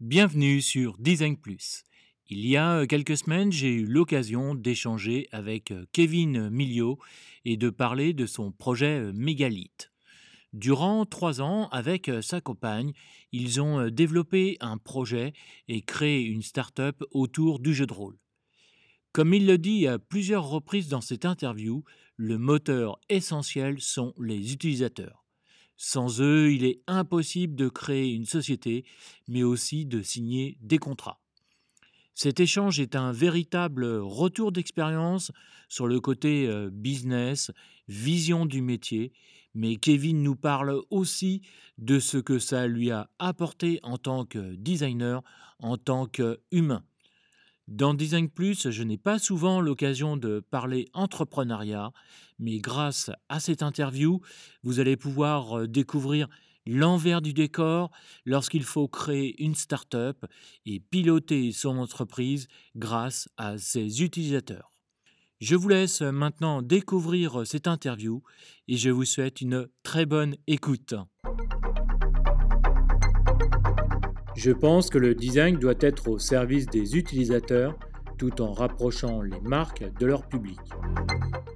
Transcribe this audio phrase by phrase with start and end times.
[0.00, 1.84] Bienvenue sur Design Plus.
[2.30, 6.98] Il y a quelques semaines, j'ai eu l'occasion d'échanger avec Kevin Miliot
[7.44, 9.92] et de parler de son projet Mégalith.
[10.54, 12.94] Durant trois ans, avec sa compagne,
[13.30, 15.34] ils ont développé un projet
[15.68, 18.16] et créé une start-up autour du jeu de rôle.
[19.12, 21.84] Comme il le dit à plusieurs reprises dans cette interview,
[22.16, 25.19] le moteur essentiel sont les utilisateurs.
[25.82, 28.84] Sans eux, il est impossible de créer une société,
[29.28, 31.22] mais aussi de signer des contrats.
[32.14, 35.32] Cet échange est un véritable retour d'expérience
[35.70, 37.50] sur le côté euh, business,
[37.88, 39.14] vision du métier,
[39.54, 41.40] mais Kevin nous parle aussi
[41.78, 45.22] de ce que ça lui a apporté en tant que designer,
[45.60, 46.84] en tant qu'humain.
[47.70, 51.92] Dans Design Plus, je n'ai pas souvent l'occasion de parler entrepreneuriat,
[52.40, 54.20] mais grâce à cette interview,
[54.64, 56.26] vous allez pouvoir euh, découvrir
[56.66, 57.92] l'envers du décor
[58.26, 60.26] lorsqu'il faut créer une start-up
[60.66, 64.72] et piloter son entreprise grâce à ses utilisateurs.
[65.40, 68.20] Je vous laisse maintenant découvrir cette interview
[68.66, 70.94] et je vous souhaite une très bonne écoute.
[74.42, 77.78] Je pense que le design doit être au service des utilisateurs
[78.16, 80.58] tout en rapprochant les marques de leur public.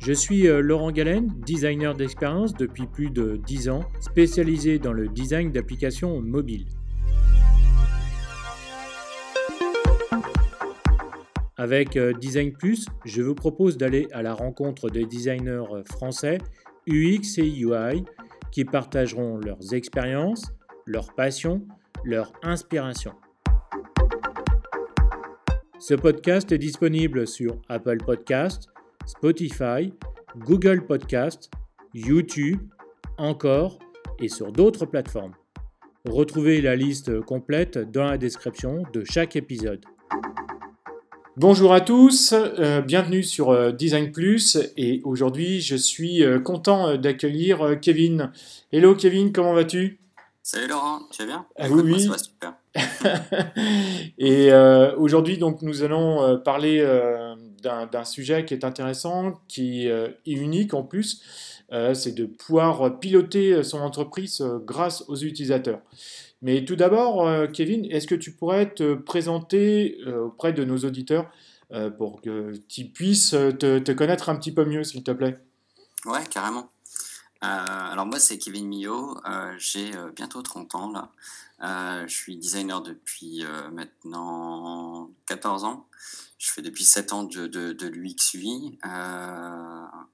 [0.00, 5.08] Je suis euh, Laurent Galen, designer d'expérience depuis plus de 10 ans, spécialisé dans le
[5.08, 6.66] design d'applications mobiles.
[11.56, 16.36] Avec euh, Design Plus, je vous propose d'aller à la rencontre des designers euh, français
[16.86, 18.04] UX et UI
[18.52, 20.52] qui partageront leurs expériences,
[20.84, 21.66] leurs passions,
[22.04, 23.12] leur inspiration.
[25.78, 28.68] Ce podcast est disponible sur Apple Podcast,
[29.06, 29.92] Spotify,
[30.38, 31.50] Google Podcast,
[31.94, 32.60] YouTube,
[33.18, 33.78] encore
[34.20, 35.34] et sur d'autres plateformes.
[36.04, 39.80] Retrouvez la liste complète dans la description de chaque épisode.
[41.36, 46.96] Bonjour à tous, euh, bienvenue sur euh, Design Plus et aujourd'hui je suis euh, content
[46.96, 48.30] d'accueillir Kevin.
[48.70, 50.03] Hello Kevin, comment vas-tu?
[50.46, 52.18] Salut Laurent, tu vas bien ah, Oui, oui.
[52.18, 52.54] super.
[54.18, 59.86] et euh, aujourd'hui, donc, nous allons euh, parler euh, d'un sujet qui est intéressant, qui
[59.86, 61.22] est unique en plus.
[61.94, 65.80] c'est de pouvoir piloter son entreprise grâce aux utilisateurs.
[66.42, 71.30] Mais tout d'abord, Kevin, est-ce que tu pourrais te présenter auprès de nos auditeurs
[71.96, 75.38] pour que tu puisses te, te connaître un petit peu mieux, s'il te plaît?
[76.04, 76.68] Ouais, carrément.
[77.44, 81.10] Euh, alors moi, c'est Kevin Millot, euh, j'ai euh, bientôt 30 ans là.
[82.06, 85.88] je suis designer depuis maintenant 14 ans.
[86.38, 88.78] Je fais depuis 7 ans de, de, de l'UX UI.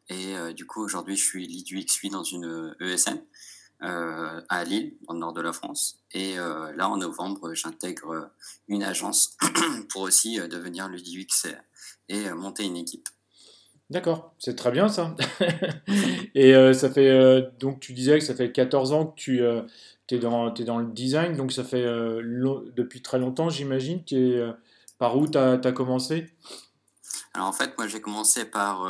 [0.08, 3.20] et du coup, aujourd'hui, je suis lead UX UI dans une ESN
[3.80, 6.02] à Lille, dans le nord de la France.
[6.12, 8.30] Et là, en novembre, j'intègre
[8.68, 9.36] une agence
[9.88, 11.48] pour aussi devenir lead UX
[12.08, 13.08] et monter une équipe.
[13.90, 15.16] D'accord, c'est très bien ça.
[16.36, 19.42] et euh, ça fait, euh, donc tu disais que ça fait 14 ans que tu
[19.42, 19.62] euh,
[20.10, 24.04] es, dans, es dans le design, donc ça fait depuis très longtemps j'imagine.
[24.98, 26.32] par où tu as, commencé?
[27.34, 28.86] Alors en fait, moi j'ai commencé par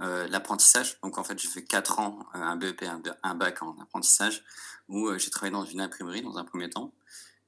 [0.00, 0.98] l'apprentissage.
[1.02, 2.84] Donc en fait, j'ai fait 4 ans, un BEP,
[3.22, 4.42] un, bac en apprentissage,
[4.88, 6.92] où j'ai travaillé dans une imprimerie dans un premier temps,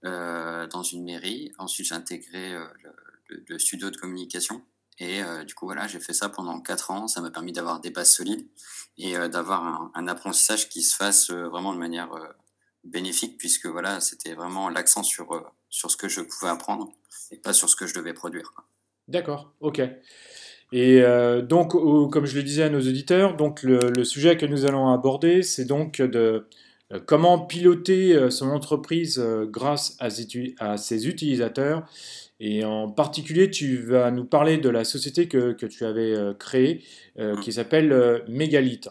[0.05, 1.53] dans une mairie.
[1.59, 2.57] Ensuite, j'ai intégré
[3.29, 4.63] le studio de communication
[4.99, 7.09] et euh, du coup, voilà, j'ai fait ça pendant 4 ans.
[7.09, 8.47] Ça m'a permis d'avoir des bases solides
[8.99, 12.09] et euh, d'avoir un, apprentissage qui se fasse euh, vraiment de manière
[12.84, 16.89] bénéfique, puisque voilà, c'était vraiment l'accent sur, sur ce que je pouvais apprendre
[17.31, 18.53] et pas sur ce que je devais produire.
[19.09, 19.83] D'accord, ok.
[20.73, 21.01] Et
[21.43, 21.73] donc,
[22.11, 25.43] comme je le disais à nos auditeurs, donc le, le sujet que nous allons aborder,
[25.43, 26.49] c'est donc de
[27.07, 29.21] comment piloter son entreprise
[29.51, 31.87] grâce à, ses utilisateurs
[32.39, 36.35] et en particulier, tu vas nous parler de la société que, que tu avais euh,
[36.35, 36.85] créée,
[37.19, 38.91] euh, qui s'appelle euh, Mégalith.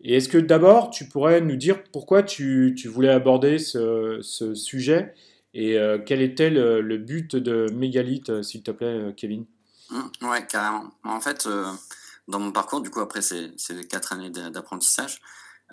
[0.00, 4.54] Et est-ce que d'abord, tu pourrais nous dire pourquoi tu, tu voulais aborder ce, ce
[4.54, 5.14] sujet
[5.54, 9.44] et quel était le, le, but de Mégalith, s'il te plaît, Kevin?
[9.90, 10.90] Mmh, Ouais, carrément.
[11.02, 11.48] En fait,
[12.28, 15.20] dans mon parcours, du coup, après ces, ces quatre années d'apprentissage,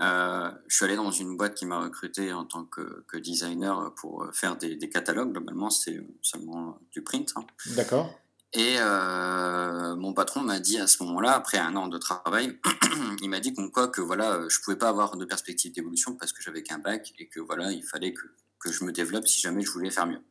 [0.02, 3.94] euh, je suis allé dans une boîte qui m'a recruté en tant que, que, designer
[3.96, 5.32] pour faire des, des catalogues.
[5.32, 7.32] Globalement, c'est seulement du print.
[7.38, 7.46] Hein.
[7.76, 8.14] D'accord.
[8.54, 12.58] Et euh, mon patron m'a dit à ce moment-là, après un an de travail,
[13.22, 16.32] il m'a dit qu'on quoi que voilà, je pouvais pas avoir de perspective d'évolution parce
[16.32, 18.24] que j'avais qu'un bac et que voilà, il fallait que,
[18.60, 20.22] que je me développe si jamais je voulais faire mieux.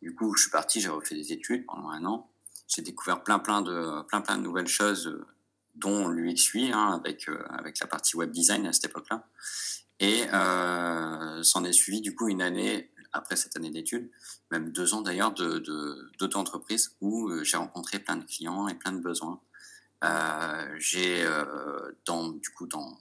[0.00, 2.28] Du coup, je suis parti, j'ai refait des études pendant un an.
[2.68, 5.18] J'ai découvert plein plein de plein plein de nouvelles choses
[5.74, 9.26] dont l'UX UI, hein, avec, euh, avec la partie web design à cette époque-là.
[10.00, 14.10] Et euh, s'en est suivi du coup une année après cette année d'études,
[14.50, 19.38] même deux ans d'ailleurs d'auto-entreprise où j'ai rencontré plein de clients et plein de besoins.
[20.78, 21.24] j'ai
[22.06, 22.96] dans du coup dans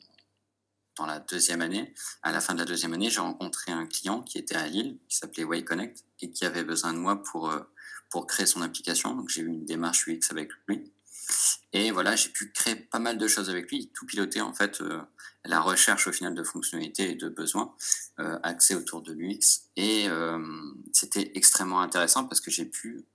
[0.97, 1.93] dans la deuxième année,
[2.23, 4.99] à la fin de la deuxième année, j'ai rencontré un client qui était à Lille,
[5.07, 7.49] qui s'appelait WayConnect et qui avait besoin de moi pour
[8.11, 9.15] pour créer son application.
[9.15, 10.91] Donc j'ai eu une démarche UX avec lui.
[11.73, 14.81] Et voilà, j'ai pu créer pas mal de choses avec lui, tout piloter en fait
[14.81, 14.99] euh,
[15.45, 17.73] la recherche au final de fonctionnalités et de besoins
[18.19, 19.69] euh, axés autour de l'UX.
[19.77, 20.37] Et euh,
[20.91, 23.05] c'était extrêmement intéressant parce que j'ai pu...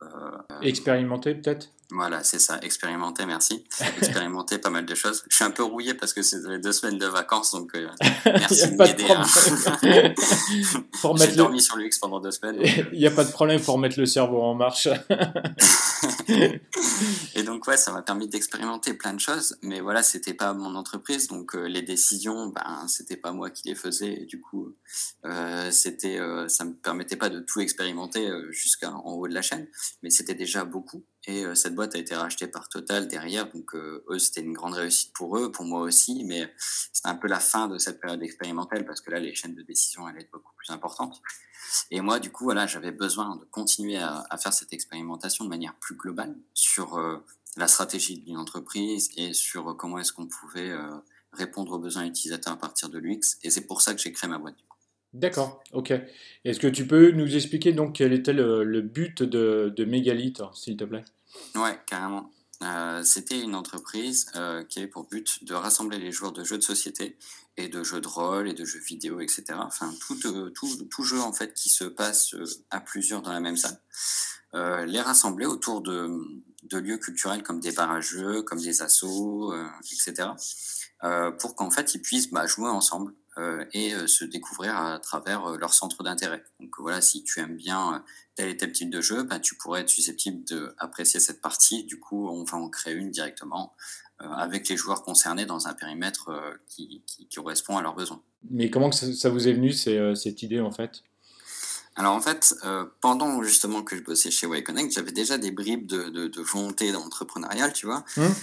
[0.63, 1.71] Expérimenter peut-être?
[1.91, 3.65] Voilà, c'est ça, expérimenter, merci.
[3.99, 5.23] Expérimenter pas mal de choses.
[5.29, 7.73] Je suis un peu rouillé parce que c'est les deux semaines de vacances, donc
[8.25, 9.07] merci de m'aider.
[9.09, 9.23] Hein.
[11.17, 12.61] j'ai dormi sur l'UX pendant deux semaines.
[12.93, 14.89] Il n'y a pas de problème, il faut remettre le cerveau en marche.
[17.35, 20.75] et donc ouais, ça m'a permis d'expérimenter plein de choses, mais voilà, c'était pas mon
[20.75, 24.23] entreprise, donc les décisions ben, c'était pas moi qui les faisais.
[24.23, 24.75] Et du coup,
[25.25, 29.43] euh, c'était, euh, ça me permettait pas de tout expérimenter euh, jusqu'en haut de la
[29.43, 29.67] chaîne,
[30.03, 31.05] mais c'était déjà beaucoup.
[31.29, 35.13] Et cette boîte a été rachetée par Total derrière, donc eux, c'était une grande réussite
[35.13, 36.55] pour eux, pour moi aussi, mais
[36.93, 39.63] c'était un peu la fin de cette période expérimentale parce que là, les chaînes de
[39.63, 41.21] décision allaient être beaucoup plus importantes.
[41.91, 45.49] Et moi, du coup, voilà, j'avais besoin de continuer à, à, faire cette expérimentation de
[45.49, 46.97] manière plus globale sur
[47.57, 50.73] la stratégie d'une entreprise et sur comment est-ce qu'on pouvait
[51.33, 53.39] répondre aux besoins utilisateurs à partir de l'UX.
[53.43, 54.57] Et c'est pour ça que j'ai créé ma boîte.
[55.13, 55.95] D'accord, ok.
[56.45, 60.77] Est-ce que tu peux nous expliquer donc quel était le, but de, de Megalith, s'il
[60.77, 61.05] te plaît?
[61.55, 62.31] Ouais, carrément.
[62.63, 66.57] Euh, c'était une entreprise euh, qui avait pour but de rassembler les joueurs de jeux
[66.57, 67.19] de société
[67.59, 69.45] et de jeux de rôle et de jeux vidéo, etc.
[69.59, 72.35] Enfin, tout, euh, tout, tout jeu en fait qui se passe
[72.71, 73.79] à plusieurs dans la même salle.
[74.87, 76.11] les rassembler autour de,
[76.71, 80.29] de, lieux culturels comme des bars à jeux, comme des assos, etc.
[81.05, 84.99] Euh, pour qu'en fait ils puissent bah, jouer ensemble euh, et euh, se découvrir à
[84.99, 86.43] travers leur centre d'intérêt.
[86.59, 88.03] Donc voilà, si tu aimes bien
[88.35, 91.85] tel et tel type de jeu, bah, tu pourrais être susceptible d'apprécier cette partie.
[91.85, 93.75] Du coup, on va en créer une directement
[94.19, 96.31] avec les joueurs concernés dans un périmètre
[96.67, 98.23] qui, qui, correspond à leurs besoins.
[98.49, 101.03] Mais comment ça, vous est venu cette idée en fait?
[101.97, 102.55] Alors en fait,
[103.01, 106.93] pendant justement que je bossais chez WayConnect, j'avais déjà des bribes de, de, de volonté
[106.93, 108.05] d'entrepreneurial, tu vois.
[108.19, 108.35] Hum.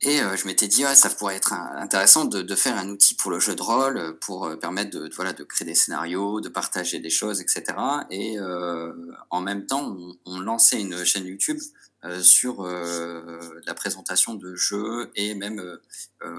[0.00, 3.14] Et euh, je m'étais dit, ouais, ça pourrait être intéressant de, de, faire un outil
[3.14, 6.40] pour le jeu de rôle, euh, pour euh, permettre de, voilà, de créer des scénarios,
[6.40, 7.64] de partager des choses, etc.
[8.10, 8.92] Et euh,
[9.30, 11.58] en même temps, on, on, lançait une chaîne YouTube
[12.04, 15.60] euh, sur la présentation de jeux et même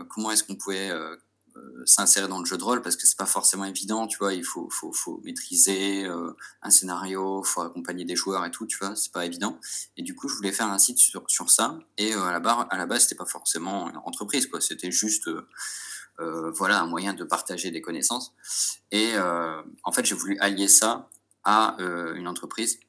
[0.08, 1.18] comment est-ce qu'on pouvait euh,
[1.86, 4.34] s'insérer dans le jeu de rôle parce que c'est pas forcément évident, tu vois.
[4.34, 8.78] Il faut, faut, faut maîtriser euh, un scénario, faut accompagner des joueurs et tout, tu
[8.78, 8.96] vois.
[8.96, 9.60] C'est pas évident.
[9.98, 11.80] Et du coup, je voulais faire un site sur, sur ça.
[11.98, 14.62] Et euh, à la barre, à la base, c'était pas forcément une entreprise, quoi.
[14.62, 15.30] C'était juste,
[16.18, 18.34] voilà, un moyen de partager des connaissances.
[18.92, 21.10] Et en fait, j'ai voulu allier ça
[21.44, 22.80] à une entreprise.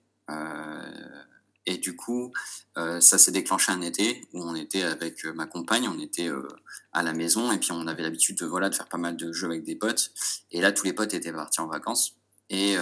[1.70, 2.32] Et du coup,
[2.78, 6.28] euh, ça s'est déclenché un été où on était avec euh, ma compagne, on était
[6.28, 6.48] euh,
[6.92, 9.30] à la maison et puis on avait l'habitude de, voilà, de faire pas mal de
[9.30, 10.10] jeux avec des potes.
[10.50, 12.16] Et là, tous les potes étaient partis en vacances.
[12.52, 12.76] Et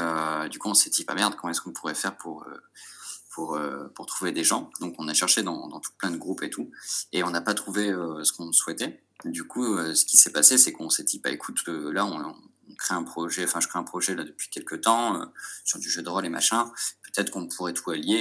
[0.51, 2.47] du coup, on s'est dit, pas merde, comment est-ce qu'on pourrait faire pour,
[3.35, 3.61] pour,
[3.95, 4.71] pour trouver des gens?
[4.81, 6.71] Donc, on a cherché dans, dans plein de groupes et tout.
[7.13, 7.89] Et on n'a pas trouvé
[8.23, 9.05] ce qu'on souhaitait.
[9.27, 12.35] Du coup, ce qui s'est passé, c'est qu'on s'est dit, bah écoute, là, on,
[12.79, 15.21] crée un projet, enfin je crée un projet là depuis quelques temps
[15.65, 16.73] sur du jeu de rôle et machin.
[17.13, 18.17] Peut-être qu'on pourrait tout allier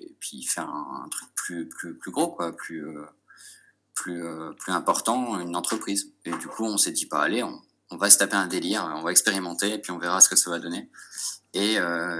[0.00, 3.04] et, puis faire un, truc plus, plus, plus gros, quoi, plus, euh,
[3.94, 6.12] plus, euh, plus important, une entreprise.
[6.24, 8.92] Et du coup, on s'est dit, pas bah, allez, on, va se taper un délire,
[8.96, 10.90] on va expérimenter et puis on verra ce que ça va donner.
[11.54, 11.78] Et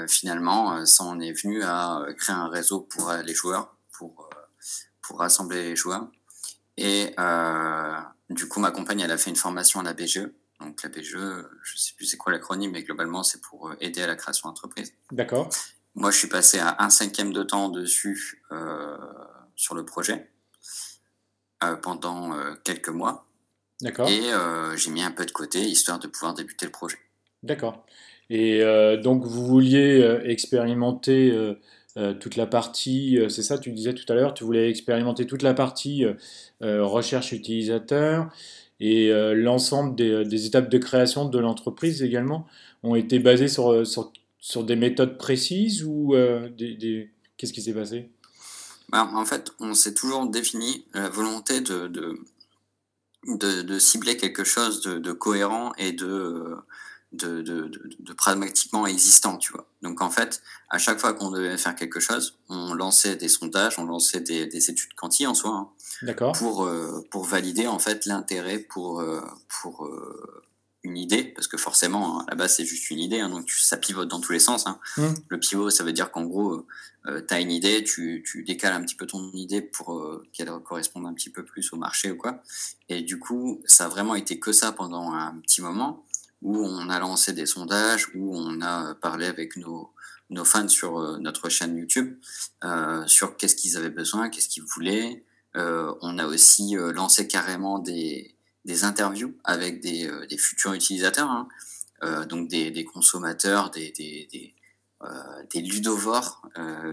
[0.09, 4.31] finalement, ça en est venu à créer un réseau pour les joueurs, pour,
[5.03, 6.09] pour rassembler les joueurs.
[6.79, 7.15] Et
[8.31, 10.31] du coup, ma compagne, elle a fait une formation à la BGE
[10.61, 13.77] donc la BGE, je ne sais plus c'est quoi l'acronyme, mais globalement c'est pour euh,
[13.81, 14.93] aider à la création d'entreprise.
[15.13, 15.49] D'accord.
[15.99, 18.97] Moi je suis passé à un cinquième de temps dessus euh,
[19.57, 20.31] sur le projet
[21.65, 22.33] euh, pendant
[22.65, 23.27] quelques mois.
[23.81, 24.09] D'accord.
[24.09, 24.31] Et
[24.77, 26.99] j'ai mis un peu de côté histoire de pouvoir débuter le projet.
[27.43, 27.85] D'accord.
[28.31, 28.63] Et
[29.03, 31.57] donc vous vouliez expérimenter
[32.21, 35.55] toute la partie, c'est ça tu disais tout à l'heure, tu voulais expérimenter toute la
[35.55, 36.05] partie
[36.61, 38.31] recherche utilisateur
[38.81, 42.47] et euh, l'ensemble des, euh, des, étapes de création de l'entreprise également
[42.83, 46.15] ont été basées sur, euh, sur, sur des méthodes précises ou
[46.57, 47.11] des, des...
[47.37, 48.11] qu'est-ce qui s'est passé?
[48.89, 52.19] Bah, En fait, on s'est toujours défini la volonté de, de,
[53.27, 56.57] de, de cibler quelque chose de, de cohérent et de,
[57.13, 59.67] de, pragmatiquement existant, tu vois.
[59.83, 63.79] Donc en fait, à chaque fois qu'on devait faire quelque chose, on lançait des sondages,
[63.79, 68.07] on lançait des, des études quanti en soi, hein, pour, euh, pour valider en fait
[68.07, 70.43] l'intérêt pour, euh, pour, euh,
[70.85, 73.77] une idée, parce que forcément, à la base, c'est juste une idée, hein, donc ça
[73.77, 74.67] pivote dans tous les sens.
[74.67, 74.79] Hein.
[74.97, 75.07] Mmh.
[75.29, 76.67] Le pivot, ça veut dire qu'en gros,
[77.07, 80.25] euh, tu as une idée, tu, tu, décales un petit peu ton idée pour euh,
[80.33, 82.43] qu'elle corresponde un petit peu plus au marché ou quoi.
[82.89, 86.05] Et du coup, ça a vraiment été que ça pendant un petit moment,
[86.43, 89.93] où on a lancé des sondages, où on a parlé avec nos,
[90.31, 92.19] nos fans sur euh, notre chaîne YouTube,
[93.07, 95.25] sur qu'est-ce qu'ils avaient besoin, qu'est-ce qu'ils voulaient.
[95.55, 98.38] on a aussi lancé carrément des
[98.69, 101.49] des interviews avec des, euh, des futurs utilisateurs, hein.
[102.05, 104.55] euh, donc des, des, consommateurs, des, des,
[105.03, 105.07] euh,
[105.51, 106.43] des ludovores,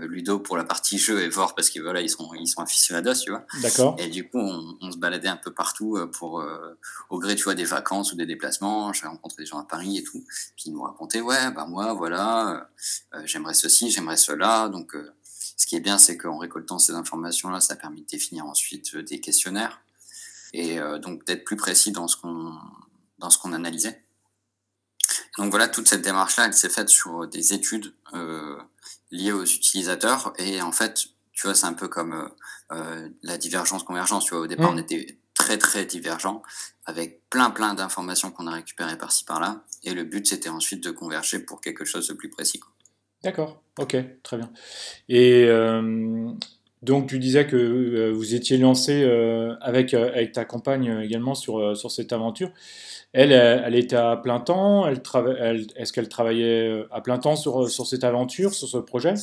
[0.01, 3.15] ludo pour la partie jeu et vor parce que voilà ils sont ils sont aficionados
[3.15, 3.45] tu vois.
[3.61, 3.95] D'accord.
[3.99, 6.43] Et du coup on, on, se baladait un peu partout pour
[7.09, 8.93] au gré tu vois des vacances ou des déplacements.
[8.93, 10.23] J'ai rencontré des gens à Paris et tout,
[10.55, 12.69] puis ils nous racontaient ouais bah moi voilà
[13.25, 14.95] j'aimerais ceci j'aimerais cela donc
[15.57, 18.97] ce qui est bien, c'est qu'en récoltant ces informations-là, ça a permis de définir ensuite
[18.97, 19.81] des questionnaires
[20.55, 22.53] et euh, donc d'être plus précis dans ce qu'on
[23.19, 24.01] dans ce qu'on analysait.
[25.37, 28.57] Donc voilà, toute cette démarche-là, elle s'est faite sur des études euh,
[29.11, 30.33] liées aux utilisateurs.
[30.37, 32.31] Et en fait, tu vois, c'est un peu comme
[32.71, 34.25] euh, la divergence-convergence.
[34.25, 34.75] Tu vois, au départ, mmh.
[34.75, 36.41] on était très, très divergents,
[36.85, 39.63] avec plein, plein d'informations qu'on a récupérées par-ci, par-là.
[39.83, 42.61] Et le but, c'était ensuite de converger pour quelque chose de plus précis.
[43.21, 44.51] D'accord, ok, très bien.
[45.09, 45.49] Et
[46.85, 51.33] donc tu disais que euh, vous étiez lancé euh, avec, euh, avec ta compagne également
[51.33, 52.51] sur, sur cette aventure.
[53.11, 55.01] Elle, elle, était à plein temps elle,
[55.39, 59.13] elle Est-ce qu'elle travaillait à plein temps sur, sur cette aventure, sur ce projet?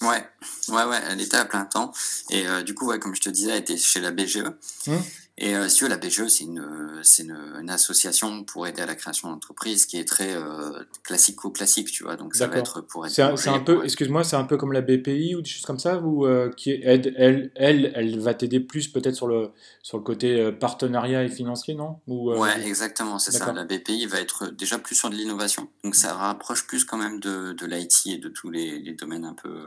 [0.00, 0.24] Ouais,
[0.68, 1.92] ouais, ouais, elle était à plein temps.
[2.30, 4.42] Et du coup, ouais, comme je te disais, elle était chez la BGE.
[4.88, 4.92] Mmh.
[5.40, 8.82] Et euh, si tu veux, la BGE, c'est une, c'est une, une, association pour aider
[8.82, 12.16] à la création d'entreprise qui est très euh, classico-classique, tu vois.
[12.16, 13.14] Donc ça va être pour aider.
[13.14, 15.98] C'est un, peu, excuse-moi, c'est un peu comme la BPI ou des choses comme ça,
[16.00, 19.50] ou euh, qui aide, elle, elle, elle va t'aider plus peut-être sur le,
[19.82, 22.00] sur le côté euh, partenariat et financier, non?
[22.08, 23.52] Ou, euh, Ouais, exactement, c'est ça.
[23.52, 25.68] La BPI va être déjà plus sur de l'innovation.
[25.84, 29.24] Donc ça rapproche plus quand même de, de l'IT et de tous les, les domaines
[29.24, 29.66] un peu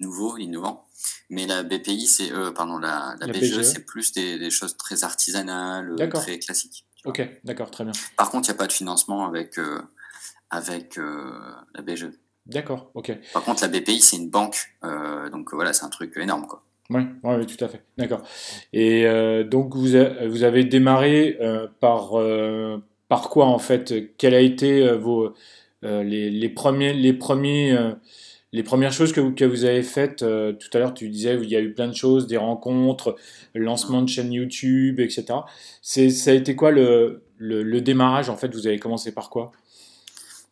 [0.00, 0.88] nouveaux, innovants.
[1.30, 5.04] Mais la BPI, c'est euh, pardon, la, la, BGE, c'est plus des, des, choses très
[5.04, 6.86] artisanales, euh, très classiques.
[7.04, 7.92] Ok, d'accord, très bien.
[8.16, 9.80] Par contre, il n'y a pas de financement avec, euh,
[10.50, 12.10] avec la BGE.
[12.46, 13.18] D'accord, ok.
[13.32, 14.74] Par contre, la BPI, c'est une banque,
[15.32, 16.62] donc voilà, c'est un truc énorme, quoi.
[16.90, 17.82] Oui, ouais, ouais, tout à fait.
[17.96, 18.22] D'accord.
[18.74, 19.04] Et
[19.44, 21.38] donc, vous, a, vous avez démarré
[21.80, 22.12] par,
[23.08, 24.16] par quoi, en fait?
[24.18, 25.34] Quels a été vos,
[25.82, 27.76] les, les premiers, les premiers
[28.54, 31.36] les premières choses que vous, que vous avez faites, euh, tout à l'heure tu disais
[31.42, 33.16] il y a eu plein de choses, des rencontres,
[33.52, 35.26] le lancement de chaîne YouTube, etc.
[35.82, 38.54] C'est, ça a été quoi le, le, démarrage en fait?
[38.54, 39.50] Vous avez commencé par quoi?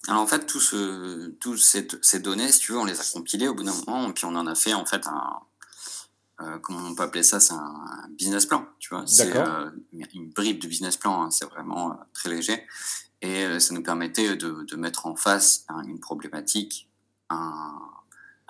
[0.09, 3.47] Alors en fait, tous ce, ces, ces, données, si tu veux, on les a compilées
[3.47, 5.39] au bout d'un moment, puis on en a fait en fait un,
[6.41, 9.05] euh, comment on peut appeler ça, c'est un, business plan, tu vois?
[9.07, 9.71] C'est euh,
[10.13, 12.67] une bribe de business plan, hein, c'est vraiment très léger,
[13.21, 16.89] et ça nous permettait de, de mettre en face hein, une problématique,
[17.31, 17.92] un,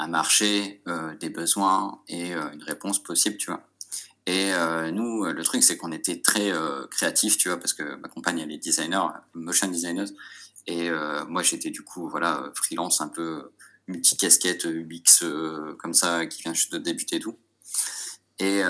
[0.03, 3.65] un marché, euh, des besoins et euh, une réponse possible, tu vois.
[4.27, 6.53] Et euh, nous, le truc, c'est qu'on était très
[6.91, 10.07] créatifs, tu vois, parce que ma compagne, elle est designer, motion designer,
[10.69, 10.91] et
[11.27, 13.51] moi, j'étais du coup, voilà, freelance, un peu
[13.89, 15.25] multi-casquette, UX,
[15.77, 17.37] comme ça, qui vient juste de débuter tout.
[18.39, 18.63] Et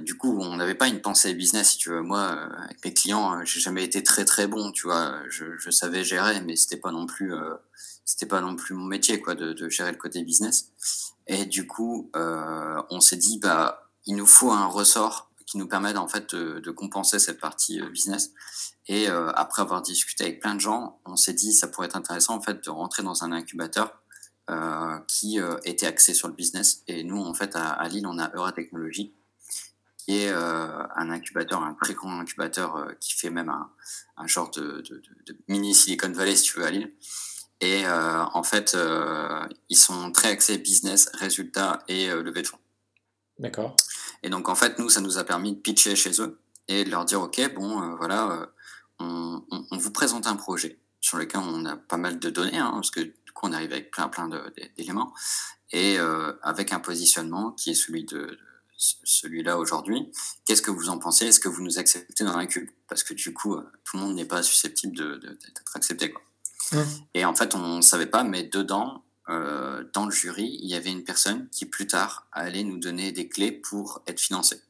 [0.00, 2.02] du coup, on n'avait pas une pensée business, si tu veux.
[2.02, 2.20] Moi,
[2.64, 5.14] avec mes clients, j'ai jamais été très très bon, tu vois.
[5.30, 7.32] Je savais gérer, mais c'était pas non plus
[8.10, 10.72] c'était pas non plus mon métier quoi de, gérer le côté business.
[11.28, 15.68] Et du coup euh, on s'est dit bah il nous faut un ressort qui nous
[15.68, 18.32] permette en fait de, compenser cette partie euh, business.
[18.88, 21.96] Et euh, après avoir discuté avec plein de gens on s'est dit ça pourrait être
[21.96, 23.96] intéressant en fait de rentrer dans un incubateur
[25.06, 26.82] qui était axé sur le business.
[26.88, 29.14] Et nous en fait à, Lille on a Eura Technologies
[29.96, 33.70] qui est un incubateur, un très grand incubateur qui fait même un,
[34.16, 36.92] un genre de, de, mini Silicon Valley, si tu veux, à Lille,
[37.60, 42.46] et euh, en fait, euh, ils sont très axés business, résultats et euh, levée de
[42.46, 42.58] fonds.
[43.38, 43.76] D'accord.
[44.22, 46.90] Et donc, en fait, nous, ça nous a permis de pitcher chez eux et de
[46.90, 48.48] leur dire, OK, bon, voilà,
[48.98, 52.58] on, on, on, vous présente un projet sur lequel on a pas mal de données,
[52.58, 54.28] hein, parce que du coup, on arrive avec plein, plein
[54.76, 55.12] d'éléments,
[55.72, 55.96] et
[56.42, 58.38] avec un positionnement qui est celui de, de
[58.78, 60.12] celui-là aujourd'hui.
[60.44, 61.26] Qu'est-ce que vous en pensez?
[61.26, 64.14] Est-ce que vous nous acceptez dans un cube Parce que du coup, tout le monde
[64.14, 66.10] n'est pas susceptible d'être accepté.
[66.10, 66.22] Quoi.
[66.72, 66.78] Mmh.
[67.14, 70.74] Et en fait, on ne savait pas, mais dedans, euh, dans le jury, il y
[70.74, 74.60] avait une personne qui plus tard allait nous donner des clés pour être financé.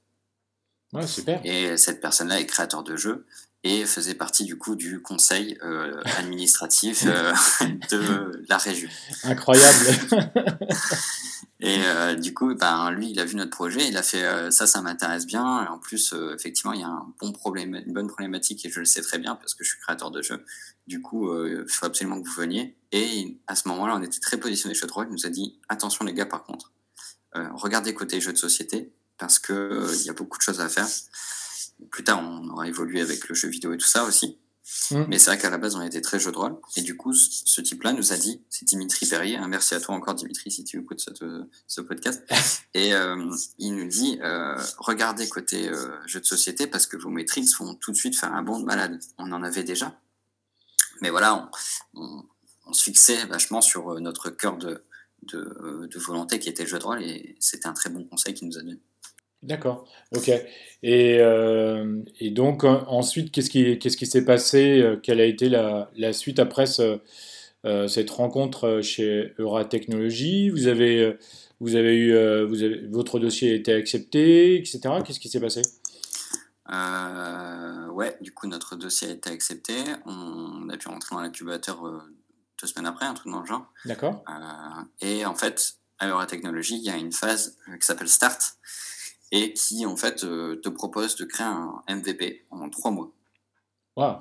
[0.93, 1.41] Ouais, super.
[1.45, 3.27] Et cette personne-là est créateur de jeux
[3.63, 7.33] et faisait partie du coup du conseil euh, administratif euh,
[7.91, 8.89] de la région.
[9.25, 9.87] Incroyable.
[11.61, 14.67] et, euh, du coup, ben, lui, il a vu notre projet, il a fait ça,
[14.67, 15.65] ça m'intéresse bien.
[15.65, 18.81] Et en plus, effectivement, il y a un bon problème, une bonne problématique et je
[18.81, 20.45] le sais très bien parce que je suis créateur de jeux.
[20.87, 22.77] Du coup, il faut absolument que vous veniez.
[22.93, 25.05] Et à ce moment-là, on était très positionné chez Droit.
[25.05, 26.73] Il nous a dit attention, les gars, par contre,
[27.35, 30.89] regardez côté jeux de société parce qu'il il y a beaucoup de choses à faire.
[31.91, 34.39] Plus tard, on aura évolué avec le jeu vidéo et tout ça aussi.
[34.91, 35.05] Mm.
[35.09, 36.57] Mais c'est vrai qu'à la base, on était très jeu de rôle.
[36.77, 39.95] Et du coup, ce type-là nous a dit, c'est Dimitri Perrier, hein, merci à toi
[39.95, 42.25] encore Dimitri si tu écoutes ce, ce podcast.
[42.75, 47.11] et euh, il nous dit, euh, regardez côté euh, jeu de société parce que vos
[47.11, 49.01] métriques vont tout de suite faire un bond de malade.
[49.19, 49.99] On en avait déjà.
[51.01, 51.51] Mais voilà,
[51.95, 52.25] on,
[52.73, 54.85] se fixait vachement sur notre cœur de,
[55.25, 58.33] de, de volonté qui était le jeu de rôle et c'était un très bon conseil
[58.35, 58.79] qu'il nous a donné.
[59.43, 60.31] D'accord, ok.
[60.83, 65.91] Et, euh, et donc ensuite, qu'est-ce qui, qu'est-ce s'est passé euh, Quelle a été la,
[65.97, 66.99] la suite après ce,
[67.65, 71.17] euh, cette rencontre chez Euratechnologie Vous avez,
[71.59, 74.81] vous avez eu, votre dossier a été accepté, etc.
[75.07, 75.63] Qu'est-ce qui s'est passé?
[76.71, 79.75] Ouais, du coup notre dossier a été accepté.
[80.07, 81.83] On, a pu rentrer dans l'incubateur
[82.61, 83.67] deux semaines après, un truc dans le genre.
[83.85, 84.25] D'accord.
[85.01, 88.57] et en fait, à Euratechnologie, il y a une phase qui s'appelle Start
[89.33, 93.13] et qui en fait euh, te propose de créer un MVP en trois mois.
[93.97, 94.17] Wow.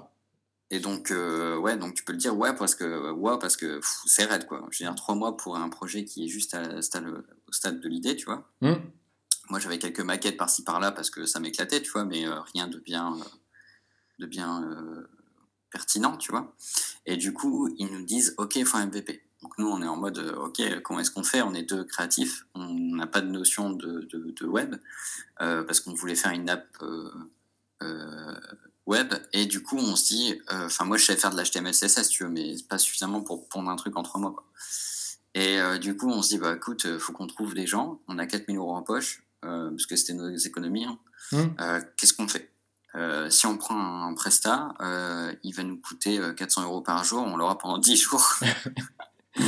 [0.71, 3.79] Et donc euh, ouais, donc tu peux le dire ouais parce que ouais parce que
[4.05, 4.67] c'est raide quoi.
[4.69, 7.89] Je veux dire trois mois pour un projet qui est juste à, au stade de
[7.89, 8.47] l'idée, tu vois.
[8.61, 8.75] Hmm.
[9.49, 12.67] Moi j'avais quelques maquettes par-ci par-là parce que ça m'éclatait, tu vois, mais euh, rien
[12.67, 13.17] de bien
[14.19, 14.63] de bien
[15.71, 16.55] pertinent, tu vois.
[17.05, 19.23] Et du coup ils nous disent ok il faut un MVP.
[19.41, 21.41] Donc nous, on est en mode, euh, OK, comment est-ce qu'on fait?
[21.41, 24.75] On est deux créatifs, on n'a pas de notion de, de, web,
[25.41, 28.35] euh, parce qu'on voulait faire une app euh,
[28.85, 32.09] web, et du coup, on se dit, enfin moi, je sais faire de l'HTML, CSS,
[32.09, 34.43] tu veux, mais pas suffisamment pour pondre un truc en trois mois.
[35.35, 38.25] Et du coup, on se dit, bah écoute, faut qu'on trouve des gens, on a
[38.25, 40.99] 4000 euros en poche, parce que c'était nos économies, hein.
[41.31, 41.81] mmh.
[41.97, 42.51] qu'est-ce qu'on fait?
[43.29, 44.73] Si on prend un Presta,
[45.43, 48.39] il va nous coûter 400 euros par jour, on l'aura pendant 10 jours.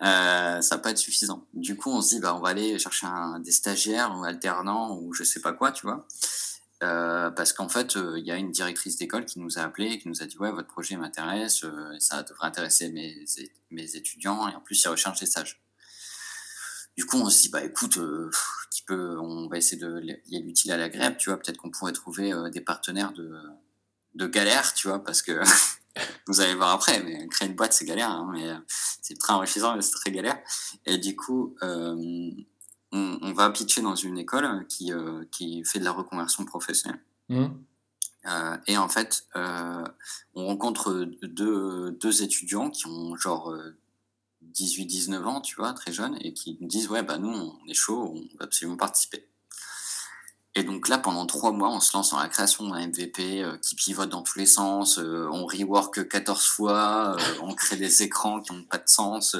[0.00, 1.44] Euh, ça va pas être suffisant.
[1.54, 4.96] Du coup, on se dit, bah, on va aller chercher un, des stagiaires ou alternants
[4.96, 6.06] ou je sais pas quoi, tu vois.
[6.84, 9.86] Euh, parce qu'en fait, il euh, y a une directrice d'école qui nous a appelé
[9.86, 11.64] et qui nous a dit, ouais, votre projet m'intéresse,
[11.98, 13.24] ça devrait intéresser mes,
[13.72, 15.60] mes étudiants et en plus, ils recherchent des stages.
[16.98, 17.98] Du coup, on se dit, bah écoute,
[18.70, 21.38] qui peut, on va essayer de lier l'utile à l'agréable, tu vois.
[21.38, 23.32] Peut-être qu'on pourrait trouver des partenaires de,
[24.14, 25.40] de galère, tu vois, parce que
[26.26, 29.32] vous allez voir après, mais créer une boîte, c'est galère, hein, mais euh, c'est très
[29.32, 30.38] enrichissant, mais c'est très galère.
[30.86, 32.30] Et du coup, euh,
[32.92, 37.00] on, va pitcher dans une école qui, euh, qui fait de la reconversion professionnelle.
[37.30, 37.48] Mmh.
[38.66, 43.54] et en fait, on rencontre deux, deux, étudiants qui ont genre
[44.54, 47.74] 18-19 ans, tu vois, très jeunes, et qui nous disent Ouais, bah nous, on est
[47.74, 49.28] chaud, on va absolument participer.
[50.58, 53.56] Et donc là, pendant trois mois, on se lance dans la création d'un MVP euh,
[53.58, 54.98] qui pivote dans tous les sens.
[54.98, 59.36] Euh, on rework 14 fois, euh, on crée des écrans qui n'ont pas de sens.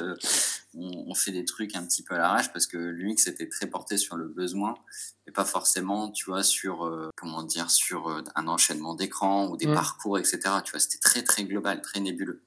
[0.75, 3.97] On, fait des trucs un petit peu à l'arrache parce que l'UX était très porté
[3.97, 4.75] sur le besoin
[5.27, 9.73] et pas forcément, tu vois, sur comment dire, sur un enchaînement d'écrans ou des mmh.
[9.73, 10.39] parcours, etc.
[10.63, 12.41] Tu vois, c'était très très global, très nébuleux.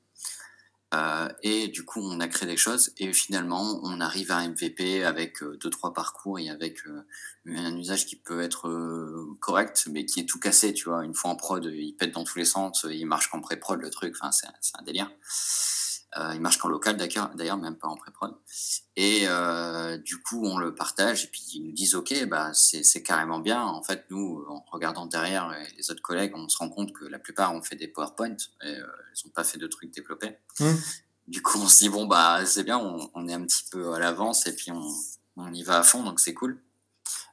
[0.94, 5.04] Euh, et du coup, on a créé des choses et finalement, on arrive à MVP
[5.04, 7.06] avec euh, deux trois parcours et avec euh,
[7.46, 8.68] un usage qui peut être
[9.40, 10.74] correct, mais qui est tout cassé.
[10.74, 13.40] Tu vois, une fois en prod, il pète dans tous les sens, il marche qu'en
[13.40, 14.14] pré-prod le truc.
[14.20, 15.10] Enfin, c'est un délire.
[16.18, 18.34] Euh, il marche qu'en local d'ailleurs, même pas en pré-prod.
[18.96, 23.02] Et euh, du coup, on le partage et puis ils nous disent OK, bah c'est
[23.02, 23.62] carrément bien.
[23.62, 27.18] En fait, nous, en regardant derrière les autres collègues, on se rend compte que la
[27.18, 30.36] plupart ont fait des PowerPoint et euh, ils n'ont pas fait de trucs développés.
[30.60, 30.72] Mmh.
[31.28, 33.94] Du coup, on se dit bon bah c'est bien, on, on, est un petit peu
[33.94, 34.86] à l'avance et puis on,
[35.36, 36.60] on, y va à fond, donc c'est cool.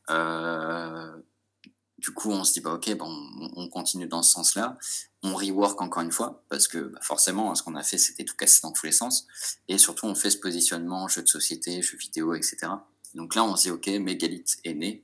[0.09, 1.11] Euh,
[1.99, 3.09] du coup, on se dit, bah, ok, bon,
[3.55, 4.77] on, continue dans ce sens-là.
[5.21, 8.35] On rework encore une fois, parce que bah, forcément, ce qu'on a fait, c'était tout
[8.35, 9.27] cassé dans tous les sens.
[9.67, 12.67] Et surtout, on fait ce positionnement, jeu de société, jeux vidéo, etc.
[13.13, 15.03] Donc là, on se dit, ok, Megalith est né.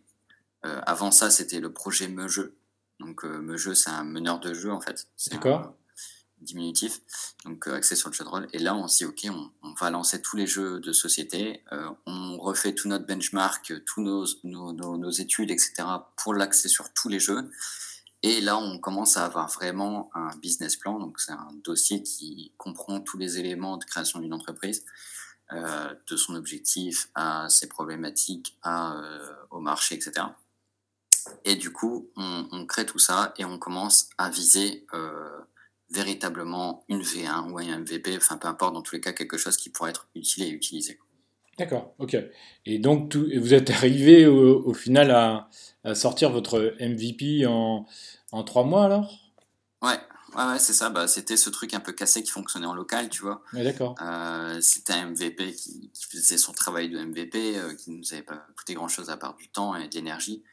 [0.66, 2.56] Euh, avant ça, c'était le projet Meujeu.
[3.00, 5.08] Donc, euh, c'est un meneur de jeu, en fait.
[5.32, 5.76] D'accord
[6.46, 7.02] diminutif,
[7.44, 8.48] donc euh, axé sur le jeu de rôle.
[8.54, 9.28] Et là, on se dit, OK,
[9.64, 14.02] on, va lancer tous les jeux de société, euh, on refait tout notre benchmark, tous
[14.02, 15.74] nos, nos, nos, études, etc.,
[16.16, 17.52] pour l'axer sur tous les jeux.
[18.24, 22.54] Et là, on commence à avoir vraiment un business plan, donc c'est un dossier qui
[22.58, 24.86] comprend tous les éléments de création d'une entreprise,
[25.52, 28.98] euh, de son objectif à ses problématiques, à,
[29.52, 30.28] au marché, etc.
[31.44, 34.86] Et du coup, on, on, crée tout ça et on commence à viser
[35.90, 39.58] véritablement une V1 ou un MVP, enfin peu importe, dans tous les cas, quelque chose
[39.58, 41.00] qui pourrait être utile et utilisé.
[41.58, 42.18] D'accord, ok.
[42.66, 45.50] Et donc, tout, vous êtes arrivé au, final à,
[45.94, 47.86] sortir votre MVP en,
[48.32, 49.26] en trois mois alors?
[49.82, 50.00] Ouais,
[50.36, 50.90] ouais, c'est ça.
[50.90, 53.42] Bah, c'était ce truc un peu cassé qui fonctionnait en local, tu vois.
[53.54, 53.96] Ouais, d'accord.
[54.02, 58.46] Euh, c'était un MVP qui, faisait son travail de MVP, euh, qui nous avait pas
[58.58, 60.44] coûté grand-chose à part du temps et de l'énergie,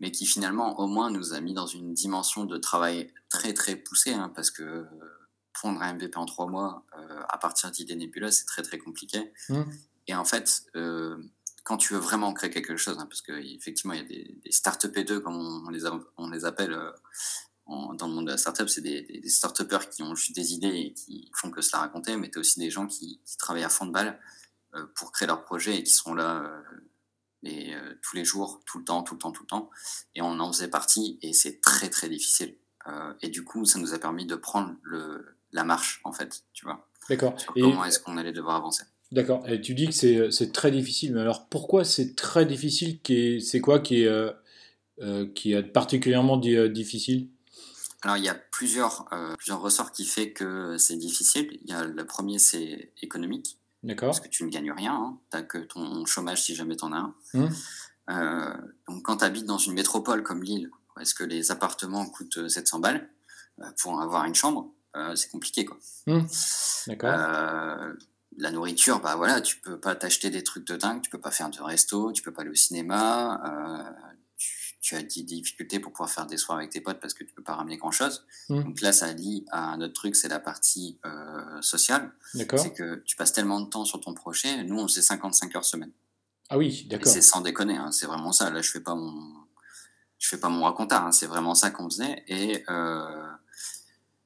[0.00, 3.76] mais qui finalement, au moins, nous a mis dans une dimension de travail très, très
[3.76, 4.86] poussée, hein, parce que
[5.52, 9.32] prendre un MVP en trois mois euh, à partir d'idées nébuleuses, c'est très, très compliqué.
[9.48, 9.62] Mmh.
[10.06, 10.64] Et en fait,
[11.64, 14.52] quand tu veux vraiment créer quelque chose, hein, parce qu'effectivement, il y a des, des
[14.52, 15.82] start-up 2 comme on, les,
[16.16, 16.78] on les appelle
[17.68, 20.68] dans le monde de la startup, c'est des, des, start qui ont juste des idées
[20.68, 23.68] et qui font que cela raconter, mais tu as aussi des gens qui, travaillent à
[23.68, 24.18] fond de balle
[24.74, 26.62] euh, pour créer leur projet et qui sont là euh,
[27.42, 29.70] et, euh, tous les jours, tout le temps, tout le temps, tout le temps.
[30.14, 32.56] Et on en faisait partie et c'est très très difficile.
[33.20, 36.64] et du coup, ça nous a permis de prendre le, la marche, en fait, tu
[36.64, 36.88] vois.
[37.10, 37.34] D'accord.
[37.54, 38.84] comment est-ce qu'on allait devoir avancer.
[39.12, 39.46] D'accord.
[39.48, 43.00] Et tu dis que c'est très difficile, mais alors pourquoi c'est très difficile
[43.40, 47.28] C'est quoi qui est, qui est particulièrement difficile?
[48.02, 51.58] Alors, il y a plusieurs, euh, plusieurs ressorts qui font que c'est difficile.
[51.62, 53.57] Il y a, le premier, c'est économique.
[53.82, 54.08] D'accord.
[54.08, 54.94] Parce que tu ne gagnes rien.
[54.94, 55.18] Hein.
[55.30, 57.14] Tu n'as que ton chômage si jamais tu en as un.
[57.34, 57.48] Mmh.
[58.10, 58.54] Euh,
[58.88, 62.80] donc, quand tu habites dans une métropole comme Lille, est-ce que les appartements coûtent 700
[62.80, 63.08] balles
[63.60, 64.72] euh, pour avoir une chambre?
[65.14, 65.76] C'est compliqué, quoi.
[66.08, 66.22] Mmh.
[66.88, 67.16] D'accord.
[68.36, 71.30] la nourriture, bah voilà, tu peux pas t'acheter des trucs de dingue, tu peux pas
[71.30, 73.40] faire de resto, tu peux pas aller au cinéma,
[74.80, 77.32] tu as des difficultés pour pouvoir faire des soirs avec tes potes parce que tu
[77.34, 78.24] peux pas ramener grand chose.
[78.48, 78.62] Mmh.
[78.62, 82.12] Donc là, ça lie à un autre truc, c'est la partie euh, sociale.
[82.34, 84.62] C'est que tu passes tellement de temps sur ton projet.
[84.64, 85.92] Nous, on faisait 55 heures semaine.
[86.48, 87.12] Ah oui, d'accord.
[87.12, 88.50] C'est sans déconner, hein, c'est vraiment ça.
[88.50, 89.34] Là, je fais pas mon,
[90.18, 91.06] je fais pas mon racontard.
[91.06, 92.24] Hein, c'est vraiment ça qu'on faisait.
[92.28, 93.26] Et euh,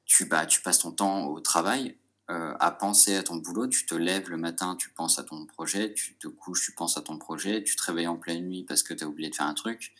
[0.05, 1.97] tu, bah, tu passes ton temps au travail.
[2.29, 5.45] Euh, à penser à ton boulot, tu te lèves le matin, tu penses à ton
[5.45, 8.63] projet, tu te couches, tu penses à ton projet, tu te réveilles en pleine nuit
[8.63, 9.93] parce que tu as oublié de faire un truc,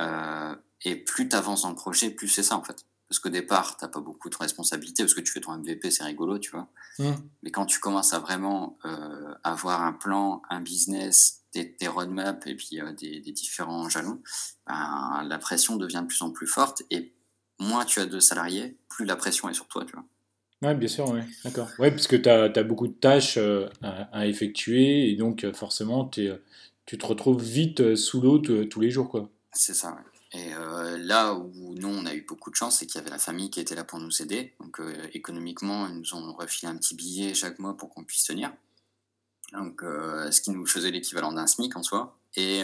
[0.00, 0.54] euh,
[0.84, 2.84] et plus tu avances dans le projet, plus c'est ça en fait.
[3.08, 6.04] Parce qu'au départ, tu pas beaucoup de responsabilités, parce que tu fais ton MVP, c'est
[6.04, 6.68] rigolo, tu vois.
[6.98, 7.12] Mmh.
[7.42, 12.54] Mais quand tu commences à vraiment euh, avoir un plan, un business, des, roadmaps et
[12.56, 14.20] puis euh, des, différents jalons,
[14.66, 16.82] ben, la pression devient de plus en plus forte.
[16.90, 17.12] Et
[17.60, 20.04] moins tu as de salariés, plus la pression est sur toi, tu vois.
[20.62, 21.20] Oui, bien sûr, oui.
[21.44, 21.68] D'accord.
[21.78, 23.38] Ouais, parce que tu as, as, beaucoup de tâches
[23.82, 26.32] à, effectuer et donc forcément, tu
[26.98, 29.30] te retrouves vite sous l'eau tous les jours, quoi.
[29.54, 29.96] C'est ça,
[30.32, 33.10] Et euh, là où nous, on a eu beaucoup de chance, c'est qu'il y avait
[33.10, 34.52] la famille qui était là pour nous aider.
[34.58, 38.24] Donc euh, économiquement, ils nous ont refilé un petit billet chaque mois pour qu'on puisse
[38.24, 38.52] tenir.
[39.52, 42.18] Donc euh, ce qui nous faisait l'équivalent d'un SMIC en soi.
[42.36, 42.62] Et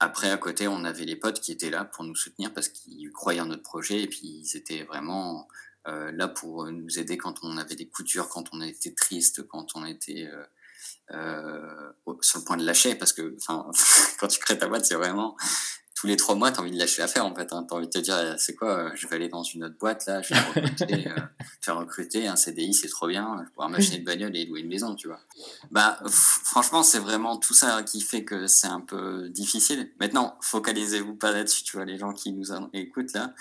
[0.00, 3.12] après, à côté, on avait les potes qui étaient là pour nous soutenir parce qu'ils
[3.12, 5.46] croyaient en notre projet et puis ils étaient vraiment
[5.86, 9.76] là pour nous aider quand on avait des coups durs, quand on était triste, quand
[9.76, 10.28] on était
[11.12, 13.36] euh, sur le point de lâcher parce que
[14.20, 15.36] quand tu crées ta boîte, c'est vraiment
[15.94, 17.52] tous les trois mois, tu as envie de lâcher l'affaire en fait.
[17.52, 17.66] Hein.
[17.68, 19.64] Tu as envie de te dire, euh, c'est quoi, euh, je vais aller dans une
[19.64, 21.04] autre boîte là, je vais recruter,
[21.60, 24.60] faire recruter un CDI, c'est trop bien, je vais pouvoir m'acheter une bagnole et louer
[24.60, 25.20] une maison, tu vois.
[25.70, 29.90] Bah, franchement, c'est vraiment tout ça qui fait que c'est un peu difficile.
[30.00, 33.34] Maintenant, focalisez-vous pas là-dessus, tu vois, les gens qui nous écoutent là,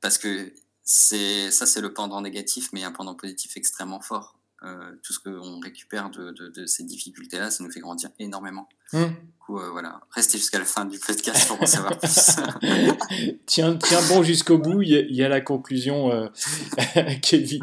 [0.00, 0.52] parce que
[0.84, 4.38] c'est ça, c'est le pendant négatif, mais un pendant positif extrêmement fort.
[4.64, 8.66] Euh, tout ce qu'on récupère de, ces difficultés-là, ça nous fait grandir énormément.
[8.92, 9.08] Hmm.
[9.08, 12.08] Du coup, euh, voilà, restez jusqu'à la fin du podcast pour en savoir plus.
[13.46, 16.28] tiens, tiens bon jusqu'au bout, il y, a la conclusion, euh,
[17.22, 17.62] Kevin.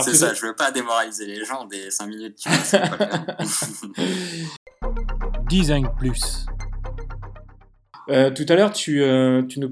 [0.00, 2.38] C'est ça, je veux pas démoraliser les gens des 5 minutes.
[2.38, 2.48] Tu
[5.48, 6.46] Design Plus.
[8.10, 9.70] Euh, tout à l'heure, tu, euh, tu, nous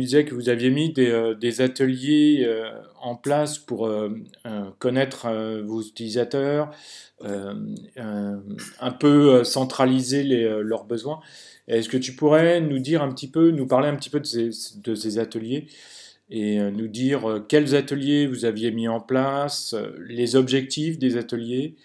[0.00, 2.46] disais que vous aviez mis des, euh, ateliers
[3.00, 3.90] en place pour
[4.78, 5.28] connaître
[5.62, 6.70] vos utilisateurs,
[7.22, 11.20] un peu centraliser leurs besoins.
[11.68, 14.94] Est-ce que tu pourrais nous dire un petit peu, nous parler un petit peu de
[14.94, 15.66] ces ateliers
[16.30, 19.74] et nous dire quels ateliers vous aviez mis en place,
[20.08, 21.76] les objectifs des ateliers,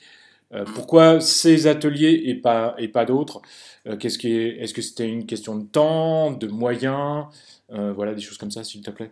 [0.74, 3.42] pourquoi ces ateliers et pas, et pas d'autres?
[3.88, 7.26] Euh, qu'est-ce qui est, est-ce que c'était une question de temps, de moyens,
[7.72, 9.12] euh, voilà des choses comme ça, s'il te plaît.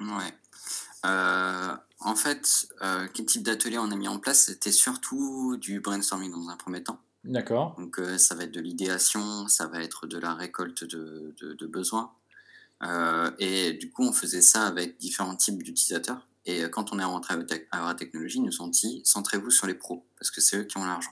[0.00, 0.32] Ouais.
[1.06, 2.68] Euh, en fait,
[3.14, 4.46] quel type d'atelier on a mis en place?
[4.46, 6.98] C'était surtout du brainstorming dans un premier temps.
[7.24, 7.76] D'accord.
[7.78, 12.12] Donc ça va être de l'idéation, ça va être de la récolte de, de, besoins.
[13.38, 16.26] et du coup, on faisait ça avec différents types d'utilisateurs.
[16.46, 17.34] Et quand on est rentré
[17.70, 20.64] à la technologie, ils nous ont dit centrez-vous sur les pros, parce que c'est eux
[20.64, 21.10] qui ont l'argent.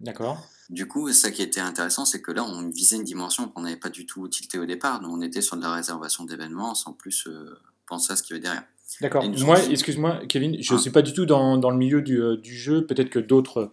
[0.00, 0.38] D'accord.
[0.70, 3.76] Du coup, ça qui était intéressant, c'est que là, on visait une dimension qu'on n'avait
[3.76, 5.02] pas du tout tilté au départ.
[5.02, 8.36] Nous, on était sur de la réservation d'événements sans plus euh, penser à ce qu'il
[8.36, 8.64] y avait derrière.
[9.02, 9.24] D'accord.
[9.40, 10.80] Moi, excuse-moi, Kevin, je ne Ah.
[10.80, 13.70] suis pas du tout dans, dans le milieu du, euh, du jeu, peut-être que d'autres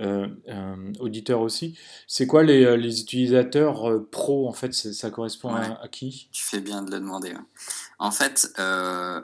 [0.00, 1.78] euh, euh, auditeurs aussi.
[2.06, 5.76] C'est quoi les, euh, les utilisateurs euh, pro, en fait, ça correspond à, Ouais.
[5.82, 6.28] à qui?
[6.32, 7.30] Tu fais bien de le demander.
[7.32, 7.40] ouais.
[7.98, 9.20] En fait, euh,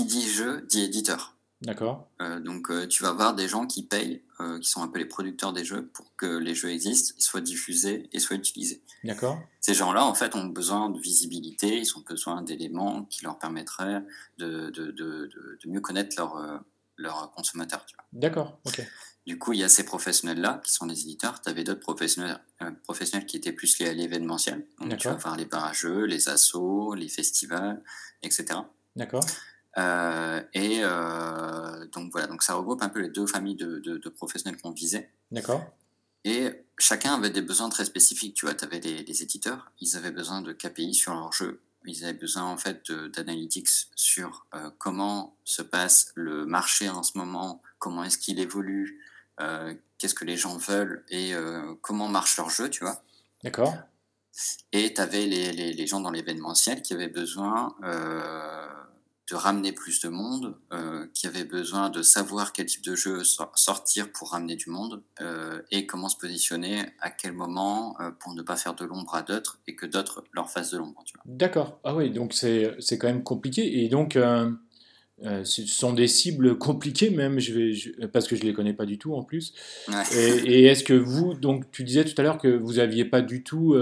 [0.00, 1.36] qui dit jeu dit éditeur.
[1.60, 2.08] D'accord.
[2.22, 4.98] Euh, donc euh, tu vas voir des gens qui payent, euh, qui sont un peu
[4.98, 8.82] les producteurs des jeux, pour que les jeux existent, ils soient diffusés et soient utilisés.
[9.04, 9.38] D'accord.
[9.60, 14.02] Ces gens-là, en fait, ont besoin de visibilité, ils ont besoin d'éléments qui leur permettraient
[14.38, 16.62] de, de, de, de, de mieux connaître leurs
[16.96, 17.86] leurs consommateurs.
[18.12, 18.58] D'accord.
[18.66, 18.86] Ok.
[19.26, 21.40] Du coup, il y a ces professionnels-là qui sont les éditeurs.
[21.40, 22.40] Tu avais d'autres professionnels,
[22.84, 24.66] professionnels qui étaient plus liés à l'événementiel.
[24.80, 27.82] Donc, tu vas voir les barrageux, les assos, les festivals,
[28.22, 28.60] etc.
[28.96, 29.24] D'accord.
[29.78, 33.98] Euh, et euh, donc voilà, donc ça regroupe un peu les deux familles de, de,
[33.98, 35.10] de professionnels qu'on visait.
[35.30, 35.64] D'accord.
[36.24, 38.34] Et chacun avait des besoins très spécifiques.
[38.34, 41.60] Tu vois, tu avais les, les éditeurs, ils avaient besoin de KPI sur leur jeu.
[41.86, 47.16] Ils avaient besoin en fait d'analytics sur euh, comment se passe le marché en ce
[47.16, 49.00] moment, comment est-ce qu'il évolue,
[49.96, 51.32] qu'est-ce que les gens veulent et
[51.80, 53.02] comment marche leur jeu, tu vois.
[53.42, 53.74] D'accord.
[54.72, 58.59] Et tu avais les, les, les gens dans l'événementiel qui avaient besoin euh,
[59.30, 63.22] de ramener plus de monde, euh, qui avaient besoin de savoir quel type de jeu
[63.22, 68.10] sor- sortir pour ramener du monde euh, et comment se positionner à quel moment euh,
[68.10, 71.04] pour ne pas faire de l'ombre à d'autres et que d'autres leur fassent de l'ombre.
[71.26, 71.78] D'accord.
[71.84, 73.84] Ah oui, donc c'est quand même compliqué.
[73.84, 74.18] Et donc,
[75.22, 78.86] ce sont des cibles compliquées même, je vais, je- parce que je les connais pas
[78.86, 79.52] du tout en plus.
[79.88, 80.02] Ouais.
[80.16, 83.20] Et, et est-ce que vous, donc tu disais tout à l'heure que vous aviez pas
[83.22, 83.74] du tout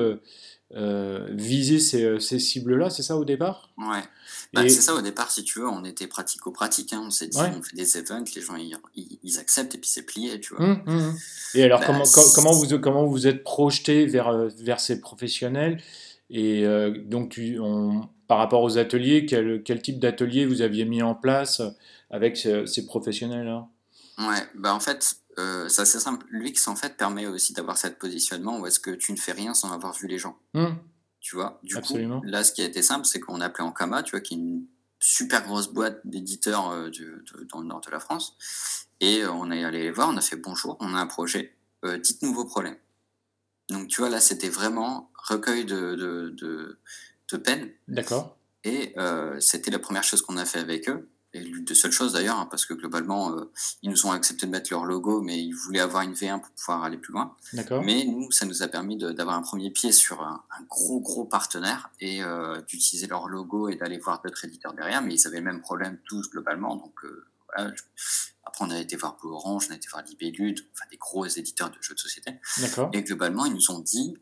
[0.74, 3.70] euh, euh, visé ces, ces cibles-là, c'est ça au départ?
[3.78, 4.02] Ouais.
[4.52, 6.92] Bah, Et C'est ça au départ, si tu veux, on était pratico-pratique.
[6.92, 7.02] Hein.
[7.07, 7.52] On s'est dit, ouais.
[7.57, 8.57] on fait des events, les gens
[8.94, 10.64] ils, acceptent et puis c'est plié, tu vois.
[10.64, 11.16] Hum, hum, hum.
[11.54, 11.87] Et alors Bah,
[12.35, 15.81] comment, vous comment vous êtes projeté vers euh, vers ces professionnels?
[16.31, 20.85] Et euh, donc tu, on, par rapport aux ateliers, quel, quel type d'atelier vous aviez
[20.85, 21.62] mis en place
[22.11, 23.66] avec ce- ces professionnels-là?
[24.18, 26.27] Ouais, bah en fait, euh, c'est assez simple.
[26.31, 29.55] L'UX, en fait, permet aussi d'avoir cette positionnement où est-ce que tu ne fais rien
[29.55, 30.38] sans avoir vu les gens.
[30.55, 30.77] Hum,
[31.20, 32.20] Tu vois, du coup, absolument.
[32.24, 34.66] là, ce qui a été simple, c'est qu'on appelait Ankama, tu vois, qui est une
[35.01, 36.90] super grosse boîte d'éditeurs euh,
[37.53, 38.37] dans le nord de la France.
[39.01, 41.57] Et euh, on est allé les voir, on a fait bonjour, on a un projet,
[41.85, 42.77] euh, dites-nous vos problèmes.
[43.70, 46.79] Donc, tu vois, là, c'était vraiment recueil de, de, de,
[47.31, 47.70] de peine.
[47.87, 48.37] D'accord.
[48.64, 48.94] Et
[49.40, 51.09] c'était la première chose qu'on a fait avec eux.
[51.38, 53.51] Et l'une des seules choses d'ailleurs, hein, parce que globalement, euh,
[53.83, 56.51] ils nous ont accepté de mettre leur logo, mais ils voulaient avoir une V1 pour
[56.51, 57.35] pouvoir aller plus loin.
[57.85, 61.24] Mais nous, ça nous a permis d'avoir un premier pied sur un, un gros, gros
[61.24, 65.03] partenaire et euh, d'utiliser leur logo et d'aller voir d'autres éditeurs derrière.
[65.03, 66.77] Mais ils avaient le même problème tous globalement.
[66.77, 67.72] Donc euh, voilà.
[67.74, 67.83] je-
[68.44, 71.27] Après, on a été voir Blue Orange, on a été voir Libellude, enfin des gros
[71.27, 72.33] éditeurs de jeux de société.
[72.92, 74.16] Et globalement, ils nous ont dit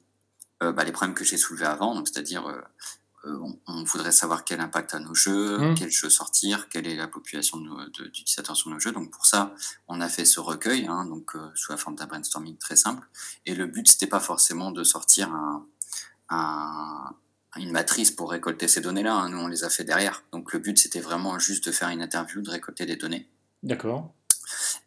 [0.60, 2.46] bah, les problèmes que j'ai soulevés avant, donc c'est-à-dire
[3.26, 6.96] on, on voudrait savoir quel impact a nos jeux, Hum, quels jeux sortir, quelle est
[6.96, 8.92] la population de nos- de- d'utilisateurs sur nos jeux.
[8.92, 9.54] Donc pour ça,
[9.88, 13.06] on a fait ce recueil, hein, donc euh, sous la forme d'un brainstorming très simple.
[13.46, 15.66] Et le but, c'était pas forcément de sortir un,
[16.30, 17.14] un-
[17.56, 19.14] une matrice pour récolter ces données-là.
[19.14, 19.28] hein.
[19.30, 20.22] Nous, on les a fait derrière.
[20.32, 23.28] Donc le but, c'était vraiment juste de faire une interview, de récolter des données
[23.62, 24.12] D'accord.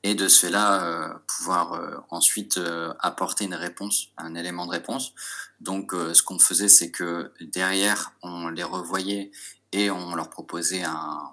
[0.03, 4.71] Et de ce fait-là euh, pouvoir euh, ensuite euh, apporter une réponse, un élément de
[4.71, 5.13] réponse.
[5.59, 9.29] Donc ce qu'on faisait, c'est que derrière, on les revoyait
[9.73, 11.31] et on leur proposait un,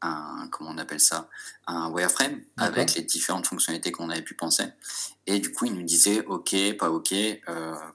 [0.00, 1.28] un comment on appelle ça,
[1.66, 4.64] un wireframe avec les différentes fonctionnalités qu'on avait pu penser.
[5.26, 7.14] Et du coup, ils nous disaient OK, pas OK,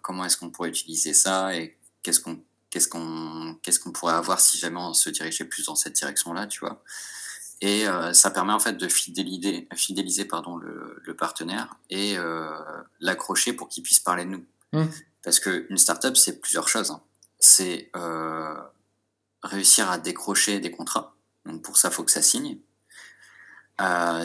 [0.03, 4.39] comment est-ce qu'on pourrait utiliser ça et qu'est-ce qu'on qu'est-ce qu'on qu'est-ce qu'on pourrait avoir
[4.39, 6.83] si jamais on se dirigeait plus dans cette direction-là, tu vois?
[7.61, 12.49] Et euh, ça permet en fait de fidéliser, fidéliser pardon, le, le partenaire et euh,
[12.99, 14.45] l'accrocher pour qu'il puisse parler de nous.
[14.73, 14.89] Hum,
[15.23, 16.91] Parce qu'une startup, c'est plusieurs choses.
[16.91, 17.01] hein.
[17.39, 18.55] C'est euh,
[19.43, 21.15] réussir à décrocher des contrats.
[21.45, 22.57] Donc pour ça, il faut que ça signe.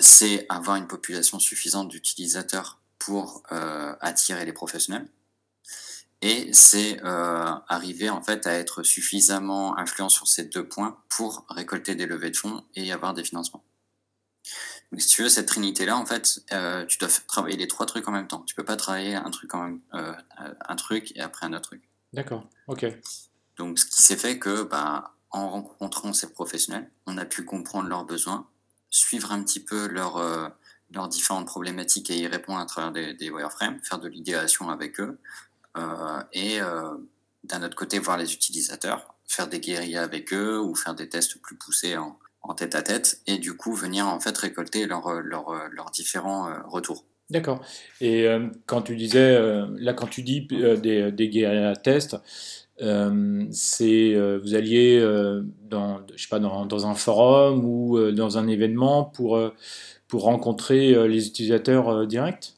[0.00, 3.42] C'est avoir une population suffisante d'utilisateurs pour
[4.00, 5.08] attirer les professionnels.
[6.22, 11.46] Et c'est euh, arriver en fait à être suffisamment influent sur ces deux points pour
[11.48, 13.64] récolter des levées de fonds et avoir des financements.
[14.92, 17.86] Donc si tu veux cette trinité là, en fait, euh, tu dois travailler les trois
[17.86, 18.42] trucs en même temps.
[18.42, 20.12] Tu peux pas travailler un truc en même, euh,
[20.68, 21.88] un truc et après un autre truc.
[22.12, 22.48] D'accord.
[22.66, 22.86] Ok.
[23.56, 27.88] Donc ce qui s'est fait que bah, en rencontrant ces professionnels, on a pu comprendre
[27.88, 28.48] leurs besoins,
[28.90, 30.48] suivre un petit peu leurs euh,
[30.92, 34.98] leurs différentes problématiques et y répondre à travers des, des wireframes, faire de l'idéation avec
[34.98, 35.20] eux,
[36.32, 36.94] et euh,
[37.44, 41.40] d'un autre côté voir les utilisateurs, faire des guérillas avec eux ou faire des tests
[41.40, 42.18] plus poussés en,
[42.54, 47.04] tête à tête, et du coup venir en fait récolter leurs différents euh, retours.
[47.30, 47.60] D'accord.
[48.00, 52.16] Et euh, quand tu disais, euh, là, quand tu dis euh, des, des guerriers tests,
[52.78, 54.98] c'est vous alliez
[55.68, 59.38] dans, je sais pas, dans, un forum ou dans un événement pour,
[60.08, 62.54] pour rencontrer les utilisateurs directs?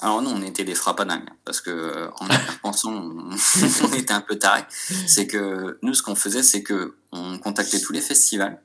[0.00, 2.26] Alors nous, on était des frappadingues, parce que en
[2.62, 3.30] pensant, on,
[3.84, 4.64] on était un peu tarés.
[5.06, 8.60] C'est que nous, ce qu'on faisait, c'est que on contactait tous les festivals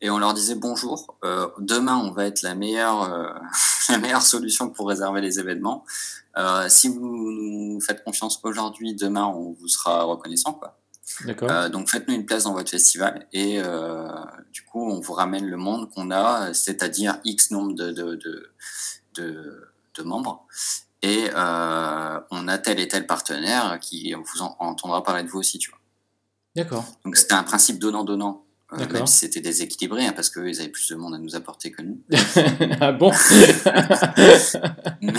[0.00, 1.16] et on leur disait bonjour.
[1.24, 3.32] Euh, demain, on va être la meilleure, euh,
[3.88, 5.84] la meilleure solution pour réserver les événements.
[6.36, 10.78] Euh, si vous nous faites confiance aujourd'hui, demain, on vous sera reconnaissant, quoi.
[11.26, 14.08] Euh, donc faites-nous une place dans votre festival et euh,
[14.50, 18.50] du coup on vous ramène le monde qu'on a, c'est-à-dire X nombre de, de, de,
[19.14, 20.46] de, de membres
[21.02, 25.40] et euh, on a tel et tel partenaire qui vous en, entendra parler de vous
[25.40, 25.80] aussi, tu vois.
[26.54, 26.84] D'accord.
[27.04, 28.44] Donc c'était un principe donnant-donnant.
[28.74, 31.36] Euh, même si c'était déséquilibré, hein, parce qu'eux, ils avaient plus de monde à nous
[31.36, 32.00] apporter que nous.
[32.80, 33.12] ah bon?
[35.02, 35.12] Mais,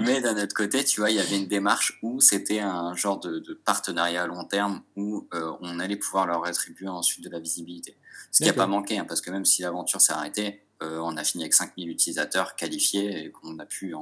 [0.00, 3.20] mais d'un autre côté, tu vois, il y avait une démarche où c'était un genre
[3.20, 7.30] de, de, partenariat à long terme où euh, on allait pouvoir leur rétribuer ensuite de
[7.30, 7.96] la visibilité.
[8.32, 11.24] Ce qui n'a pas manqué, hein, parce que même si l'aventure s'est arrêtée, on a
[11.24, 13.94] fini avec 5000 utilisateurs qualifiés et qu'on a pu,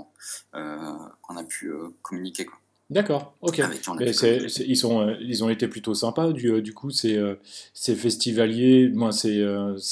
[0.55, 2.47] euh, qu'on a pu euh, communiquer.
[2.47, 2.59] Quoi.
[2.91, 3.61] D'accord, ok.
[3.99, 4.13] Mais
[4.67, 7.35] ils, sont, euh, ils ont été plutôt sympas, du, euh, du coup, ces, euh,
[7.75, 9.45] ces festivaliers, moi, c'est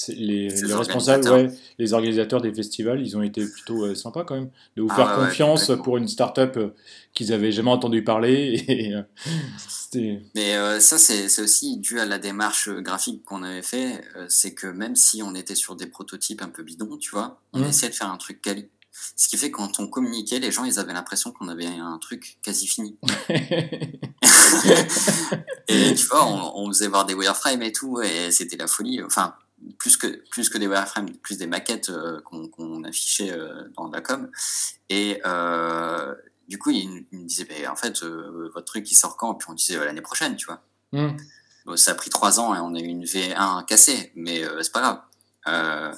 [0.09, 4.51] les, les responsables, ouais, les organisateurs des festivals, ils ont été plutôt sympas quand même,
[4.77, 6.59] de vous ah faire confiance pour une start-up
[7.13, 8.65] qu'ils n'avaient jamais entendu parler.
[9.95, 14.67] Et, Mais ça, c'est aussi dû à la démarche graphique qu'on avait fait, c'est que
[14.67, 17.65] même si on était sur des prototypes un peu bidons, tu vois, on mmh.
[17.65, 18.69] essayait de faire un truc quali.
[19.17, 21.99] Ce qui fait que quand on communiquait, les gens, ils avaient l'impression qu'on avait un
[21.99, 22.99] truc quasi fini.
[25.69, 29.03] et tu vois, on, faisait voir des wireframes et tout, et c'était la folie.
[29.03, 29.35] Enfin,
[29.79, 34.01] plus que, plus que des wireframes, plus des maquettes euh, qu'on affichait euh, dans la
[34.01, 34.31] com.
[34.89, 36.15] Et euh,
[36.49, 39.35] du coup, il, me disait, bah, en fait, votre truc, il sort quand?
[39.35, 40.63] Puis on disait l'année prochaine, tu vois.
[40.93, 41.17] Hmm.
[41.75, 44.81] ça a pris trois ans et on a eu une V1 cassée, mais c'est pas
[44.81, 45.01] grave.
[45.49, 45.93] Euh,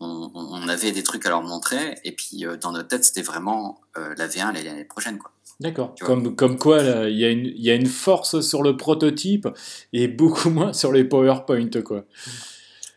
[0.00, 3.22] on, on, avait des trucs à leur montrer, et puis euh, dans notre tête, c'était
[3.22, 5.18] vraiment euh, la V1 l'année prochaine.
[5.18, 5.32] Quoi.
[5.60, 5.94] D'accord.
[6.00, 9.48] Comme, comme quoi, il y, a une, y a une force sur le prototype
[9.92, 11.70] et beaucoup moins sur les PowerPoint.
[11.84, 12.04] Quoi.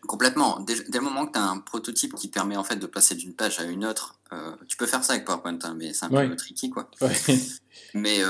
[0.08, 0.60] Complètement.
[0.60, 3.16] Dès, dès le moment que tu as un prototype qui permet en fait de passer
[3.16, 4.20] d'une page à une autre,
[4.68, 6.70] tu peux faire ça avec PowerPoint, hein, mais c'est un peu tricky.
[6.70, 6.90] Quoi.
[7.94, 8.22] mais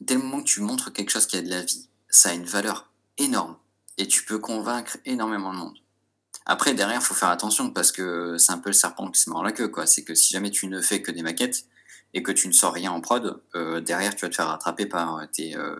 [0.00, 2.34] dès le moment que tu montres quelque chose qui a de la vie, ça a
[2.34, 3.56] une valeur énorme
[3.98, 5.78] et tu peux convaincre énormément de monde.
[6.46, 9.30] Après, derrière, il faut faire attention parce que c'est un peu le serpent qui se
[9.30, 9.68] mord la queue.
[9.68, 9.86] quoi.
[9.86, 11.64] C'est que si jamais tu ne fais que des maquettes
[12.12, 14.86] et que tu ne sors rien en prod, euh, derrière, tu vas te faire rattraper
[14.86, 15.76] par euh, tes, euh,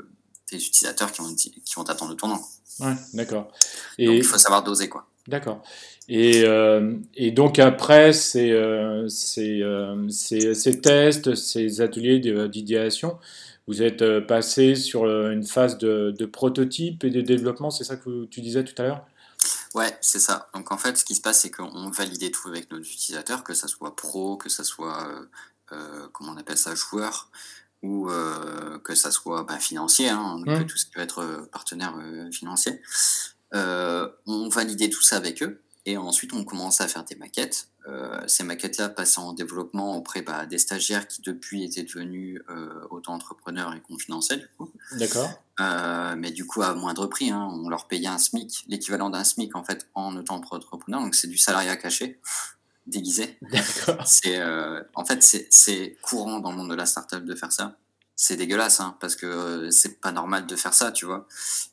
[0.46, 2.40] tes utilisateurs qui vont, qui vont t'attendre le tournant.
[2.80, 3.52] Ouais, d'accord.
[3.98, 4.06] Et...
[4.06, 4.88] Donc, il faut savoir doser.
[4.88, 5.06] quoi.
[5.28, 5.62] D'accord.
[6.06, 6.44] Et,
[7.14, 8.52] et, donc après ces,
[9.08, 9.62] ces,
[10.10, 13.16] ces, tests, ces ateliers d'idéation,
[13.66, 18.26] vous êtes passé sur une phase de, de prototype et de développement, c'est ça que
[18.26, 19.06] tu disais tout à l'heure?
[19.74, 20.48] Ouais, c'est ça.
[20.54, 23.54] Donc en fait, ce qui se passe, c'est qu'on validait tout avec nos utilisateurs, que
[23.54, 25.26] ça soit pro, que ça soit, euh,
[25.72, 27.28] euh, comment on appelle ça, joueur,
[27.82, 30.66] ou euh, que ça soit bah, financier, hein, mmh.
[30.66, 31.94] tout ce qui peut être partenaire
[32.32, 32.80] financier.
[33.52, 35.63] on validait tout ça avec eux.
[35.86, 37.68] Et ensuite, on commençait à faire des maquettes.
[37.86, 42.86] Euh, ces maquettes-là passaient en développement auprès bah, des stagiaires qui, depuis, étaient devenus euh,
[42.90, 44.48] auto-entrepreneurs et confidentiels.
[44.92, 45.28] D'accord.
[45.60, 49.24] Euh, mais du coup, à moindre prix, hein, on leur payait un SMIC, l'équivalent d'un
[49.24, 51.02] SMIC en fait en auto-entrepreneur.
[51.02, 52.18] Donc, c'est du salariat caché,
[52.86, 53.36] déguisé.
[53.42, 54.06] D'accord.
[54.06, 57.76] C'est, euh, en fait, c'est courant dans le monde de la startup de faire ça
[58.16, 61.26] c'est dégueulasse, hein, parce que euh, c'est pas normal de faire ça, tu vois.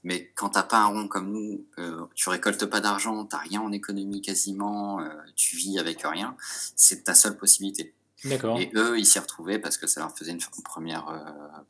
[0.04, 3.62] Mais quand t'as pas un rond comme nous, euh, tu récoltes pas d'argent, t'as rien
[3.62, 6.36] en économie quasiment, euh, tu vis avec rien,
[6.76, 7.94] c'est ta seule possibilité.
[8.26, 8.60] D'accord.
[8.60, 11.06] Et eux, ils s'y retrouvaient parce que ça leur faisait une première,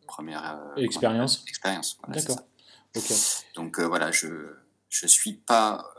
[0.06, 1.44] première expérience.
[1.48, 1.98] expérience.
[2.10, 2.42] D'accord.
[2.96, 3.14] Ok.
[3.56, 4.28] Donc voilà, je
[4.90, 5.96] je suis pas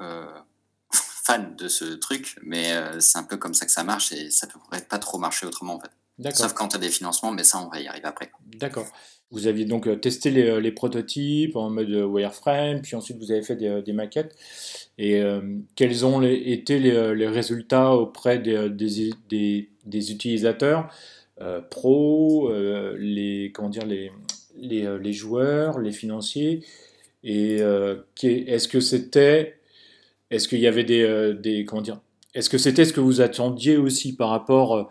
[0.92, 4.46] fan de ce truc, mais c'est un peu comme ça que ça marche et ça
[4.46, 5.90] pourrait pas trop marcher autrement en fait.
[6.30, 8.30] Sauf quand tu as des financements, mais ça, on va y arriver après.
[8.46, 8.86] D'accord.
[9.32, 13.16] Vous aviez donc euh, testé les, euh, les, prototypes en mode euh, wireframe, puis ensuite
[13.16, 14.36] vous avez fait des, des maquettes.
[14.98, 15.22] Et
[15.74, 20.94] quels ont été les, les, résultats auprès des, des, des utilisateurs
[21.40, 22.52] euh, pro,
[22.98, 24.12] les, comment dire, les,
[24.54, 26.62] les, les, joueurs, les financiers?
[27.24, 29.56] Et est-ce que c'était.
[30.30, 31.64] Est-ce qu'il y avait des, des.
[31.64, 32.00] Comment dire
[32.34, 34.90] Est-ce que c'était ce que vous attendiez aussi par rapport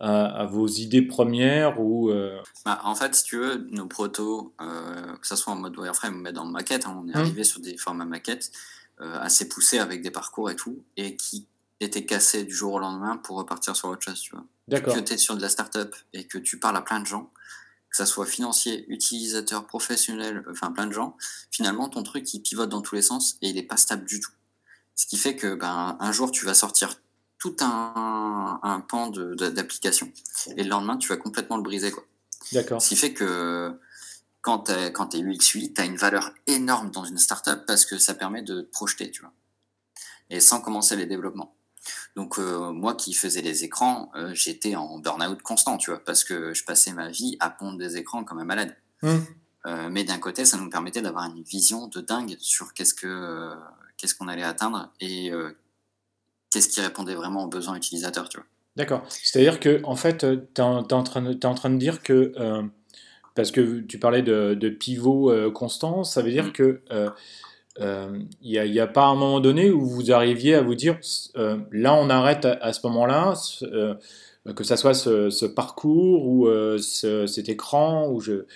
[0.00, 5.16] à, vos idées premières ou euh, bah, En fait, si tu veux, nos protos, euh,
[5.16, 7.20] que ce soit en mode wireframe ou dans maquette, hein, on est mmh.
[7.20, 8.50] arrivé sur des formats maquettes
[9.00, 11.46] euh, assez poussés avec des parcours et tout, et qui
[11.80, 14.44] été cassé du jour au lendemain pour repartir sur autre chose, tu vois.
[14.68, 14.94] D'accord.
[14.94, 17.30] Que tu es sur de la startup et que tu parles à plein de gens,
[17.90, 21.16] que ça soit financier, utilisateur, professionnel, enfin plein de gens,
[21.50, 24.20] finalement ton truc il pivote dans tous les sens et il n'est pas stable du
[24.20, 24.32] tout.
[24.94, 26.98] Ce qui fait que ben, un jour tu vas sortir
[27.38, 30.10] tout un, un pan d'application
[30.56, 31.90] et le lendemain tu vas complètement le briser.
[31.90, 32.04] Quoi.
[32.52, 32.80] D'accord.
[32.80, 33.78] Ce qui fait que
[34.40, 37.84] quand tu es, es UX UI, tu as une valeur énorme dans une startup parce
[37.84, 39.32] que ça permet de te projeter, tu vois.
[40.30, 41.56] Et sans commencer les développements.
[42.14, 46.24] Donc euh, moi qui faisais les écrans, euh, j'étais en burn-out constant, tu vois, parce
[46.24, 48.76] que je passais ma vie à pondre des écrans comme un malade.
[49.02, 49.24] Hum.
[49.66, 53.52] Euh, mais d'un côté, ça nous permettait d'avoir une vision de dingue sur qu'est-ce que
[53.96, 55.32] qu'est-ce qu'on allait atteindre et
[56.50, 58.46] qu'est-ce qui répondait vraiment aux besoins utilisateurs, tu vois.
[58.76, 59.02] D'accord.
[59.08, 62.32] C'est-à-dire que en fait, tu es, en train de, es en train de dire que
[63.34, 66.52] parce que tu parlais de, de pivot constant, ça veut dire Mm.
[66.52, 66.82] que
[67.78, 70.98] il n'y a, a, pas un moment donné où vous arriviez à vous dire
[71.72, 73.32] là on arrête à, à ce moment-là,
[74.54, 76.46] que ça soit ce, ce parcours ou
[76.78, 78.46] ce, cet écran ou je euh,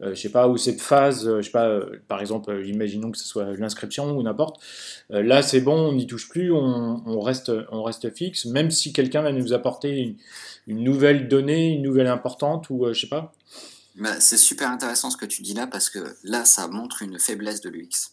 [0.00, 3.56] je sais pas, ou cette phase, je sais pas, par exemple, imaginons que ce soit
[3.56, 4.62] l'inscription ou n'importe.
[5.10, 8.70] Euh, là, c'est bon, on n'y touche plus, on, on, reste, on reste fixe, même
[8.70, 10.16] si quelqu'un va nous apporter une,
[10.68, 13.32] une, nouvelle donnée, une nouvelle importante, ou je sais pas.
[13.96, 17.18] Bah, c'est super intéressant ce que tu dis là, parce que là, ça montre une
[17.18, 18.12] faiblesse de l'UX.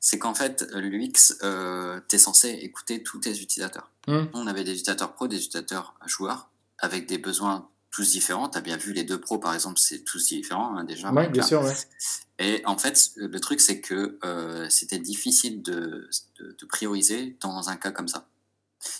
[0.00, 3.90] C'est qu'en fait, l'UX, euh, tu es censé écouter tous tes utilisateurs.
[4.06, 4.24] Mmh.
[4.34, 8.48] On avait des utilisateurs pro, des utilisateurs joueurs, avec des besoins tous différents.
[8.48, 11.12] Tu as bien vu les deux pros, par exemple, c'est tous différents hein, déjà.
[11.12, 11.62] Oui, bien sûr.
[11.62, 11.74] Ouais.
[12.40, 17.68] Et en fait, le truc, c'est que euh, c'était difficile de, de, de, prioriser dans
[17.68, 18.26] un cas comme ça.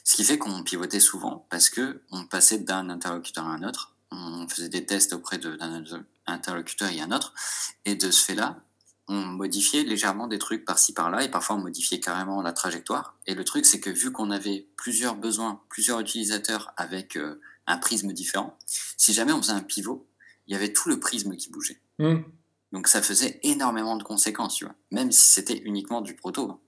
[0.05, 3.97] Ce qui fait qu'on pivotait souvent parce que on passait d'un interlocuteur à un autre.
[4.13, 5.85] On faisait des tests auprès d'un
[6.27, 7.35] interlocuteur et un autre.
[7.85, 8.63] Et de ce fait-là,
[9.09, 13.17] on modifiait légèrement des trucs par-ci par-là et parfois on modifiait carrément la trajectoire.
[13.27, 17.79] Et le truc, c'est que vu qu'on avait plusieurs besoins, plusieurs utilisateurs avec euh, un
[17.79, 18.57] prisme différent,
[18.97, 20.07] si jamais on faisait un pivot,
[20.47, 21.81] il y avait tout le prisme qui bougeait.
[21.99, 22.17] Mmh.
[22.73, 26.61] Donc ça faisait énormément de conséquences, tu vois, même si c'était uniquement du proto.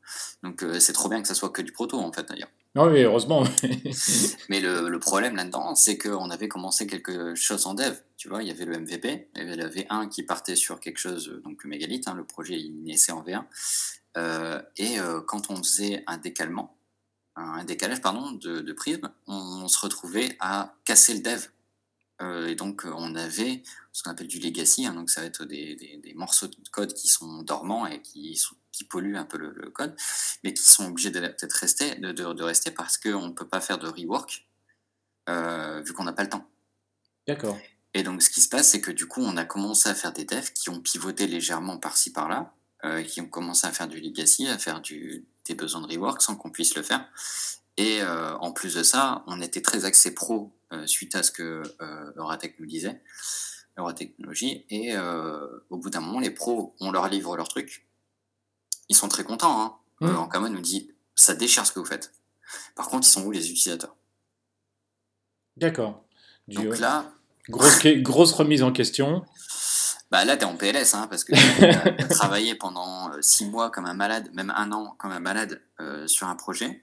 [0.43, 2.51] Donc euh, c'est trop bien que ça soit que du proto, en fait, d'ailleurs.
[2.77, 3.43] Non, mais heureusement.
[4.49, 7.95] mais le, le problème là-dedans, c'est qu'on avait commencé quelque chose en dev.
[8.17, 10.79] Tu vois, il y avait le MVP, il y avait le V1 qui partait sur
[10.79, 13.45] quelque chose, donc le mégalith, hein, le projet il naissait en V1.
[14.17, 16.76] Euh, et euh, quand on faisait un décalement,
[17.37, 21.47] un décalage pardon, de, de prisme, on, on, se retrouvait à casser le dev.
[22.23, 23.63] Euh, et donc on avait
[23.93, 26.57] ce qu'on appelle du legacy, hein, donc ça va être des, des, des, morceaux de
[26.71, 29.95] code qui sont dormants et qui, sont, qui polluent un peu le, le, code,
[30.43, 33.47] mais qui sont obligés de peut-être rester, de, de, de, rester parce qu'on ne peut
[33.47, 34.47] pas faire de rework
[35.29, 36.49] euh, vu qu'on n'a pas le temps.
[37.27, 37.59] D'accord.
[37.93, 40.13] Et donc ce qui se passe, c'est que du coup on a commencé à faire
[40.13, 44.01] des devs qui ont pivoté légèrement par-ci par-là, euh, qui ont commencé à faire du
[44.01, 47.09] legacy, à faire du, des besoins de rework sans qu'on puisse le faire.
[47.77, 51.31] Et euh, en plus de ça, on était très axé pro euh, suite à ce
[51.31, 53.03] que euh, Euratech nous disait,
[53.79, 54.65] Euratechnologie.
[54.71, 54.97] Et
[55.69, 57.87] au bout d'un moment, les pros, on leur livre leur truc.
[58.89, 59.61] Ils sont très contents.
[59.61, 59.77] Hein.
[60.01, 60.49] Mmh.
[60.49, 62.13] Nous dit, ça déchire ce que vous faites.
[62.75, 63.95] Par contre, ils sont où les utilisateurs?
[65.57, 66.05] D'accord.
[66.49, 67.13] Donc là...
[67.49, 69.25] Grosse, grosse remise en question.
[70.11, 73.71] Bah là, t'es en PLS, hein, parce que tu as travaillé pendant euh, six mois
[73.71, 76.81] comme un malade, même un an comme un malade euh, sur un projet.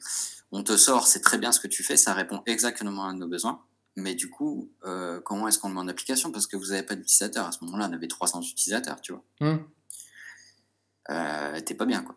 [0.52, 3.28] On te sort, c'est très bien ce que tu fais, ça répond exactement à nos
[3.28, 3.62] besoins.
[3.96, 6.32] Mais du coup, euh, comment est-ce qu'on le met en application?
[6.32, 7.48] Parce que vous n'avez pas d'utilisateurs.
[7.48, 9.24] À ce moment-là, on avait 300 utilisateurs, tu vois.
[11.10, 12.16] Euh, T'es pas bien, quoi.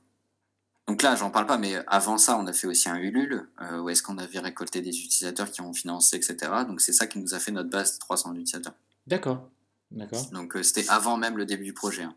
[0.89, 3.81] Donc là, j'en parle pas, mais avant ça, on a fait aussi un Ulule, euh,
[3.81, 6.37] où est-ce qu'on avait récolté des utilisateurs qui ont financé, etc.
[6.67, 8.75] Donc c'est ça qui nous a fait notre base de 300 utilisateurs.
[9.07, 9.51] D'accord.
[9.91, 10.31] D'accord.
[10.33, 12.03] Donc euh, c'était avant même le début du projet.
[12.03, 12.15] Hein.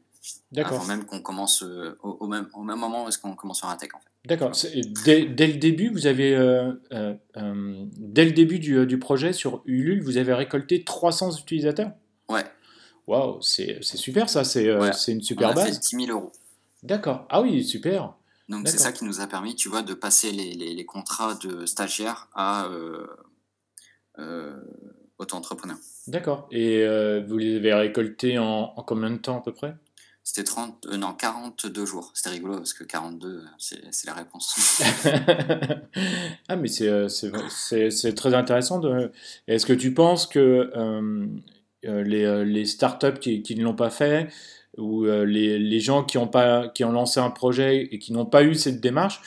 [0.51, 0.77] D'accord.
[0.77, 3.59] Avant même qu'on commence euh, au, au, même, au même moment où est-ce qu'on commence
[3.59, 4.05] sur Intech en fait.
[4.25, 4.51] D'accord.
[5.05, 9.61] Dès, dès, le début, vous avez euh, euh, dès le début du, du, projet sur
[9.65, 11.91] Ulule, vous avez récolté 300 utilisateurs?
[12.27, 12.43] Ouais.
[13.07, 14.43] Waouh, c'est super ça.
[14.43, 14.91] C'est ouais.
[15.07, 15.75] une super On a base.
[15.75, 16.31] Fait 10 000 euros.
[17.29, 18.13] Ah oui, super.
[18.49, 21.35] Donc c'est ça qui nous a permis, tu vois, de passer les, les, les contrats
[21.35, 22.67] de stagiaires à
[25.19, 25.77] euh, euh, auto-entrepreneurs.
[26.07, 26.47] D'accord.
[26.51, 29.75] Et euh, vous les avez récoltés en, en, combien de temps à peu près?
[30.23, 32.11] C'était 30, euh, non, 42 jours.
[32.13, 34.81] C'était rigolo parce que 42, c'est la réponse.
[36.49, 38.79] ah mais c'est très intéressant.
[38.79, 39.11] De...
[39.47, 44.27] Est-ce que tu penses que euh, les, les startups qui, qui ne l'ont pas fait
[44.77, 48.13] ou euh, les, les, gens qui ont, pas, qui ont lancé un projet et qui
[48.13, 49.21] n'ont pas eu cette démarche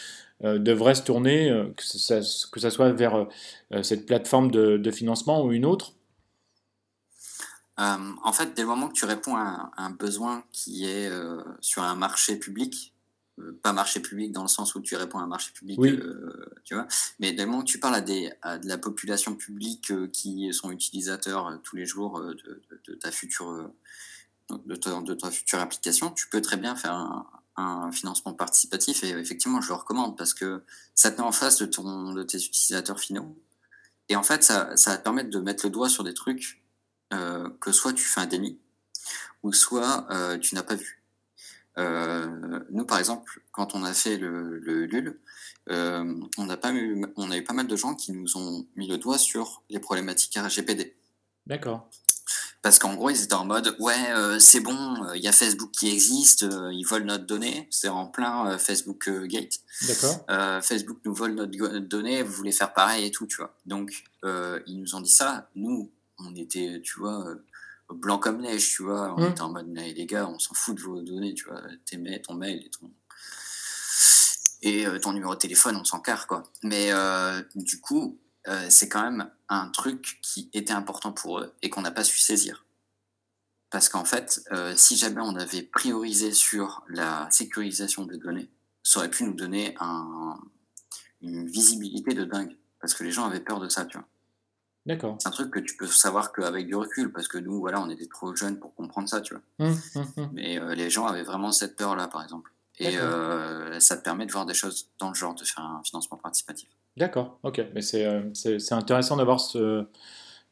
[0.44, 2.20] euh, devraient se tourner, euh, que, ça,
[2.50, 3.26] que ça soit vers
[3.72, 5.94] euh, cette plateforme de, de, financement ou une autre?
[7.78, 11.10] En fait, dès le moment que tu réponds à un, à un besoin qui est
[11.60, 12.92] sur un marché public,
[13.62, 15.90] pas marché public dans le sens où tu réponds à un marché public, Oui.
[15.90, 16.86] euh, tu vois.
[17.18, 20.06] Mais dès le moment que tu parles à, des, à de la population publique euh,
[20.08, 23.70] qui sont utilisateurs euh, tous les jours de, de- de ta future,
[24.50, 27.26] de, ta, de ta future application, tu peux très bien faire un,
[27.56, 29.04] un financement participatif.
[29.04, 30.62] Et effectivement, je le recommande parce que
[30.94, 33.36] ça te met en face de, ton, de tes utilisateurs finaux.
[34.08, 36.62] Et en fait, ça, ça va te permettre de mettre le doigt sur des trucs
[37.12, 38.58] euh, que soit tu fais un déni,
[39.42, 41.02] ou soit euh, tu n'as pas vu.
[41.78, 45.20] Euh, nous, par exemple, quand on a fait le, le LUL,
[45.68, 48.98] on, pas eu, on a eu pas mal de gens qui nous ont mis le
[48.98, 50.96] doigt sur les problématiques RGPD.
[51.46, 51.88] D'accord.
[52.62, 55.32] Parce qu'en gros, ils étaient en mode Ouais, euh, c'est bon, euh, il y a
[55.32, 57.66] Facebook qui existe, euh, ils volent notre donnée.
[57.70, 59.58] C'est en plein euh, Facebook euh, Gate.
[59.88, 60.24] D'accord.
[60.30, 63.56] Euh, Facebook nous vole notre, donnée, vous voulez faire pareil et tout, tu vois.
[63.66, 65.50] Donc, euh, ils nous ont dit ça.
[65.56, 67.44] Nous, on était, tu vois, euh,
[67.92, 69.12] blanc comme neige, tu vois.
[69.18, 69.30] On Mm.
[69.32, 71.60] était en mode, mais les gars, on s'en fout de vos données, tu vois.
[71.84, 72.88] Tes mails, ton mail et ton,
[74.62, 76.44] et euh, ton numéro de téléphone, on s'en carre, quoi.
[76.62, 81.54] Mais euh, du coup, euh, c'est quand même un truc qui était important pour eux
[81.62, 82.64] et qu'on n'a pas su saisir.
[83.70, 88.50] Parce qu'en fait, euh, si jamais on avait priorisé sur la sécurisation des données,
[88.82, 90.38] ça aurait pu nous donner un,
[91.22, 92.56] une visibilité de dingue.
[92.80, 94.06] Parce que les gens avaient peur de ça, tu vois.
[94.84, 95.16] D'accord.
[95.20, 97.88] C'est un truc que tu peux savoir qu'avec du recul, parce que nous, voilà, on
[97.88, 99.42] était trop jeunes pour comprendre ça, tu vois.
[99.60, 100.30] Hum, hum, hum.
[100.32, 102.52] Mais euh, les gens avaient vraiment cette peur-là, par exemple.
[102.78, 105.82] Et euh, ça te permet de voir des choses dans le genre, de faire un
[105.84, 106.68] financement participatif.
[106.96, 107.62] D'accord, ok.
[107.74, 109.84] Mais c'est euh, c'est- intéressant d'avoir ce,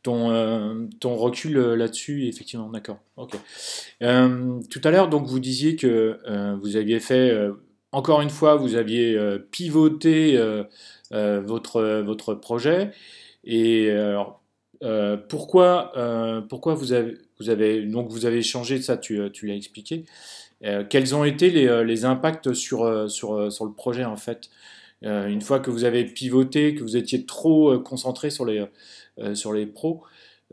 [0.03, 2.99] ton, euh, ton recul euh, là-dessus, effectivement, d'accord.
[3.17, 3.37] Ok.
[4.01, 6.19] Tout à l'heure, donc, vous disiez que
[6.63, 7.37] vous aviez fait,
[7.93, 9.19] encore une fois, vous aviez
[9.51, 10.39] pivoté
[11.11, 12.93] votre, votre projet.
[13.45, 13.91] Et
[15.29, 15.93] pourquoi,
[16.49, 20.05] pourquoi vous avez, vous avez, donc vous avez changé ça, tu, tu l'as expliqué.
[20.89, 24.51] Quels ont été les, les impacts sur, sur, sur le projet, en fait?
[25.03, 28.67] Une fois que vous avez pivoté, que vous étiez trop euh, concentré sur les,
[29.19, 30.05] euh, sur les pros,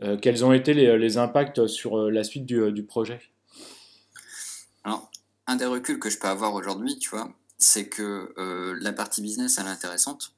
[0.02, 3.20] euh, quels ont été les, les impacts sur euh, la suite du, euh, du projet?
[4.84, 5.10] Alors,
[5.46, 9.20] un des reculs que je peux avoir aujourd'hui, tu vois, c'est que euh, la partie
[9.20, 10.34] business, elle est intéressante.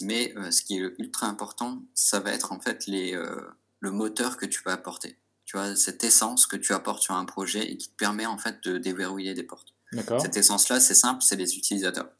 [0.00, 3.40] Mais euh, ce qui est ultra important, ça va être en fait les, euh,
[3.80, 5.16] le moteur que tu vas apporter.
[5.44, 8.36] Tu vois, cette essence que tu apportes sur un projet et qui te permet en
[8.36, 9.74] fait de déverrouiller des portes.
[10.18, 12.10] Cette essence-là, c'est simple, c'est les utilisateurs.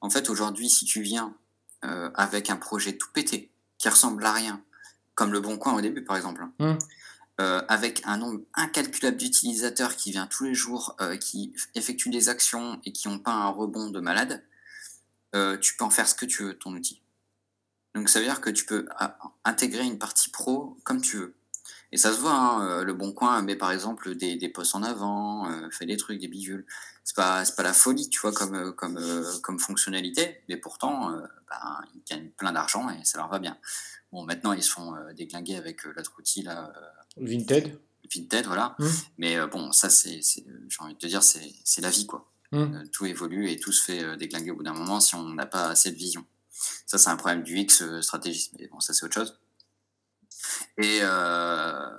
[0.00, 1.34] En fait, aujourd'hui, si tu viens
[1.84, 4.62] euh, avec un projet tout pété, qui ressemble à rien,
[5.14, 6.78] comme le Bon Coin au début, par exemple, Hmm.
[7.40, 12.28] euh, avec un nombre incalculable d'utilisateurs qui vient tous les jours, euh, qui effectuent des
[12.28, 14.44] actions et qui n'ont pas un rebond de malade,
[15.60, 17.02] tu peux en faire ce que tu veux, ton outil.
[17.96, 18.86] Donc ça veut dire que tu peux
[19.44, 21.34] intégrer une partie pro comme tu veux.
[21.92, 24.74] Et ça se voit, hein, euh, le Bon Coin met par exemple des, des posts
[24.74, 26.66] en avant, euh, fait des trucs, des bidules.
[27.04, 31.12] C'est pas, pas la folie, tu vois, comme, euh, comme, euh, comme fonctionnalité, mais pourtant,
[31.12, 33.58] euh, ben, ils gagnent plein d'argent et ça leur va bien.
[34.10, 36.72] Bon, maintenant, ils se font déglinguer avec l'autre outil, là,
[37.16, 37.78] Vinted
[38.12, 38.74] Vinted, voilà.
[38.78, 38.88] Hmm.
[39.18, 42.30] Mais bon, ça, c'est, j'ai envie de te dire, c'est, la vie, quoi.
[42.52, 45.46] Euh, tout évolue et tout se fait déglinguer au bout d'un moment si on n'a
[45.46, 46.24] pas assez de vision.
[46.86, 49.36] Ça, c'est un problème du X stratégisme, mais bon, ça, c'est autre chose.
[50.78, 51.90] Et euh,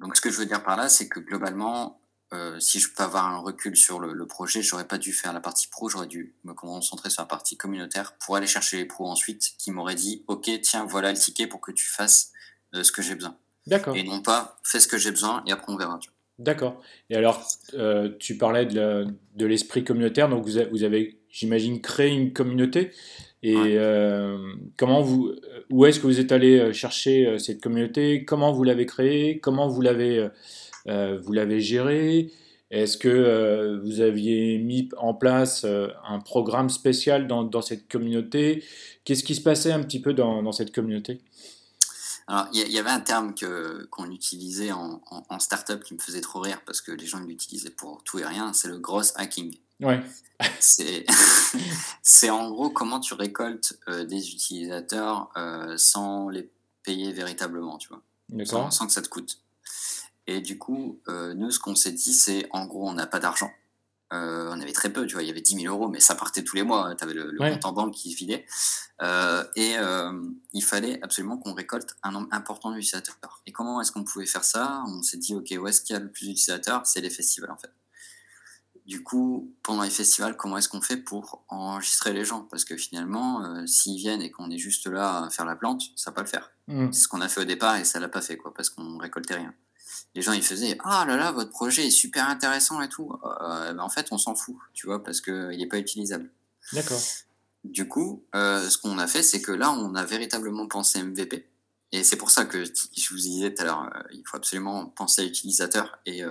[0.00, 2.00] donc, ce que je veux dire par là, c'est que globalement,
[2.32, 5.32] euh, si je peux avoir un recul sur le, le projet, j'aurais pas dû faire
[5.32, 8.86] la partie pro, j'aurais dû me concentrer sur la partie communautaire pour aller chercher les
[8.86, 12.32] pros ensuite qui m'auraient dit Ok, tiens, voilà le ticket pour que tu fasses
[12.74, 13.36] euh, ce que j'ai besoin.
[13.66, 15.98] D'accord, Et non pas fais ce que j'ai besoin et après on verra.
[16.38, 16.82] d'accord.
[17.08, 22.90] Et alors, euh, tu parlais de l'esprit communautaire, donc vous avez, j'imagine, créé une communauté.
[23.46, 23.76] Et Ouais.
[23.76, 24.38] euh,
[24.78, 25.34] comment vous,
[25.68, 28.24] où est-ce que vous êtes allé euh, chercher euh, cette communauté?
[28.24, 29.38] Comment vous l'avez créée?
[29.38, 30.30] Comment vous l'avez,
[30.88, 32.32] euh, vous l'avez gérée?
[32.70, 38.64] Est-ce que euh, vous aviez mis en place un programme spécial dans, dans cette communauté?
[39.04, 41.20] Qu'est-ce qui se passait un petit peu dans, dans cette communauté?
[42.26, 45.98] Alors, il y, avait un terme que, qu'on utilisait en, en, en startup qui me
[45.98, 49.12] faisait trop rire parce que les gens l'utilisaient pour tout et rien, c'est le gross
[49.16, 49.54] hacking.
[49.80, 50.00] Ouais,
[50.60, 51.04] C'est,
[52.02, 56.50] c'est en gros comment tu récoltes euh, des utilisateurs euh, sans les
[56.82, 58.02] payer véritablement, tu vois,
[58.70, 59.40] sans, que ça te coûte.
[60.26, 63.18] Et du coup, euh, nous, ce qu'on s'est dit, c'est en gros, on n'a pas
[63.18, 63.50] d'argent.
[64.16, 66.44] On avait très peu, tu vois, il y avait 10 000 euros, mais ça partait
[66.44, 66.94] tous les mois.
[66.94, 67.50] Tu avais le, le Ouais.
[67.50, 68.16] compte en banque qui.
[69.02, 69.74] Euh, et
[70.52, 73.42] il fallait absolument qu'on récolte un nombre important d'utilisateurs.
[73.46, 74.84] Et comment est-ce qu'on pouvait faire ça?
[74.86, 76.82] On s'est dit, OK, où est-ce qu'il y a le plus d'utilisateurs?
[76.86, 77.72] C'est les festivals, en fait.
[78.86, 82.42] Du coup, pendant les festivals, comment est-ce qu'on fait pour enregistrer les gens?
[82.42, 85.84] Parce que finalement, euh, s'ils viennent et qu'on est juste là à faire la plante,
[85.96, 86.52] ça va pas le faire.
[86.68, 86.92] Hmm.
[86.92, 88.98] C'est ce qu'on a fait au départ et ça l'a pas fait, quoi, parce qu'on
[88.98, 89.54] récoltait rien.
[90.14, 93.10] les gens ils faisaient ah là là votre projet est super intéressant et tout.
[93.22, 96.30] Ben, en fait on s'en fout, tu vois, parce qu'il n'est pas utilisable.
[96.74, 97.00] D'accord.
[97.64, 101.48] Du coup, ce qu'on a fait, c'est que là on a véritablement pensé MVP.
[101.92, 105.22] Et c'est pour ça que je vous disais tout à l'heure, il faut absolument penser
[105.22, 106.22] à l'utilisateur et,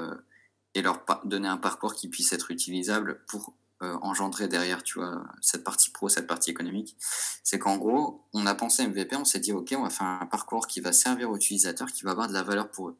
[0.76, 5.24] et leur donner un parcours qui puisse être utilisable pour euh, engendrer derrière, tu vois,
[5.42, 6.96] cette partie pro, cette partie économique,
[7.44, 10.26] c'est qu'en gros, on a pensé MVP, on s'est dit, OK, on va faire un
[10.26, 12.98] parcours qui va servir aux utilisateurs, qui va avoir de la valeur pour eux.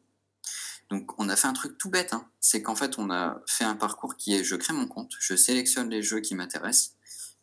[0.90, 2.28] Donc, on a fait un truc tout bête, hein.
[2.40, 5.34] c'est qu'en fait, on a fait un parcours qui est, je crée mon compte, je
[5.34, 6.96] sélectionne les jeux qui m'intéressent,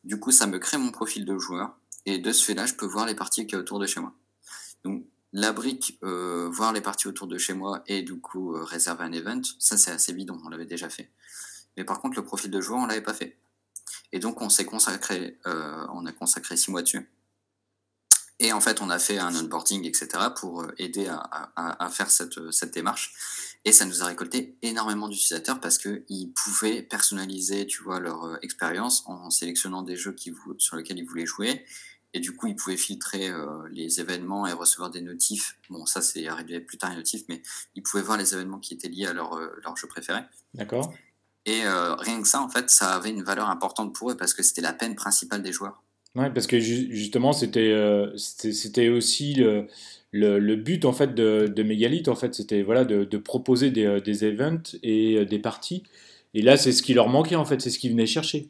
[0.03, 1.75] du coup, ça me crée mon profil de joueur,
[2.05, 4.13] et de ce fait-là, je peux voir les parties qui y autour de chez moi.
[4.83, 5.03] Donc,
[5.33, 9.05] la brique, euh, voir les parties autour de chez moi et du coup euh, réserver
[9.05, 11.09] un event, ça c'est assez bidon, on l'avait déjà fait.
[11.77, 13.37] Mais par contre, le profil de joueur, on l'avait pas fait.
[14.11, 17.09] Et donc, on s'est consacré, euh, on a consacré six mois dessus.
[18.39, 22.73] Et en fait, on a fait un onboarding, etc., pour aider à, faire cette, cette,
[22.73, 23.13] démarche.
[23.65, 29.03] Et ça nous a récolté énormément d'utilisateurs parce qu'ils pouvaient personnaliser, tu vois, leur expérience
[29.05, 31.63] en sélectionnant des jeux qui, sur lesquels ils voulaient jouer.
[32.13, 33.31] Et du coup, ils pouvaient filtrer
[33.71, 35.57] les événements et recevoir des notifs.
[35.69, 37.41] Bon, ça, c'est arrivé plus tard, les notifs, mais
[37.75, 40.19] ils pouvaient voir les événements qui étaient liés à leur, leur jeu préféré.
[40.53, 40.93] D'accord.
[41.45, 44.33] Et euh, rien que ça, en fait, ça avait une valeur importante pour eux parce
[44.33, 45.81] que c'était la peine principale des joueurs.
[46.15, 49.67] Ouais, parce que justement, c'était euh, c'était aussi le,
[50.11, 53.85] le, but en fait de, de Megalith, en fait, c'était voilà de, de, proposer des,
[53.85, 55.83] euh, des events et des parties.
[56.33, 58.49] Et là, c'est ce qui leur manquait en fait, c'est ce qu'ils venaient chercher.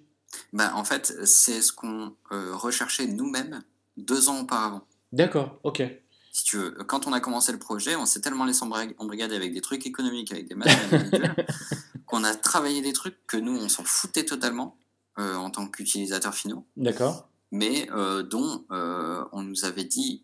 [0.54, 3.62] Bah, en fait, c'est ce qu'on recherchait nous-mêmes
[3.98, 4.82] deux ans auparavant.
[5.12, 5.84] D'accord, ok.
[6.32, 9.54] Si tu veux, quand on a commencé le projet, on s'est tellement laissé embrigader avec
[9.54, 11.36] des trucs économiques, avec des matériels
[12.06, 14.78] qu'on a travaillé des trucs que nous, on s'en foutait totalement
[15.20, 16.66] euh, en tant qu'utilisateurs finaux.
[16.78, 17.28] D'accord.
[17.52, 20.24] Mais euh, dont euh, on nous avait dit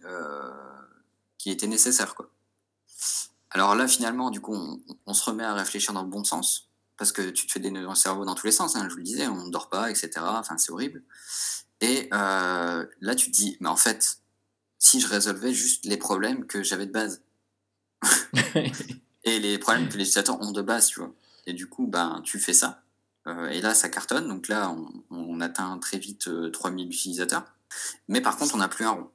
[1.38, 2.16] qu'il était nécessaire.
[2.16, 2.30] Quoi.
[3.52, 4.56] Alors là, finalement, du coup,
[5.06, 6.67] on, se remet à réfléchir dans le bon sens.
[6.98, 8.86] Parce que tu te fais des nœuds dans le cerveau dans tous les sens, hein,
[8.86, 10.12] je vous le disais, on ne dort pas, etc.
[10.20, 11.04] Enfin, c'est horrible.
[11.80, 14.20] Et là, tu te dis, mais en fait,
[14.80, 17.22] si je résolvais juste les problèmes que j'avais de base.
[19.24, 21.14] et les problèmes que les utilisateurs ont de base, tu vois.
[21.46, 22.84] Et du coup, ben, tu fais ça.
[23.28, 24.28] Euh, et là, ça cartonne.
[24.28, 24.76] Donc là,
[25.10, 27.46] on, atteint très vite 3000 euh, utilisateurs.
[28.08, 29.10] Mais par contre, on n'a plus un rond.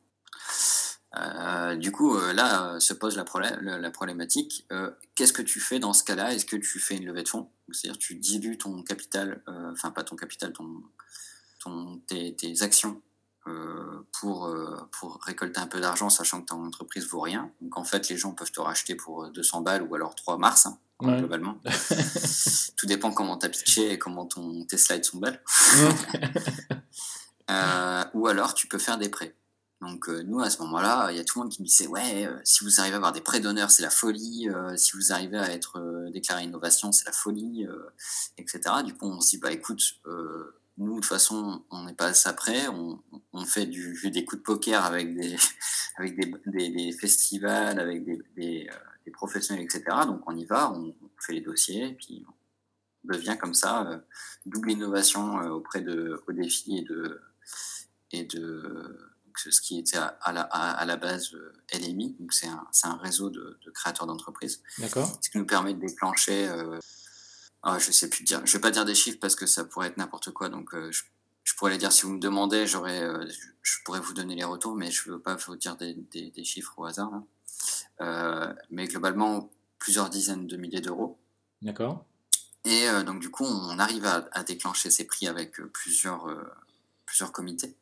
[1.17, 4.67] Euh, du coup, là se pose la, la problématique.
[5.15, 6.33] Qu'est-ce que tu fais dans ce cas-là?
[6.33, 7.49] Est-ce que tu fais une levée de fonds?
[7.71, 9.43] C'est-à-dire tu dilues ton capital,
[9.73, 10.83] enfin pas ton capital, ton,
[11.61, 13.01] ton tes, tes, actions
[14.13, 14.55] pour,
[14.91, 17.51] pour récolter un peu d'argent, sachant que ton entreprise vaut rien.
[17.61, 20.67] Donc en fait, les gens peuvent te racheter pour 200 balles ou alors 3 mars.
[20.67, 21.59] Hein globalement.
[22.77, 25.43] Tout dépend comment tu as pitché et comment ton, tes slides sont belles.
[27.51, 29.35] Euh, ou alors, tu peux faire des prêts.
[29.83, 31.87] Donc, euh, nous, à ce moment-là, il y a tout le monde qui me disait
[31.87, 34.49] Ouais, euh, si vous arrivez à avoir des prêts d'honneur, c'est la folie.
[34.77, 37.67] si vous arrivez à être déclaré innovation, c'est la folie,
[38.39, 38.61] etc.
[38.85, 39.83] Du coup, on se dit Bah écoute,
[40.79, 42.69] nous, de toute façon, on n'est pas ça prêt.
[42.69, 43.03] On,
[43.35, 45.37] on, fait du, des coups de poker avec des,
[45.97, 48.69] avec des, des, festivals, avec des
[49.05, 49.85] des professionnels, etc.
[50.07, 52.25] Donc on y va, on, fait les dossiers, et puis
[53.05, 53.99] on devient comme ça euh,
[54.47, 57.21] double innovation euh, auprès de au défi et de
[58.11, 62.67] et de ce qui était à, la, à, la, base euh, LMI, donc c'est un,
[62.85, 64.63] un, réseau de, créateurs d'entreprises.
[64.79, 65.11] D'accord.
[65.21, 66.49] Ce qui nous permet de déclencher,
[67.63, 69.89] ah, je sais plus dire, je vais pas dire des chiffres parce que ça pourrait
[69.89, 71.03] être n'importe quoi, donc je,
[71.57, 73.03] pourrais les dire si vous me demandez, j'aurais,
[73.63, 76.45] je pourrais vous donner les retours, mais je veux pas vous dire des, des, des
[76.45, 77.11] chiffres au hasard.
[77.11, 77.23] Là.
[78.01, 81.19] Euh, mais globalement plusieurs dizaines de milliers d'euros.
[81.61, 82.05] D'accord.
[82.65, 86.27] Et euh, donc du coup, on arrive à, déclencher ces prix avec euh, plusieurs,
[87.13, 87.77] plusieurs comités,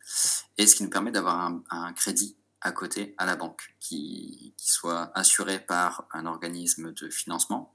[0.58, 4.68] et ce qui nous permet d'avoir un, crédit à côté à la banque qui, qui,
[4.68, 7.72] soit assuré par un organisme de financement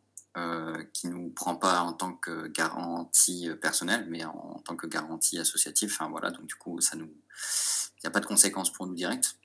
[0.92, 5.40] qui ne nous prend pas en tant que garantie personnelle, mais en, tant que garantie
[5.40, 5.92] associative.
[5.94, 8.96] Enfin voilà, donc du coup, ça nous, il n'y a pas de conséquences pour nous
[8.96, 9.38] directes.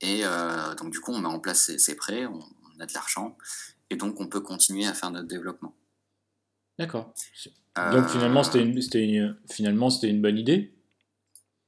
[0.00, 2.40] Et euh, donc, du coup, on met en place ces, prêts, on,
[2.80, 3.38] a de l'argent,
[3.88, 5.72] et donc on peut continuer à faire notre développement.
[6.76, 7.14] D'accord.
[7.76, 10.74] Donc, finalement, c'était une, une, finalement, c'était une bonne idée?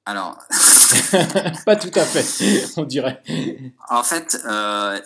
[0.07, 0.39] Alors.
[1.65, 3.23] Pas tout à fait, on dirait.
[3.89, 5.01] En fait, euh,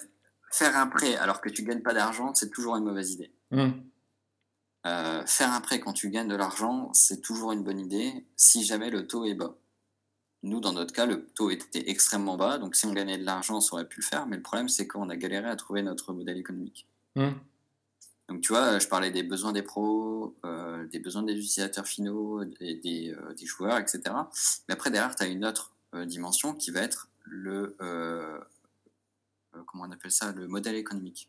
[0.51, 3.33] faire un prêt alors que tu gagnes pas d'argent, c'est toujours une mauvaise idée.
[3.51, 3.69] Mmh.
[4.87, 8.65] Euh, faire un prêt quand tu gagnes de l'argent, c'est toujours une bonne idée si
[8.65, 9.55] jamais le taux est bas.
[10.45, 13.59] Nous, dans notre cas, le taux était extrêmement bas, donc si on gagnait de l'argent,
[13.59, 16.13] on aurait pu le faire, mais le problème, c'est qu'on a galéré à trouver notre
[16.13, 16.87] modèle économique.
[17.17, 17.31] Mmh.
[18.29, 22.45] Donc, tu vois, je parlais des besoins des pros, euh, des besoins des utilisateurs finaux,
[22.45, 24.03] des, euh, des, joueurs, etc.
[24.69, 27.77] Mais après, derrière, tu as une autre euh, dimension qui va être le,
[29.67, 31.29] comment on appelle ça, le modèle économique.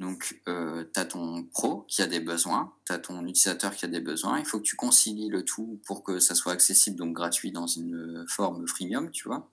[0.00, 3.84] Donc, euh, tu as ton pro qui a des besoins, tu as ton utilisateur qui
[3.84, 4.38] a des besoins.
[4.38, 7.66] Il faut que tu concilies le tout pour que ça soit accessible, donc gratuit dans
[7.66, 9.48] une forme freemium, tu vois.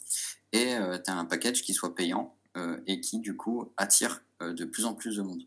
[0.51, 4.21] Et euh, tu as un package qui soit payant euh, et qui, du coup, attire
[4.43, 5.41] euh, de plus en plus de monde.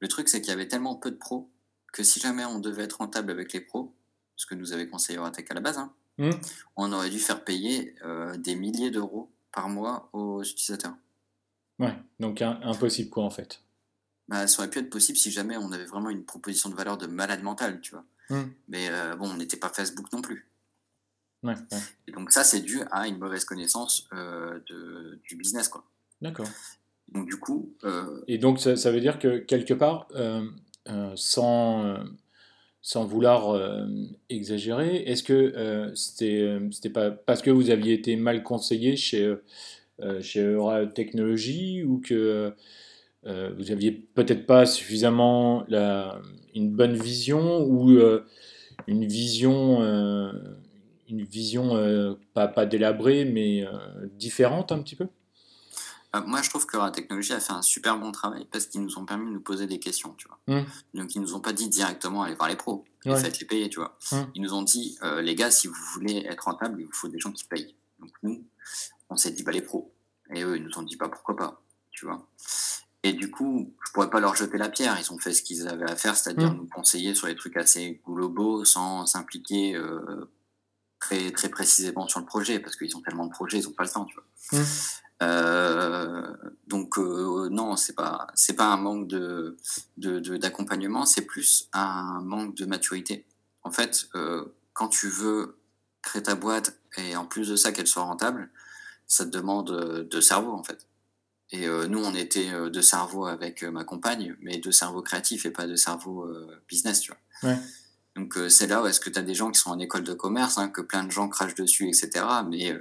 [0.00, 1.50] Le truc, c'est qu'il y avait tellement peu de pros
[1.92, 3.94] que si jamais on devait être rentable avec les pros,
[4.36, 6.30] ce que nous avait conseillé Euratech à la base, hein, Hmm.
[6.74, 10.96] on aurait dû faire payer euh, des milliers d'euros par mois aux utilisateurs.
[11.78, 13.62] Ouais, donc un- impossible quoi en fait.
[14.26, 16.98] Bah, ça aurait pu être possible si jamais on avait vraiment une proposition de valeur
[16.98, 18.04] de malade mental, tu vois.
[18.30, 18.48] Hmm.
[18.66, 20.50] Mais euh, bon, on n'était pas Facebook non plus.
[21.44, 21.78] Ouais, ouais.
[22.08, 25.84] Et donc ça, c'est dû à une mauvaise connaissance euh, de, du business, quoi.
[26.20, 26.48] D'accord.
[27.12, 30.42] Donc du coup, euh, Et donc ça, veut dire que quelque part, euh,
[30.88, 31.96] euh, sans,
[32.82, 33.58] sans vouloir
[34.28, 39.34] exagérer, est-ce que c'était c'était pas parce que vous aviez été mal conseillé chez,
[40.20, 42.52] chez Eura Technologies ou que
[43.24, 46.20] vous aviez peut-être pas suffisamment la,
[46.54, 47.98] une bonne vision ou
[48.86, 49.80] une vision,
[51.08, 53.64] une vision pas, pas délabrée mais
[54.18, 55.06] différente un petit peu?
[56.18, 58.82] Euh, moi, je trouve que la technologie a fait un super bon travail parce qu'ils
[58.82, 60.38] nous ont permis de nous poser des questions, tu vois.
[60.46, 60.64] Hmm.
[60.94, 63.18] Donc ils nous ont pas dit directement allez voir les pros Ouais.
[63.18, 63.96] faites-les payer, tu vois.
[64.12, 64.24] Hmm.
[64.34, 67.08] Ils nous ont dit euh, les gars, si vous voulez être rentable, il vous faut
[67.08, 67.74] des gens qui payent.
[68.00, 68.44] Donc nous,
[69.08, 69.92] on s'est dit bah les pros.
[70.34, 72.28] Et eux, ils nous ont dit bah pourquoi pas, tu vois.
[73.04, 74.98] Et du coup, je pourrais pas leur jeter la pierre.
[75.00, 76.56] Ils ont fait ce qu'ils avaient à faire, c'est-à-dire Mm.
[76.56, 80.30] nous conseiller sur les trucs assez globaux sans s'impliquer euh,
[80.98, 83.84] très, très précisément sur le projet, parce qu'ils ont tellement de projets, ils n'ont pas
[83.84, 84.60] le temps, tu vois.
[85.22, 86.32] Euh,
[86.68, 89.56] donc euh, non, c'est pas c'est pas un manque de
[89.96, 93.26] d'accompagnement, c'est plus un manque de maturité.
[93.62, 94.44] En fait, euh,
[94.74, 95.58] quand tu veux
[96.02, 98.48] créer ta boîte et en plus de ça qu'elle soit rentable,
[99.06, 100.86] ça te demande de cerveau en fait.
[101.50, 105.66] Et nous, on était de cerveau avec ma compagne, mais de cerveau créatif et pas
[105.66, 106.30] de cerveau
[106.68, 107.50] business, tu vois.
[107.50, 107.58] Ouais.
[108.16, 110.12] Donc c'est là où est-ce que tu as des gens qui sont en école de
[110.12, 112.22] commerce, hein, que plein de gens crachent dessus, etc.
[112.46, 112.76] Mais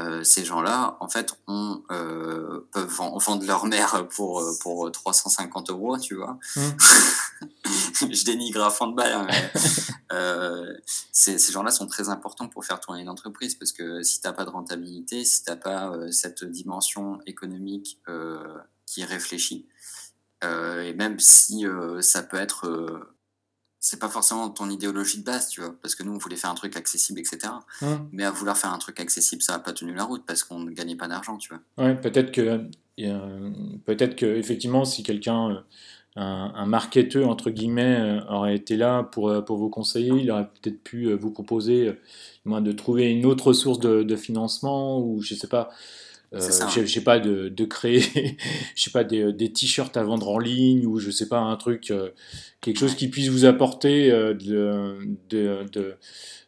[0.00, 4.90] euh, ces gens-là, en fait, on, euh, peuvent vend- vendre leur mère pour, euh, pour
[4.92, 6.38] 350 euros, tu vois.
[6.56, 6.60] Mm.
[8.12, 9.12] Je dénigre à fond de balle.
[9.12, 9.50] hein, mais,
[10.12, 10.72] euh,
[11.12, 14.26] ces, ces gens-là sont très importants pour faire tourner une entreprise parce que si tu
[14.26, 18.00] n'as pas de rentabilité, si tu n'as pas cette dimension économique
[18.86, 19.04] qui
[20.44, 21.64] euh, et même si
[22.00, 22.66] ça peut être.
[23.80, 26.50] C'est pas forcément ton idéologie de base, tu vois, parce que nous on voulait faire
[26.50, 27.52] un truc accessible, etc.
[27.80, 27.86] Mm.
[28.12, 30.58] Mais à vouloir faire un truc accessible, ça n'a pas tenu la route parce qu'on
[30.58, 31.84] ne gagnait pas d'argent, tu vois.
[31.84, 32.66] Ouais, peut-être que,
[33.00, 33.50] euh,
[33.84, 35.60] peut-être que effectivement, si quelqu'un, euh,
[36.16, 40.30] un, un marketeur entre guillemets, euh, aurait été là pour, euh, pour vous conseiller, il
[40.32, 41.96] aurait peut-être pu vous proposer,
[42.44, 45.70] moins, de trouver une autre source de, de financement ou je sais pas.
[46.34, 48.00] Euh, je, sais pas de, de créer
[48.74, 51.56] je sais pas des, des t-shirts à vendre en ligne ou je sais pas un
[51.56, 52.10] truc euh,
[52.60, 54.98] quelque chose qui puisse vous apporter euh, de,
[55.30, 55.96] de, de,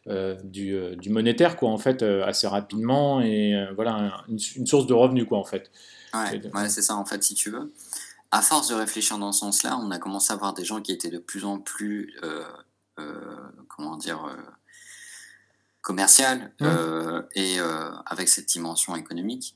[0.07, 4.67] euh, du, euh, du monétaire quoi en fait euh, assez rapidement et voilà une, une
[4.67, 5.71] source de revenus quoi en fait
[6.13, 7.71] Ouais, Et de- ouais, c'est ça en fait, si tu veux.
[8.31, 10.91] À force de réfléchir dans ce sens-là, on a commencé à voir des gens qui
[10.91, 12.13] étaient de plus en plus,
[13.69, 14.19] comment dire,
[15.81, 16.53] commercial
[17.35, 17.57] et
[18.05, 19.55] avec cette dimension économique.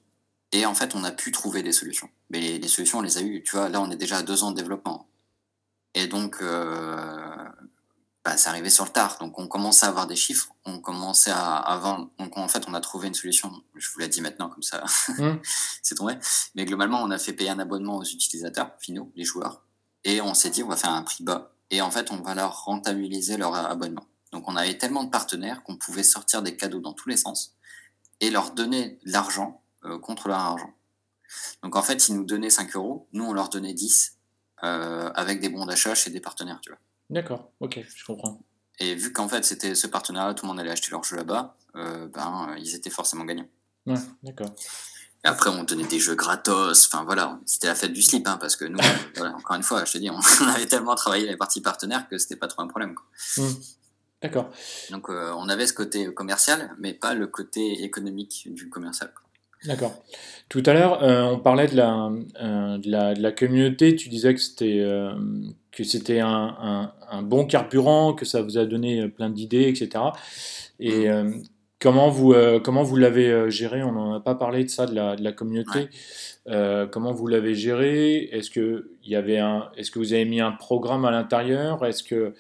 [0.52, 2.10] Et en fait, on a pu trouver des solutions.
[2.30, 3.44] Mais les, les solutions, on les a eues.
[3.44, 5.10] Tu vois, là, on est déjà à deux ans de développement.
[5.94, 7.36] Et donc, euh,
[8.24, 9.18] bah, c'est arrivé sur le tard.
[9.20, 10.50] Donc, on commençait à avoir des chiffres.
[10.66, 12.10] On commençait à, à vendre.
[12.20, 13.52] Donc, en fait, on a trouvé une solution.
[13.76, 14.84] Je vous l'ai dit maintenant, comme ça,
[15.18, 15.40] Mm.
[15.82, 16.16] c'est tombé.
[16.56, 19.62] Mais globalement, on a fait payer un abonnement aux utilisateurs finaux, les joueurs.
[20.04, 21.52] Et on s'est dit, on va faire un prix bas.
[21.72, 24.06] Et en fait, on va leur rentabiliser leur abonnement.
[24.32, 27.56] Donc, on avait tellement de partenaires qu'on pouvait sortir des cadeaux dans tous les sens
[28.22, 30.74] et leur donner de l'argent euh, contre leur argent.
[31.64, 33.08] Donc, en fait, ils nous donnaient 5 euros.
[33.14, 34.16] Nous, on leur donnait 10
[34.64, 36.80] euh, avec des bons d'achat chez des partenaires, tu vois.
[37.10, 38.40] d'accord ok je comprends
[38.80, 41.58] Et vu qu'en fait, c'était ce partenariat, tout le monde allait acheter leur jeu là-bas,
[41.76, 43.50] euh, ben, ils étaient forcément gagnants.
[43.86, 44.56] ouais d'accord
[45.26, 46.88] Et après, on donnait des jeux gratos.
[46.88, 48.80] Enfin, voilà, c'était la fête du slip, hein, parce que nous,
[49.18, 50.10] voilà, encore une fois, je te dis,
[50.42, 52.96] on avait tellement travaillé les parties partenaires que c'était pas trop un problème.
[52.96, 53.06] quoi.
[53.38, 53.54] Mm.
[54.22, 54.50] d'accord
[54.92, 59.14] Donc, euh, on avait ce côté commercial, mais pas le côté économique du commercial.
[59.14, 59.25] quoi.
[59.66, 59.94] D'accord.
[60.48, 63.96] Tout à l'heure, euh, on parlait de la, euh, de la, de la communauté.
[63.96, 65.14] Tu disais que c'était euh,
[65.72, 70.04] que c'était un, un, un bon carburant, que ça vous a donné plein d'idées, etc.
[70.80, 71.08] Et
[71.80, 72.34] comment vous,
[72.64, 73.84] comment vous l'avez géré?
[73.84, 75.90] On n'en a pas parlé de ça, de la, de la communauté.
[76.46, 78.30] Comment vous l'avez géré?
[78.32, 81.86] Est-ce que y avait un, est-ce que vous avez mis un programme à l'intérieur?
[81.86, 82.34] Est-ce que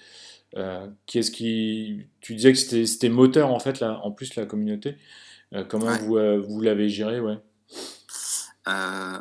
[1.07, 4.95] qu'est-ce qui, tu disais que c'était c'était moteur en fait, là, en plus la communauté.
[5.53, 5.99] Euh, comment Ouais.
[5.99, 7.37] vous, euh, vous l'avez géré, ouais?
[8.67, 9.19] Euh,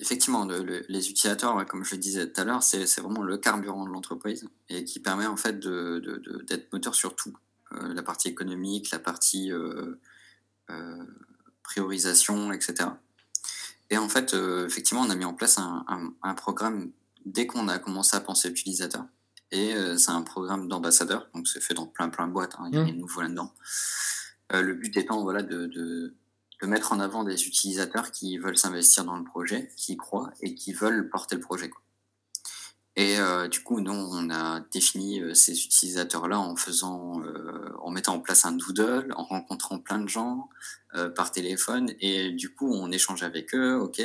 [0.00, 3.90] effectivement, les utilisateurs, comme je le disais tout à l'heure, c'est vraiment le carburant de
[3.90, 7.36] l'entreprise et qui permet en fait d'être moteur sur tout.
[7.72, 9.50] la partie économique, la partie
[11.64, 12.90] priorisation, etc.
[13.90, 15.84] Et en fait, effectivement, on a mis en place un,
[16.22, 16.92] un programme
[17.24, 19.04] dès qu'on a commencé à penser utilisateur.
[19.50, 22.68] Et euh, c'est un programme d'ambassadeur, donc c'est fait dans plein plein de boîtes, hein,
[22.68, 22.86] il y a mmh.
[22.86, 23.52] des nouveaux là-dedans.
[24.52, 26.14] Euh, le but étant voilà, de, de,
[26.62, 30.72] mettre en avant des utilisateurs qui veulent s'investir dans le projet, qui croient et qui
[30.72, 31.70] veulent porter le projet.
[32.96, 37.90] Et euh, du coup, nous, on a défini euh, ces utilisateurs-là en faisant, euh, en
[37.90, 40.48] mettant en place un doodle, en rencontrant plein de gens
[41.16, 43.74] par téléphone, et du coup, on échange avec eux.
[43.74, 44.00] Ok,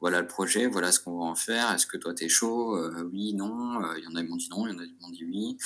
[0.00, 1.72] voilà le projet, voilà ce qu'on va en faire.
[1.72, 2.78] Est-ce que toi, t'es chaud?
[3.10, 3.80] Oui, non.
[3.96, 5.24] Il y en a qui m'ont dit non, il y en a qui m'ont dit
[5.24, 5.58] oui.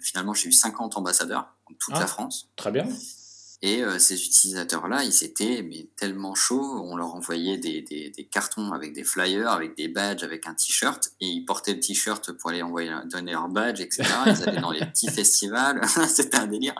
[0.00, 2.52] finalement, j'ai eu 50 ambassadeurs dans toute la ah, France.
[2.54, 2.86] Très bien.
[3.62, 8.24] Et euh, ces utilisateurs-là, ils étaient mais tellement chauds, on leur envoyait des, des, des,
[8.24, 12.32] cartons avec des flyers, avec des badges, avec un t-shirt, et ils portaient le t-shirt
[12.32, 14.04] pour aller envoyer, donner leur badge, etc.
[14.26, 16.74] Ils allaient dans les petits festivals, c'était un délire.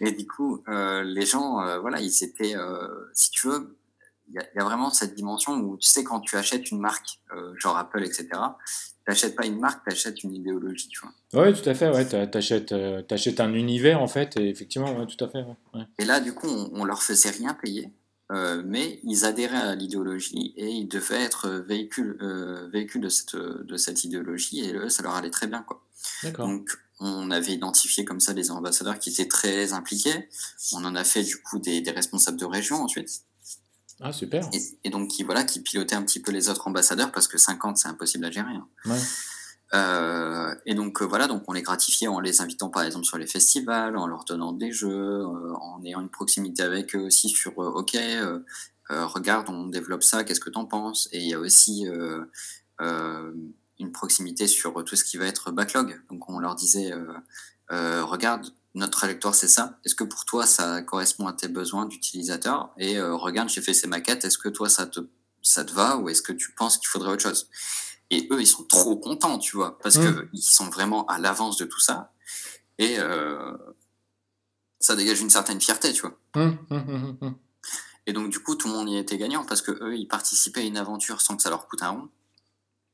[0.00, 3.76] Et du coup, euh, les gens, euh, voilà, ils étaient, euh, si tu veux,
[4.28, 7.20] il y, y, a vraiment cette dimension où tu sais quand tu achètes une marque,
[7.58, 8.26] genre Apple, etc
[9.04, 11.46] t'achètes pas une marque, t'achètes une idéologie, tu vois.
[11.46, 15.06] Oui, tout à fait, ouais, t'achètes, euh, achètes un univers, en fait, et effectivement, ouais,
[15.06, 15.44] tout à fait.
[15.74, 15.82] Ouais.
[15.98, 17.90] Et là, du coup, on, on leur faisait rien payer,
[18.32, 23.36] euh, mais ils adhéraient à l'idéologie et ils devaient être véhicule, euh, véhicule de, cette,
[23.36, 25.82] de cette idéologie, et eux, ça leur allait très bien, quoi.
[26.38, 26.68] Donc,
[27.00, 30.28] on avait identifié comme ça les ambassadeurs qui étaient très impliqués.
[30.72, 33.22] On en a fait, du coup, des, des responsables de région ensuite.
[34.00, 34.48] Ah, super.
[34.84, 37.78] Et, donc, qui, voilà, qui pilotait un petit peu les autres ambassadeurs parce que 50,
[37.78, 38.52] c'est impossible à gérer.
[38.52, 38.96] Hein.
[39.72, 43.18] Euh, et donc, euh, voilà, donc on les gratifiait en les invitant par exemple sur
[43.18, 47.28] les festivals, en leur donnant des jeux, euh, en ayant une proximité avec eux aussi
[47.28, 47.96] sur OK,
[48.90, 51.08] regarde, on développe ça, qu'est-ce que tu en penses?
[51.12, 51.86] Et il y a aussi
[52.78, 56.00] une proximité sur tout ce qui va être backlog.
[56.10, 56.92] Donc, on leur disait
[57.70, 59.78] regarde, notre trajectoire, c'est ça.
[59.84, 63.74] Est-ce que pour toi, ça correspond à tes besoins d'utilisateur Et euh, regarde, j'ai fait
[63.74, 64.24] ces maquettes.
[64.24, 65.00] Est-ce que toi, ça te,
[65.42, 67.48] ça te va ou est-ce que tu penses qu'il faudrait autre chose?
[68.10, 70.30] Et eux, ils sont trop contents, tu vois, parce que mmh.
[70.30, 72.12] qu'ils sont vraiment à l'avance de tout ça.
[72.78, 73.56] Et euh,
[74.80, 76.18] ça dégage une certaine fierté, tu vois.
[76.34, 77.34] Mmh, mmh,
[78.06, 80.60] et donc, du coup, tout le monde y était gagnant parce que eux, ils participaient
[80.60, 82.08] à une aventure sans que ça leur coûte un rond.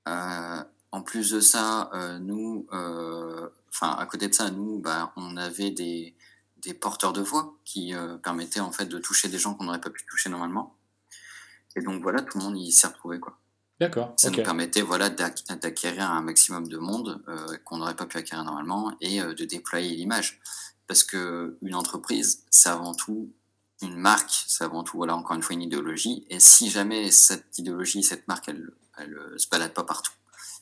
[0.08, 0.62] Euh,
[0.92, 6.14] en plus de ça, nous, enfin, à côté de ça, nous, bah, on avait des,
[6.62, 9.80] des porteurs de voix qui euh, permettaient en fait de toucher des gens qu'on n'aurait
[9.80, 10.76] pas pu toucher normalement.
[11.76, 13.38] Et donc voilà, tout le monde y s'est retrouvé quoi.
[13.80, 14.12] D'accord.
[14.18, 18.44] Ça nous permettait voilà d'acquérir un maximum de monde euh, qu'on n'aurait pas pu acquérir
[18.44, 20.40] normalement et euh, de déployer l'image.
[20.86, 23.32] Parce que une entreprise, c'est avant tout
[23.80, 26.26] une marque, c'est avant tout voilà encore une fois une idéologie.
[26.28, 30.12] Et si jamais cette idéologie, cette marque, elle, elle se balade pas partout,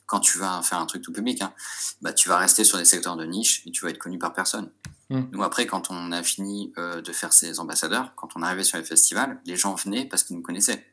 [0.09, 1.53] quand tu vas faire un truc tout public, hein,
[2.01, 4.33] bah, tu vas rester sur des secteurs de niche et tu vas être connu par
[4.33, 4.71] personne.
[5.11, 5.21] Mmh.
[5.31, 8.79] Nous, après, quand on a fini euh, de faire ces ambassadeurs, quand on arrivait sur
[8.79, 10.83] les festivals, les gens venaient parce qu'ils nous connaissaient.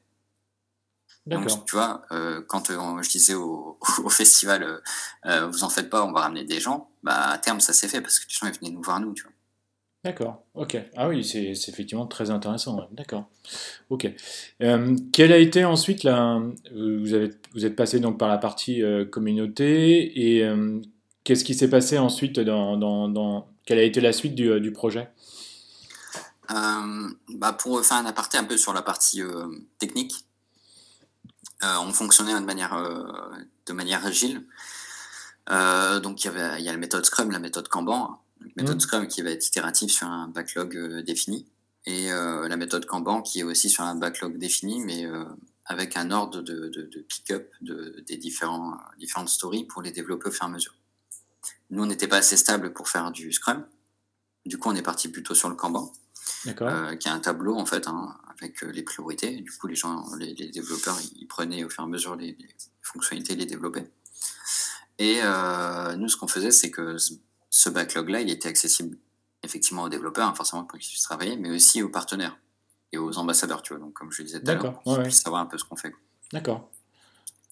[1.25, 4.83] Donc, tu vois, euh, quand euh, je disais au, au festival,
[5.25, 8.03] vous en faites pas, on va ramener des gens, bah, à terme, ça s'est fait
[8.03, 9.33] parce que les gens ils venaient nous voir nous, tu vois.
[10.07, 10.79] D'accord, ok.
[10.97, 12.87] Ah oui, c'est effectivement très intéressant.
[12.93, 13.25] D'accord.
[13.91, 14.09] Ok.
[14.63, 16.41] Euh, quelle a été ensuite la.
[16.73, 20.81] Vous, avez, vous êtes passé donc par la partie euh, communauté et euh,
[21.25, 24.71] qu'est-ce qui s'est passé ensuite dans, dans, dans, Quelle a été la suite du, du
[24.71, 25.11] projet?
[26.49, 29.23] Bah Pour faire un aparté un peu sur la partie
[29.81, 30.15] technique,
[31.65, 32.81] on fonctionnait de manière,
[33.67, 34.47] de manière agile.
[35.49, 38.21] donc il y, avait, il y a la méthode Scrum, la méthode Kanban
[38.57, 38.81] méthode mmh.
[38.81, 41.47] Scrum qui va être itérative sur un backlog euh, défini,
[41.87, 45.25] et euh, la méthode Kanban qui est aussi sur un backlog défini, mais euh,
[45.65, 50.33] avec un ordre de, de, pick-up de, des différents, différentes stories pour les développer au
[50.33, 50.75] fur et à mesure.
[51.71, 53.65] Nous, on n'était pas assez stable pour faire du Scrum.
[54.45, 55.93] Du coup, on est parti plutôt sur le Kanban,
[56.47, 59.37] euh, qui est un tableau en fait hein, avec les priorités.
[59.41, 62.57] Du coup, les gens, les, développeurs, ils prenaient au fur et à mesure les, les
[62.83, 63.91] fonctionnalités, les développaient.
[64.99, 66.97] Et euh, nous, ce qu'on faisait, c'est que
[67.51, 68.99] ce backlog-là, il était accessible
[69.43, 72.39] effectivement aux développeurs, hein, forcément pour qu'ils puissent travailler, mais aussi aux partenaires
[72.93, 73.83] et aux ambassadeurs, tu vois.
[73.83, 75.77] Donc, comme je le disais tout à l'heure, pour puissent savoir un peu ce qu'on
[75.77, 75.95] fait.
[76.33, 76.71] D'accord.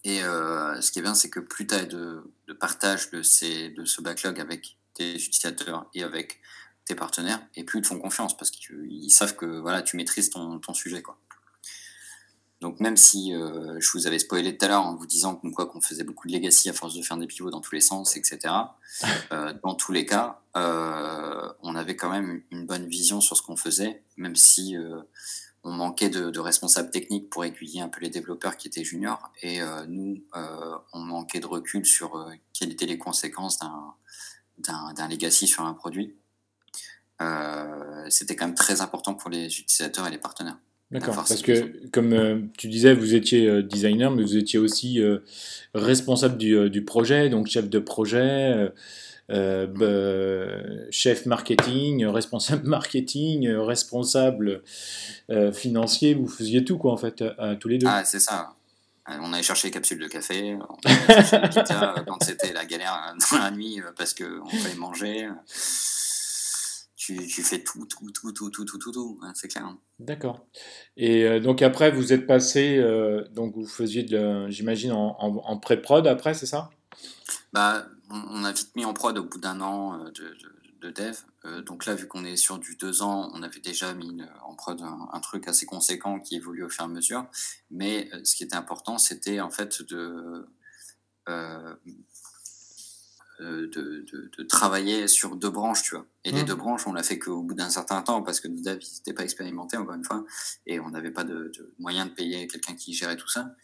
[0.04, 3.22] Et euh, ce qui est bien, c'est que plus tu as de, de, partage de,
[3.22, 6.40] ces, de ce backlog avec tes utilisateurs et avec
[6.84, 10.28] tes partenaires, et plus ils te font confiance parce qu'ils savent que voilà, tu maîtrises
[10.28, 11.00] ton, ton sujet.
[11.00, 11.18] Quoi.
[12.64, 15.82] Donc même si euh, je vous avais spoilé tout à l'heure en vous disant qu'on
[15.82, 18.38] faisait beaucoup de legacy à force de faire des pivots dans tous les sens, etc.
[19.32, 23.42] Euh, dans tous les cas, euh, on avait quand même une bonne vision sur ce
[23.42, 24.76] qu'on faisait, même si
[25.64, 29.32] on manquait de, responsables techniques pour aiguiller un peu les développeurs qui étaient juniors.
[29.42, 29.58] Et
[29.88, 30.22] nous,
[30.92, 33.58] on manquait de recul sur quelles étaient les conséquences
[34.58, 36.14] d'un legacy sur un produit.
[38.10, 40.58] C'était quand même très important pour les utilisateurs et les partenaires.
[40.94, 45.02] D'accord, parce que comme tu disais, vous étiez designer, mais vous étiez aussi
[45.74, 48.70] responsable du, du, projet, donc chef de projet.
[49.30, 54.62] Euh, chef marketing, responsable marketing, responsable
[55.30, 57.86] euh, financier, vous faisiez tout quoi en fait, à, tous les deux.
[57.88, 58.54] Ah c'est ça.
[59.08, 62.64] Euh, on allait chercher les capsules de café, on allait chercher les quand c'était la
[62.64, 65.28] galère dans la nuit parce qu'on fallait manger
[67.04, 69.64] tu, fais tout, tout, tout, tout, tout, tout, tout, tout hein, c'est clair.
[69.64, 69.78] Hein.
[69.98, 70.46] D'accord.
[70.96, 74.06] Et euh, donc après, vous êtes passé, euh, donc vous faisiez,
[74.48, 76.70] j'imagine, en, en, pré-prod après, c'est ça?
[77.52, 80.34] Bah, on, a vite mis en prod au bout d'un an euh, de,
[80.80, 81.16] de, dev.
[81.64, 84.80] donc là, vu qu'on est sur du deux ans, on avait déjà mis en prod
[84.82, 87.26] un, un, truc assez conséquent qui évolue au fur et à mesure.
[87.70, 90.46] Mais ce qui était important, c'était en fait de
[93.40, 96.06] de, travailler sur deux branches, tu vois.
[96.24, 96.46] Et les mmh.
[96.46, 99.12] deux branches, on l'a fait qu'au bout d'un certain temps parce que nos devs n'étaient
[99.12, 100.24] pas expérimentés, encore une fois,
[100.66, 103.54] et on n'avait pas de, de moyen de payer quelqu'un qui gérait tout ça.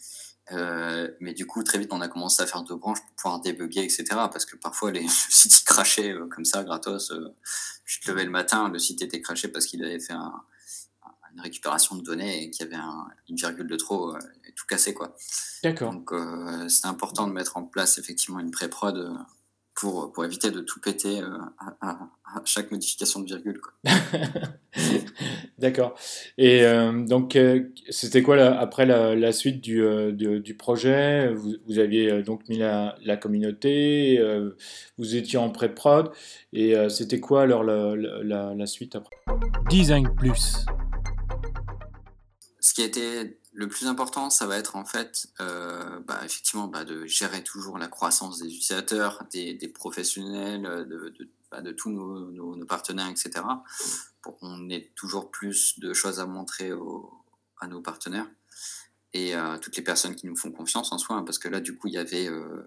[0.52, 3.40] Euh, mais du coup, très vite, on a commencé à faire deux branches pour pouvoir
[3.40, 4.04] débugger, etc.
[4.10, 7.12] Parce que parfois, les, le site crachait euh, comme ça, gratos.
[7.12, 7.34] Euh,
[7.84, 11.96] je te levais le matin, le site était craché parce qu'il avait fait une récupération
[11.96, 12.82] de données et qu'il y avait
[13.28, 15.16] une virgule de trop et tout cassé, quoi.
[15.64, 15.92] D'accord.
[15.92, 16.12] Donc,
[16.68, 19.12] c'est important de mettre en place effectivement une pré-prod
[19.80, 21.22] pour, pour éviter de tout péter
[21.80, 22.10] à,
[22.44, 23.60] chaque modification de virgule.
[25.58, 25.94] D'accord.
[26.36, 31.32] Et euh, donc, euh, c'était quoi après la, suite du, euh, du, projet?
[31.32, 34.20] Vous, vous, aviez donc mis la, la communauté,
[34.98, 36.10] vous étiez en pré-prod,
[36.52, 39.16] et c'était quoi alors la, la, la, suite après?
[39.70, 40.66] Design Plus.
[42.60, 46.84] Ce qui a été le plus important, ça va être en fait, bah, effectivement, bah,
[46.84, 52.64] de gérer toujours la croissance des utilisateurs, des, professionnels, de, de bah, de tous nos,
[52.66, 53.44] partenaires, etc.,
[54.22, 56.70] pour qu'on ait toujours plus de choses à montrer
[57.60, 58.30] à nos partenaires
[59.12, 61.60] et à toutes les personnes qui nous font confiance en soi, hein, parce que là,
[61.60, 62.64] du coup, il y avait euh,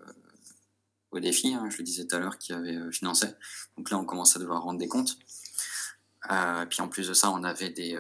[1.12, 3.28] au défi, hein, je le disais tout à l'heure, qui avait euh, financé.
[3.78, 5.18] Donc là, on commence à devoir rendre des comptes.
[6.30, 7.98] Euh, puis en plus de ça, on avait des,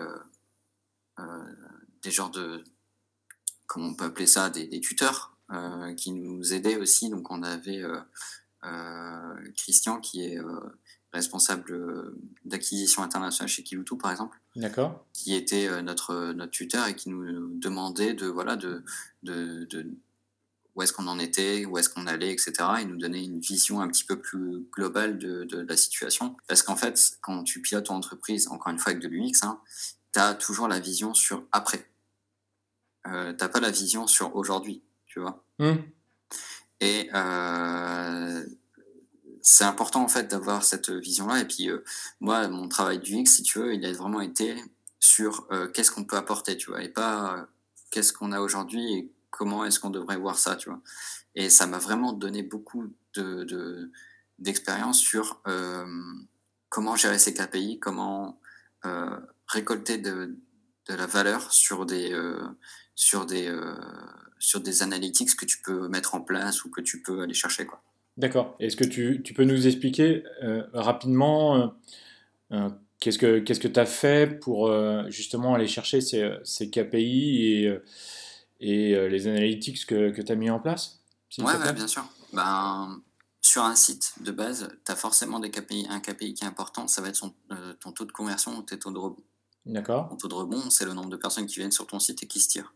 [2.01, 2.61] des genres de,
[3.67, 5.37] comment on peut appeler ça, des, des tuteurs
[5.97, 7.09] qui nous aidaient aussi.
[7.09, 7.83] Donc on avait
[8.65, 10.59] euh, Christian, qui est euh,
[11.11, 14.39] responsable euh, d'acquisition internationale chez Kiloutou, par exemple.
[14.55, 15.05] D'accord.
[15.13, 18.83] Qui était notre, notre tuteur et qui nous demandait de, voilà, de,
[19.23, 19.87] de,
[20.75, 22.53] où est-ce qu'on en était, où est-ce qu'on allait, etc.
[22.81, 26.35] Et nous donner une vision un petit peu plus globale de, de la situation.
[26.47, 29.59] Parce qu'en fait, quand tu pilotes ton entreprise, encore une fois avec de l'UX, hein,
[30.13, 31.89] tu as toujours la vision sur après.
[33.07, 35.43] Euh, tu pas la vision sur aujourd'hui, tu vois.
[35.59, 35.75] Mmh.
[36.83, 38.45] Et euh,
[39.41, 41.39] c'est important en fait d'avoir cette vision-là.
[41.39, 41.81] Et puis euh,
[42.19, 44.61] moi, mon travail du X, si tu veux, il a vraiment été
[44.99, 47.47] sur euh, qu'est-ce qu'on peut apporter, tu vois, et pas
[47.89, 50.81] qu'est-ce qu'on a aujourd'hui et comment est-ce qu'on devrait voir ça, tu vois.
[51.35, 53.89] Et ça m'a vraiment donné beaucoup de,
[54.39, 55.41] d'expérience sur
[56.69, 58.39] comment gérer ces KPI, comment
[59.47, 60.35] récolter de,
[60.87, 62.13] de, la valeur sur des,
[62.95, 63.51] sur des
[64.39, 67.65] sur des analytics que tu peux mettre en place ou que tu peux aller chercher.
[67.65, 67.81] Quoi.
[68.17, 68.55] D'accord.
[68.59, 71.67] Est-ce que tu, tu, peux nous expliquer euh, rapidement euh,
[72.51, 72.69] euh,
[72.99, 74.71] qu'est-ce que tu que as fait pour
[75.09, 77.79] justement aller chercher ces, ces KPI et,
[78.59, 80.99] et les analytics que, que tu as mis en place
[81.39, 82.05] Oui, ouais, bien sûr.
[82.33, 83.01] Ben,
[83.41, 85.87] sur un site de base, tu as forcément des KPI.
[85.89, 87.33] Un KPI qui est important, ça va être son,
[87.79, 89.23] ton taux de conversion ou tes taux de rebond.
[89.65, 90.09] D'accord.
[90.09, 92.27] Ton taux de rebond, c'est le nombre de personnes qui viennent sur ton site et
[92.27, 92.73] qui se tirent.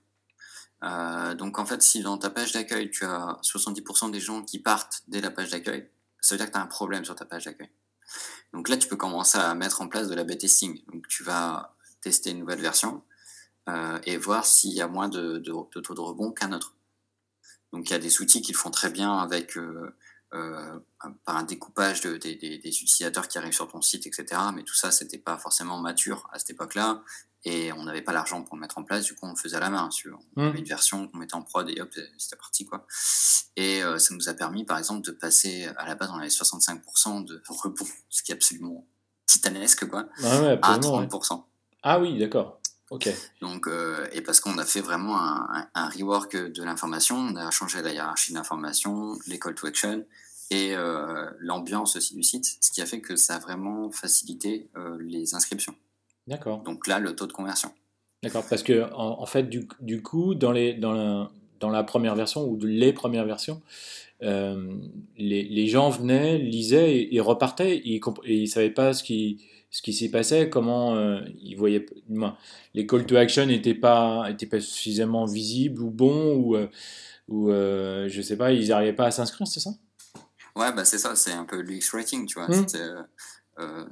[0.84, 4.59] Euh, donc en fait, si dans ta page d'accueil, tu as 70% des gens qui
[4.59, 5.89] partent dès la page d'accueil,
[6.21, 7.69] ça veut dire que tu as un problème sur ta page d'accueil.
[8.53, 10.84] Donc là, tu peux commencer à mettre en place de la B-testing.
[10.91, 13.03] Donc tu vas tester une nouvelle version
[13.69, 16.75] euh, et voir s'il y a moins de, taux de rebond qu'un autre.
[17.73, 19.57] Donc il y a des outils qui le font très bien avec
[20.34, 20.80] euh,
[21.25, 24.41] par un découpage des, utilisateurs qui arrivent sur ton site, etc.
[24.53, 27.01] Mais tout ça, c'était pas forcément mature à cette époque-là.
[27.49, 29.55] Et on n'avait pas l'argent pour le mettre en place, du coup on le faisait
[29.55, 29.87] à la main.
[30.35, 30.47] On mmh.
[30.47, 32.65] avait une version qu'on mettait en prod et hop, c'était parti.
[32.65, 32.85] Quoi.
[33.55, 36.27] Et euh, ça nous a permis par exemple de passer, à la base on avait
[36.27, 38.85] 65% de rebond, ce qui est absolument
[39.25, 41.43] titanesque, quoi, ah à 30%.
[41.83, 42.59] Ah oui, d'accord.
[42.89, 43.09] Ok.
[43.41, 47.81] Donc, euh, et parce qu'on a fait vraiment un, rework de l'information, on a changé
[47.81, 50.05] la hiérarchie de l'information, les call to action
[50.49, 54.69] et euh, l'ambiance aussi du site, ce qui a fait que ça a vraiment facilité
[54.99, 55.75] les inscriptions.
[56.28, 56.61] D'accord.
[56.63, 57.71] Donc là, le taux de conversion.
[58.23, 62.15] D'accord, parce que en, fait, du, du, coup, dans, les, dans, la, dans la première
[62.15, 63.61] version ou les premières versions,
[64.23, 64.73] euh,
[65.17, 69.84] les, les, gens venaient, lisaient et, repartaient et ils ne savaient pas ce qui, ce
[69.84, 71.86] qui s'y passait, comment euh, ils voyaient.
[72.73, 76.67] Les call to action n'étaient pas, étaient pas suffisamment visibles ou bons ou, euh,
[77.28, 77.49] ou
[78.09, 79.71] je sais pas, ils n'arrivaient pas à s'inscrire, c'est ça?
[80.55, 82.47] Ouais, bah c'est ça, c'est un peu l'UX Rating, tu vois.
[82.47, 82.65] Mmh.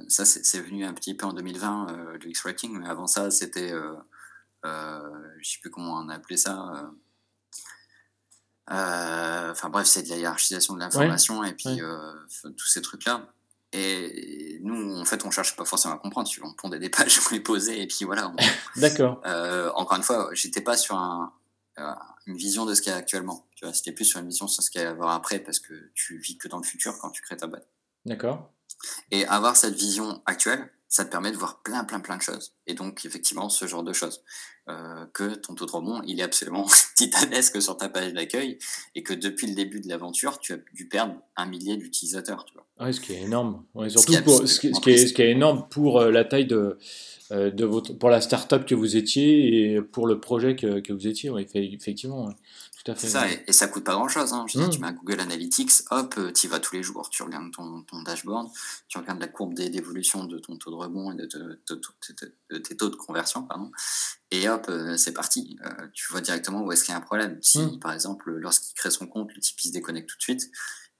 [0.08, 3.72] Ça, c'est venu un petit peu en 2020, l'UX Rating, mais avant ça, c'était.
[4.64, 6.90] je sais plus comment on appelait ça
[8.70, 12.12] euh, enfin bref, c'est de la hiérarchisation de l'information et puis euh,
[12.42, 13.28] tous ces trucs-là.
[13.72, 16.28] Et nous, en fait, on cherche pas forcément à comprendre.
[16.42, 18.32] On pondait des pages, on les posait et puis voilà.
[18.76, 19.20] D'accord.
[19.26, 21.32] Euh, encore une fois, j'étais pas sur un,
[22.26, 23.46] une vision de ce qu'il y a actuellement.
[23.54, 25.38] Tu vois, c'était plus sur une vision sur ce qu'il y a à avoir après
[25.38, 27.68] parce que tu vis que dans le futur quand tu crées ta boîte.
[28.04, 28.50] D'accord.
[29.10, 32.54] Et avoir cette vision actuelle, ça te permet de voir plein, plein, plein de choses.
[32.66, 34.22] Et donc, effectivement, ce genre de choses.
[34.68, 38.58] Euh, que ton taux de rebond, il est absolument titanesque sur ta page d'accueil
[38.96, 42.44] et que depuis le début de l'aventure, tu as dû perdre un millier d'utilisateurs.
[42.46, 42.92] Tu vois.
[42.92, 43.62] ce qui est énorme.
[43.88, 46.78] surtout ce pour, ce, qui, est, ce qui est énorme pour euh, la taille de,
[47.30, 50.92] euh, de votre, pour la start-up que vous étiez et pour le projet que, que
[50.92, 51.30] vous étiez.
[51.30, 52.34] Ouais, effectivement.
[52.94, 54.32] C'est ça, et, ça coûte pas grand chose.
[54.32, 54.46] Hein.
[54.48, 54.70] Je mmh.
[54.70, 57.08] Tu mets Google Analytics, hop, euh, tu y vas tous les jours.
[57.10, 58.48] Tu regardes ton, ton dashboard,
[58.88, 62.96] tu regardes la courbe d'évolution de ton taux de rebond et de, tes taux de
[62.96, 63.70] conversion, pardon,
[64.30, 65.58] et hop, euh, c'est parti.
[65.64, 67.38] Euh, tu vois directement où est-ce qu'il y a un problème.
[67.42, 67.80] Si, mmh.
[67.80, 70.50] par exemple, lorsqu'il crée son compte, le type il se déconnecte tout de suite,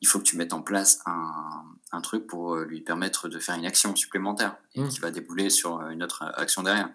[0.01, 3.55] il faut que tu mettes en place un, un truc pour lui permettre de faire
[3.55, 4.89] une action supplémentaire et mmh.
[4.89, 6.91] qui va débouler sur une autre action derrière.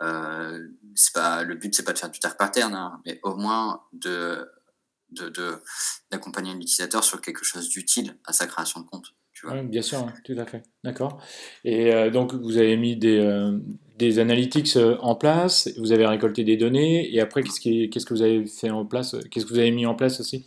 [0.00, 3.34] Euh, c'est pas le but, c'est pas de faire du dark pattern, hein, mais au
[3.34, 4.48] moins de
[6.10, 9.14] d'accompagner de, l'utilisateur sur quelque chose d'utile à sa création de compte.
[9.32, 9.62] Tu vois.
[9.62, 10.64] bien sûr, tout à fait.
[10.84, 11.22] D'accord.
[11.64, 13.56] Et euh, donc, vous avez mis des, euh,
[13.96, 18.22] des analytics en place, vous avez récolté des données, et après, qu'est-ce, qu'est-ce que vous
[18.22, 20.44] avez fait en place Qu'est-ce que vous avez mis en place aussi?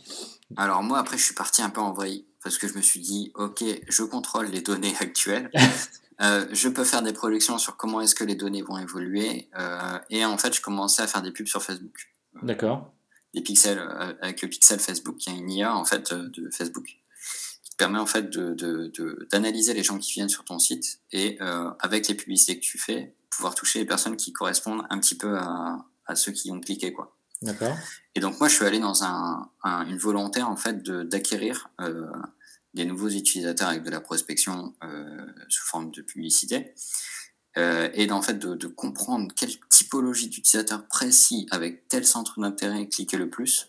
[0.56, 3.00] Alors, moi, après, je suis parti un peu en vrille, parce que je me suis
[3.00, 5.50] dit, OK, je contrôle les données actuelles.
[6.22, 9.48] Euh, je peux faire des projections sur comment est-ce que les données vont évoluer.
[9.58, 12.12] Euh, et en fait, je commençais à faire des pubs sur Facebook.
[12.42, 12.92] D'accord.
[13.34, 16.86] Des pixels, euh, avec le pixel Facebook, qui est une IA en fait de Facebook,
[17.64, 21.38] qui te permet en fait d'analyser de, les gens qui viennent sur ton site et
[21.80, 25.38] avec les publicités que tu fais, pouvoir toucher les personnes qui correspondent un petit peu
[25.38, 27.16] à, ceux qui ont cliqué, quoi.
[27.40, 27.76] D'accord.
[28.14, 31.70] Et donc moi, je suis allé dans un, une volonté en fait d'acquérir
[32.74, 36.74] des nouveaux utilisateurs avec de la prospection euh, sous forme de publicité.
[37.58, 43.18] Euh, et en fait de, comprendre quelle typologie d'utilisateur précis avec tel centre d'intérêt cliquait
[43.18, 43.68] le plus,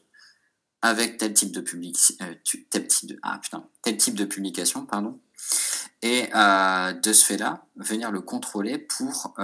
[0.81, 2.33] avec tel type de euh,
[2.69, 3.97] tel type de, ah putain, tel
[4.29, 5.19] publication, pardon,
[6.01, 9.35] et de ce fait-là, venir le contrôler pour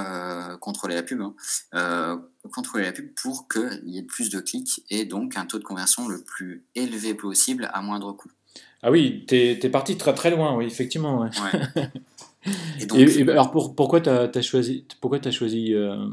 [0.60, 5.06] contrôler la pub, hein, contrôler la pub pour qu'il y ait plus de clics et
[5.06, 8.30] donc un taux de conversion le plus élevé possible à moindre coût.
[8.82, 11.22] Ah oui, t'es es parti très très loin, oui, effectivement.
[11.22, 11.30] Ouais.
[12.80, 13.00] Et, donc,
[13.30, 16.08] alors pour, pourquoi tu as, choisi, pourquoi as choisi euh,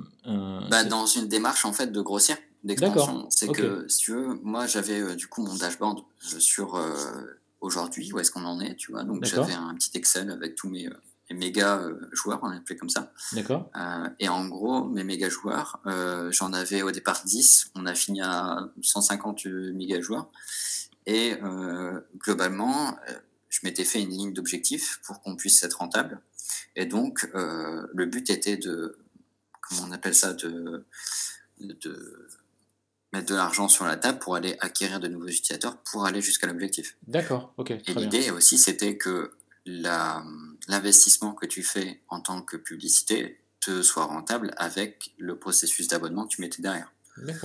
[0.68, 3.26] bah, Dans une démarche en fait de grossière, d'expansion.
[3.30, 6.80] C'est que si tu veux, moi j'avais euh, du coup mon dashboard euh, sur
[7.60, 9.04] aujourd'hui, où est-ce qu'on en est, tu vois.
[9.04, 10.88] Donc j'avais un petit Excel avec tous mes,
[11.30, 11.80] méga
[12.12, 13.12] joueurs, on appelé comme ça.
[13.32, 13.70] D'accord.
[14.18, 15.80] et en gros, mes méga joueurs,
[16.30, 20.28] j'en avais au départ 10, on a fini à 150 méga joueurs.
[21.06, 23.12] Et euh, globalement, euh,
[23.48, 26.20] je m'étais fait une ligne d'objectif pour qu'on puisse être rentable.
[26.74, 28.98] Et donc, euh, le but était de,
[29.60, 30.84] comment on appelle ça, de,
[31.60, 32.28] de
[33.12, 36.46] mettre de l'argent sur la table pour aller acquérir de nouveaux utilisateurs pour aller jusqu'à
[36.46, 36.96] l'objectif.
[37.06, 37.70] D'accord, ok.
[37.70, 39.32] Et l'idée aussi, c'était que
[39.64, 46.24] l'investissement que tu fais en tant que publicité te soit rentable avec le processus d'abonnement
[46.24, 46.92] que tu mettais derrière.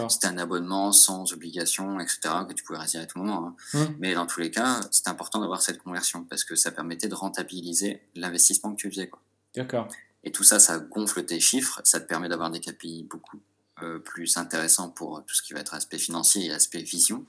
[0.10, 3.48] C'était un abonnement sans obligation, etc., que tu pouvais retirer à tout moment.
[3.48, 3.56] Hein.
[3.74, 3.86] Mmh.
[4.00, 7.16] Mais dans tous les cas, c'est important d'avoir cette conversion parce que ça permettait de
[7.16, 9.10] rentabiliser l'investissement que tu faisais.
[9.56, 9.88] D'accord.
[10.24, 13.40] Et tout ça, ça gonfle tes chiffres, ça te permet d'avoir des KPI beaucoup
[13.82, 17.26] euh, plus intéressants pour tout ce qui va être aspect financier et aspect vision.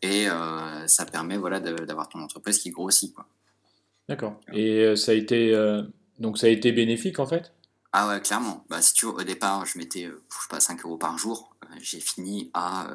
[0.00, 3.14] Et euh, ça permet voilà, d'avoir ton entreprise qui grossit.
[4.08, 4.40] D'accord.
[4.52, 5.54] Et euh, ça a été
[6.18, 7.52] donc ça a été bénéfique en fait?
[7.96, 8.64] Ah ouais, clairement.
[8.68, 11.54] Bah, si tu veux, au départ, je mettais, je sais pas, 5 euros par jour.
[11.62, 12.88] Euh, j'ai fini à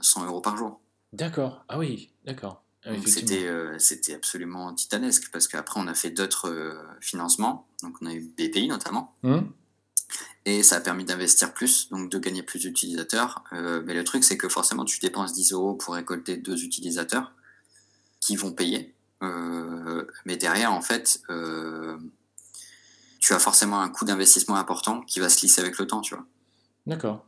[0.00, 0.80] 100 euh, euros par jour.
[1.12, 1.66] D'accord.
[1.68, 2.64] Ah oui, d'accord.
[2.86, 7.68] Ah, c'était, euh, c'était absolument titanesque parce qu'après, on a fait d'autres financements.
[7.82, 9.14] Donc, on a eu BPI notamment.
[9.22, 9.40] Mmh.
[10.46, 13.44] Et ça a permis d'investir plus, donc de gagner plus d'utilisateurs.
[13.52, 17.34] mais le truc, c'est que forcément, tu dépenses 10 euros pour récolter deux utilisateurs
[18.20, 18.94] qui vont payer.
[20.24, 21.20] mais derrière, en fait,
[23.18, 26.14] tu as forcément un coût d'investissement important qui va se lisser avec le temps, tu
[26.14, 26.24] vois.
[26.86, 27.24] D'accord.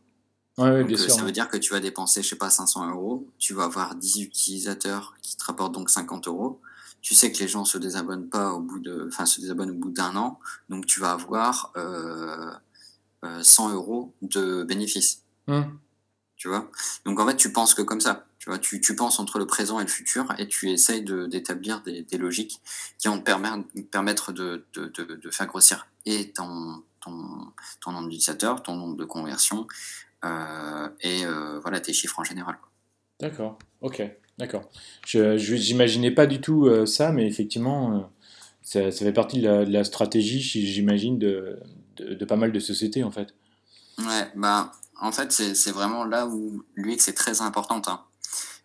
[0.58, 1.14] Ouais, ouais, Donc bien euh, sûr.
[1.14, 3.26] ça veut dire que tu vas dépenser, je sais pas, 500 euros.
[3.38, 6.60] Tu vas avoir 10 utilisateurs qui te rapportent donc 50 euros.
[7.02, 9.78] Tu sais que les gens se désabonnent pas au bout de, enfin se désabonnent au
[9.78, 10.38] bout d'un an.
[10.68, 12.50] Donc tu vas avoir euh,
[13.24, 15.22] euh, 100 euros de bénéfices.
[15.46, 15.62] Hmm.
[16.36, 16.70] Tu vois
[17.04, 18.26] Donc en fait, tu penses que comme ça.
[18.40, 21.26] Tu vois, tu, tu penses entre le présent et le futur et tu essayes de-
[21.26, 22.60] d'établir des, des logiques
[22.98, 27.12] qui vont te permettre, permettre de, de, de, faire grossir et ton, ton,
[27.82, 29.66] ton nombre d'utilisateurs, ton nombre de conversions
[30.24, 32.56] euh, et euh, voilà tes chiffres en général.
[33.20, 33.58] D'accord.
[33.82, 34.02] Ok.
[34.38, 34.70] D'accord.
[35.06, 38.10] Je j'imaginais pas du tout euh, ça, mais effectivement,
[38.62, 41.60] ça, ça fait partie de la, de la stratégie, j'imagine, de,
[41.98, 43.34] de, pas mal de sociétés en fait.
[43.98, 47.86] Ouais, bah en fait c'est c'est vraiment là où l'UX est très importante.
[47.88, 48.00] hein.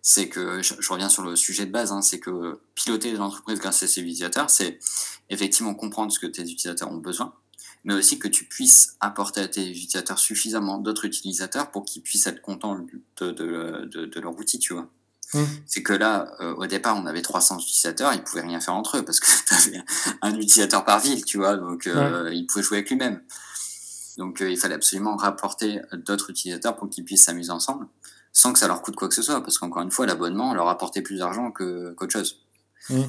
[0.08, 3.60] C'est que je, je reviens sur le sujet de base, hein, c'est que piloter l'entreprise
[3.60, 4.78] grâce à ses utilisateurs, c'est
[5.32, 7.34] effectivement comprendre ce que tes utilisateurs ont besoin,
[7.86, 12.28] mais aussi que tu puisses apporter à tes utilisateurs suffisamment d'autres utilisateurs pour qu'ils puissent
[12.28, 12.78] être contents
[13.18, 14.88] de, de, de, de leur outil, tu vois.
[15.34, 15.44] Hmm.
[15.66, 18.98] C'est que là, euh, au départ, on avait 300 utilisateurs, ils pouvaient rien faire entre
[18.98, 19.84] eux parce que tu avais
[20.22, 23.22] un utilisateur par ville, tu vois, donc euh, ils pouvaient jouer avec lui-même.
[24.18, 27.88] Donc euh, il fallait absolument rapporter d'autres utilisateurs pour qu'ils puissent s'amuser ensemble,
[28.36, 30.68] sans que ça leur coûte quoi que ce soit, parce qu'encore une fois, l'abonnement leur
[30.68, 32.46] apportait plus d'argent qu'autre chose.
[32.90, 33.04] Hmm.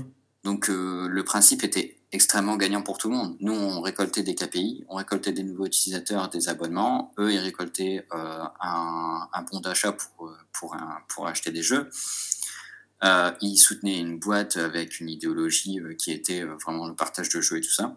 [0.45, 3.37] Donc euh, le principe était extrêmement gagnant pour tout le monde.
[3.41, 7.13] Nous, on récoltait des KPI, on récoltait des nouveaux utilisateurs, des abonnements.
[7.19, 11.63] Eux, ils récoltaient euh, un, un bon d'achat pour, euh, pour, un- pour acheter des
[11.63, 11.91] jeux.
[13.03, 17.57] Euh, ils soutenaient une boîte avec une idéologie qui était vraiment le partage de jeux
[17.57, 17.97] et tout ça.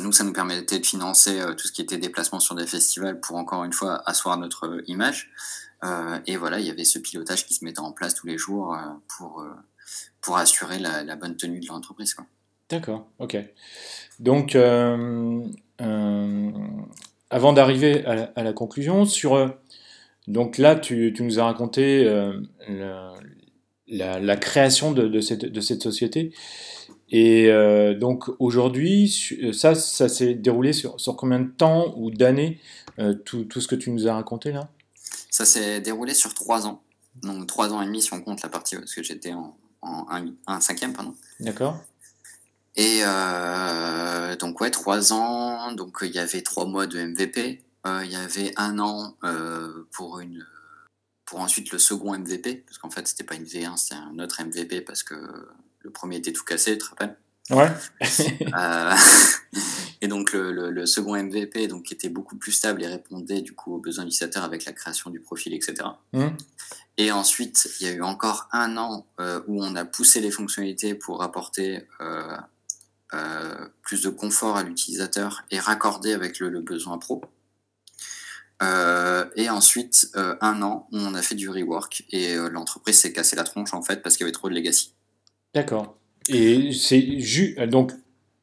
[0.00, 3.36] Nous, ça nous permettait de financer tout ce qui était déplacement sur des festivals pour
[3.36, 5.30] encore une fois asseoir notre image.
[5.84, 8.36] Euh, et voilà, il y avait ce pilotage qui se mettait en place tous les
[8.38, 8.78] jours euh,
[9.16, 9.50] pour, euh,
[10.20, 12.16] pour assurer la, bonne tenue de l'entreprise.
[12.68, 13.38] D'accord, ok.
[14.18, 14.56] Donc,
[17.30, 19.54] avant d'arriver à, la- conclusion, sur,
[20.26, 22.04] donc là, tu, nous as raconté
[23.86, 26.34] la, création de, cette, société.
[27.10, 27.50] Et
[27.98, 29.08] donc aujourd'hui,
[29.52, 32.60] ça, ça s'est déroulé sur, sur combien de temps ou d'années,
[33.24, 34.68] tout, tout ce que tu nous as raconté là?
[35.38, 36.82] Ça s'est déroulé sur trois ans.
[37.22, 40.04] Donc trois ans et demi si on compte la partie, parce que j'étais en, en
[40.10, 41.14] un, un cinquième, pardon.
[41.38, 41.78] D'accord?
[42.74, 45.70] Et euh, donc ouais, trois ans.
[45.70, 47.62] Donc il y avait trois mois de MVP.
[47.86, 50.44] Euh, il y avait un an euh, pour une
[51.24, 54.42] pour ensuite le second MVP, parce qu'en fait c'était pas une V1, c'était un autre
[54.42, 55.14] MVP parce que
[55.78, 57.16] le premier était tout cassé, tu te rappelles?
[57.50, 57.70] Ouais.
[58.56, 58.94] Euh,
[60.00, 63.40] et donc le, le- le second MVP, donc qui était beaucoup plus stable et répondait
[63.42, 65.74] du coup aux besoins utilisateurs avec la création du profil, etc.
[66.12, 66.28] Hmm.
[66.96, 70.30] Et ensuite, il y a eu encore un an euh, où on a poussé les
[70.30, 72.36] fonctionnalités pour apporter euh,
[73.14, 77.22] euh, plus de confort à l'utilisateur et raccorder avec le, le besoin pro.
[79.36, 83.44] Et ensuite, un an où on a fait du rework et l'entreprise s'est cassé la
[83.44, 84.94] tronche en fait parce qu'il y avait trop de legacy.
[85.54, 85.96] D'accord.
[86.28, 87.92] Et c'est ju- euh, donc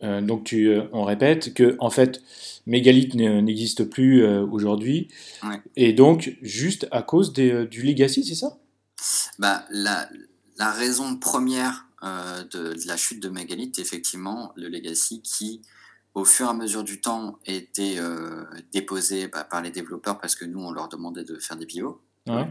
[0.04, 2.22] euh, donc tu euh, on répète que en fait
[2.66, 5.08] Mégalith n- n'existe plus euh, aujourd'hui
[5.44, 5.62] Ouais.
[5.76, 8.58] et donc juste à cause des, du legacy, c'est ça?
[9.40, 10.10] Bah, la,
[10.58, 15.62] la raison première de, de la chute de Megalith, effectivement, le legacy qui,
[16.14, 17.98] au fur et à mesure du temps, était
[18.72, 22.02] déposé bah, par les développeurs parce que nous, on leur demandait de faire des pivots.
[22.28, 22.46] Ouais.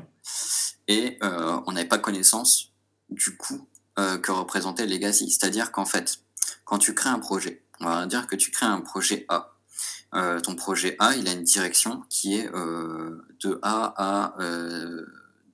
[0.88, 2.72] Et on n'avait pas connaissance
[3.10, 3.66] du coût
[3.96, 5.30] que représentait le legacy.
[5.30, 6.18] C'est-à-dire qu'en fait,
[6.64, 9.50] quand tu crées un projet, on va dire que tu crées un projet A.
[10.14, 15.04] Euh, ton projet A, il a une direction qui est euh, de A à euh,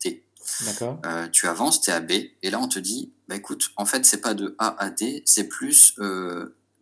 [0.03, 0.25] D.
[0.67, 1.01] D'accord.
[1.33, 2.13] Tu avances, tu es à B,
[2.43, 5.23] et là on te dit, bah écoute, en fait c'est pas de A à D,
[5.25, 5.95] c'est plus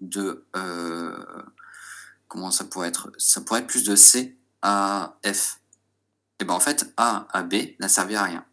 [0.01, 0.45] de
[2.29, 3.13] comment ça pourrait être?
[3.19, 5.61] Ça pourrait être plus de C à F.
[6.41, 8.45] Et ben en fait A à B n'a servi à rien.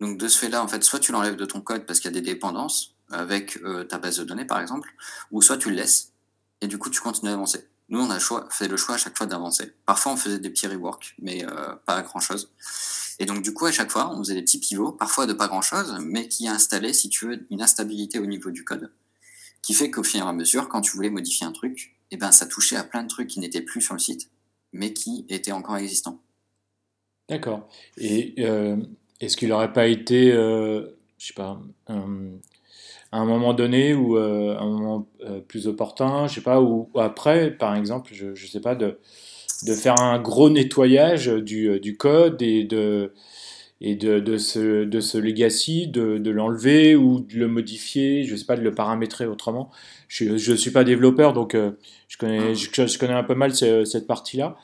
[0.00, 2.14] Donc de ce fait-là, en fait, soit tu l'enlèves de ton code parce qu'il y
[2.16, 4.90] a des dépendances avec euh, ta base de données par exemple,
[5.30, 6.12] ou soit tu le laisses
[6.60, 7.68] et du coup tu continues d'avancer.
[7.88, 8.18] Nous on a
[8.50, 9.74] fait le choix à chaque fois d'avancer.
[9.84, 12.50] Parfois on faisait des petits reworks, mais euh, pas grand chose.
[13.18, 15.48] Et donc, du coup, à chaque fois, on faisait des petits pivots, parfois de pas
[15.48, 18.92] grand chose, mais qui installaient, si tu veux, une instabilité au niveau du code.
[19.62, 22.30] Qui fait qu'au fur et à mesure, quand tu voulais modifier un truc, eh ben,
[22.30, 24.30] ça touchait à plein de trucs qui n'étaient plus sur le site,
[24.72, 26.20] mais qui étaient encore existants.
[27.28, 27.68] D'accord.
[27.96, 28.76] Et euh,
[29.20, 31.60] est-ce qu'il n'aurait pas été, euh, je sais pas,
[33.12, 36.90] à un moment donné ou euh, un moment euh, plus opportun, je sais pas, ou,
[36.94, 38.98] ou après, par exemple, je, je sais pas, de,
[39.64, 43.12] de faire un gros nettoyage du, euh, du code et de,
[43.80, 48.36] et de, de ce, de ce legacy, de, de l'enlever ou de le modifier, je
[48.36, 49.70] sais pas, de le paramétrer autrement.
[50.08, 51.72] Je ne suis pas développeur, donc euh,
[52.08, 54.56] je, connais, je, je connais un peu mal ce- cette partie-là.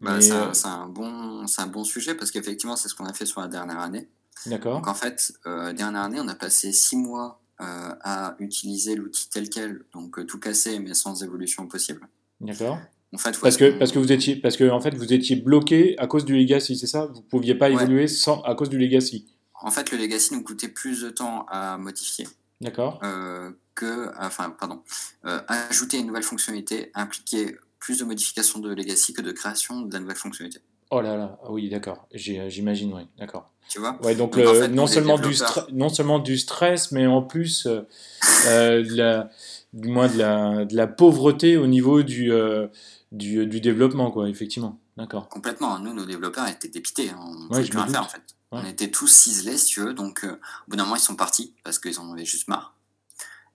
[0.00, 0.32] Bah, c'est
[0.68, 3.48] un, bon, c'est un bon sujet parce qu'effectivement, c'est ce qu'on a fait sur la
[3.48, 4.08] dernière année.
[4.46, 9.28] Donc d'accord, en fait, euh, dernière année, on a passé six mois à utiliser l'outil
[9.30, 12.06] tel quel, donc euh, tout casser mais sans évolution possible.
[12.40, 12.78] d'accord.
[13.14, 15.36] En fait, où Parce que, parce que vous étiez, parce que en fait, vous étiez
[15.36, 17.06] bloqué à cause du legacy, c'est ça?
[17.06, 19.26] Vous pouviez pas Ouais, évoluer sans, à cause du legacy?
[19.62, 22.28] en fait, le legacy nous coûtait plus de temps à modifier
[22.60, 23.00] D'accord?
[23.04, 24.82] euh, que, enfin, pardon,
[25.24, 29.92] euh, ajouter une nouvelle fonctionnalité impliquait plus de modifications de legacy que de création de
[29.94, 30.60] la nouvelle fonctionnalité.
[30.90, 32.06] Oh là là, ah oui, d'accord.
[32.14, 33.50] Euh, J'imagine, oui, d'accord.
[33.68, 33.98] Tu vois?
[34.02, 35.36] Ouais, donc Donc en le, fait, non seulement du
[35.72, 37.82] non seulement du stress, mais en plus, euh,
[38.46, 39.30] euh, de la,
[39.72, 42.68] du moins de la, de la pauvreté au niveau du, euh,
[43.12, 44.78] du, du développement, quoi, effectivement.
[44.96, 45.28] D'accord.
[45.28, 48.22] complètement, nous, nos développeurs étaient dépités, on ne Ouais, plus rien faire en fait.
[48.52, 48.60] Ouais.
[48.62, 51.16] On était tous ciselés, si tu veux, donc euh, au bout d'un moment, ils sont
[51.16, 52.74] partis parce qu'ils en avaient juste marre.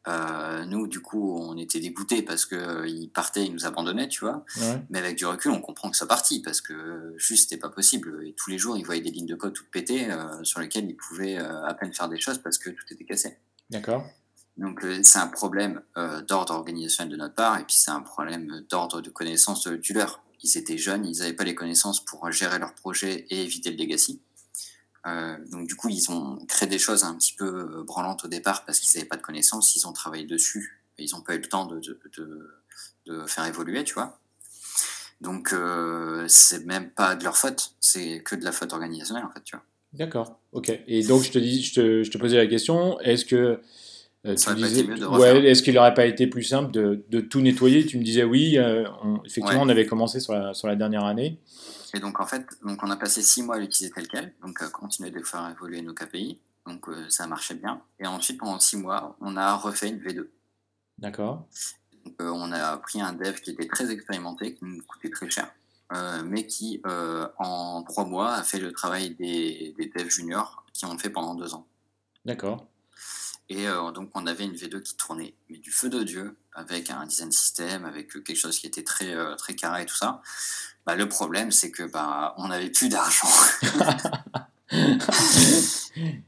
[0.08, 4.44] Euh, nous, du coup, on était dégoûtés parce qu'ils partaient, ils nous abandonnaient, tu vois.
[4.60, 4.82] Ouais.
[4.90, 7.70] Mais avec du recul, on comprend que ça partit parce que euh, juste, c'était pas
[7.70, 8.26] possible.
[8.26, 10.90] Et tous les jours, ils voyaient des lignes de code toutes pétées euh, sur lesquelles
[10.90, 13.38] ils pouvaient euh, à peine faire des choses parce que tout était cassé.
[13.70, 14.04] D'accord.
[14.58, 18.02] Donc, euh, c'est un problème euh, d'ordre organisationnel de notre part et puis c'est un
[18.02, 20.24] problème d'ordre de connaissance de- du leur.
[20.44, 23.78] Ils étaient jeunes, ils n'avaient pas les connaissances pour gérer leur projet et éviter le
[23.78, 24.20] legacy.
[25.08, 28.28] Euh, donc du coup, ils ont créé des choses un petit peu euh, branlantes au
[28.28, 31.34] départ parce qu'ils n'avaient pas de connaissances, ils ont travaillé dessus et ils n'ont pas
[31.36, 32.50] eu le temps de, de, de-
[33.08, 34.20] de faire évoluer, tu vois.
[35.22, 39.32] Donc euh, c'est même pas de leur faute, c'est que de la faute organisationnelle en
[39.32, 39.66] fait, tu vois.
[39.94, 40.40] D'accord.
[40.54, 40.72] Ok.
[40.88, 43.60] Et donc, je te dis, je te, je te posais la question, est-ce que
[44.26, 47.86] euh, tu disais, ouais, est-ce qu'il n'aurait pas été plus simple de, tout nettoyer?
[47.86, 49.66] Tu me disais oui, euh, on- effectivement, Ouais.
[49.66, 51.40] on avait commencé sur la, sur la dernière année.
[51.94, 54.62] Et donc en fait, donc on a passé six mois à l'utiliser tel quel, donc
[54.62, 57.82] à continuer de faire évoluer nos KPI, donc euh, ça marchait bien.
[58.00, 60.28] Et ensuite pendant six mois, on a refait une V2.
[60.98, 61.48] D'accord.
[62.22, 65.52] Euh, on a pris un dev qui était très expérimenté, qui nous coûtait très cher,
[65.94, 70.66] euh, mais qui euh, en trois mois a fait le travail des, des devs juniors
[70.74, 71.68] qui ont fait pendant deux ans.
[72.26, 72.68] D'accord.
[73.52, 76.90] Et euh, donc on avait une V2 qui tournait, mais du feu de Dieu, avec
[76.90, 80.22] un design system, avec quelque chose qui était très, euh, très carré et tout ça.
[80.86, 83.30] Bah, le problème, c'est que bah, on n'avait plus d'argent.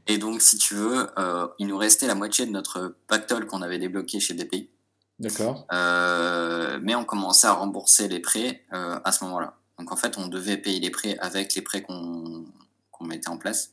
[0.06, 3.62] Et donc, si tu veux, euh, il nous restait la moitié de notre pactole qu'on
[3.62, 4.70] avait débloqué chez DPI.
[5.18, 5.66] D'accord.
[5.72, 9.56] Euh, mais on commençait à rembourser les prêts euh, à ce moment-là.
[9.78, 12.44] Donc en fait, on devait payer les prêts avec les prêts qu'on
[12.90, 13.72] qu'on mettait en place.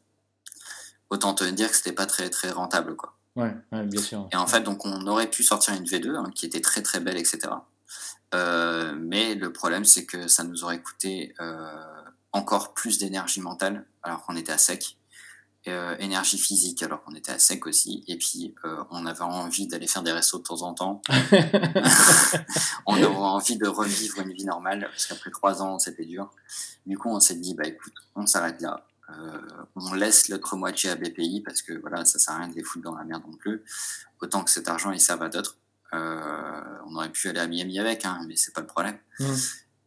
[1.09, 3.13] Autant te dire que c'était pas très très rentable quoi.
[3.35, 4.27] Ouais, ouais, bien sûr.
[4.31, 6.99] Et en fait, donc on aurait pu sortir une V2 hein, qui était très très
[6.99, 7.49] belle, etc.
[8.33, 12.01] Euh, mais le problème, c'est que ça nous aurait coûté euh,
[12.31, 14.97] encore plus d'énergie mentale alors qu'on était à sec.
[15.67, 18.55] Euh, énergie physique alors qu'on était à sec aussi et puis
[18.89, 21.03] on avait envie d'aller faire des restos de temps en temps
[22.87, 26.31] on avait envie de revivre une vie normale parce qu'après trois ans c'était dur
[26.87, 28.87] du coup on s'est dit bah écoute on s'arrête là
[29.75, 32.63] on laisse l'autre moitié à BPI parce que voilà ça sert à rien de les
[32.63, 33.63] foutre dans la merde non plus.
[34.21, 35.57] Autant que cet argent il serve à d'autres.
[35.93, 38.97] Euh, on aurait pu aller à Miami avec hein, mais c'est pas le problème.
[39.19, 39.33] Mm.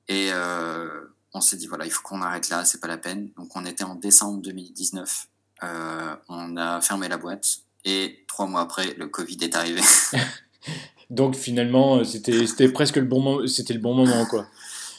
[0.08, 3.30] et euh, on s'est dit voilà il faut qu'on arrête là c'est pas la peine.
[3.36, 5.28] Donc on était en décembre 2019
[5.62, 7.46] Euh, on a fermé la boîte
[7.84, 9.80] et trois mois après le Covid est arrivé.
[11.10, 14.46] Donc finalement, euh, c'était c'était presque le bon moment, c'était le bon moment, quoi.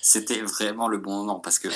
[0.02, 1.68] c'était vraiment le bon moment parce que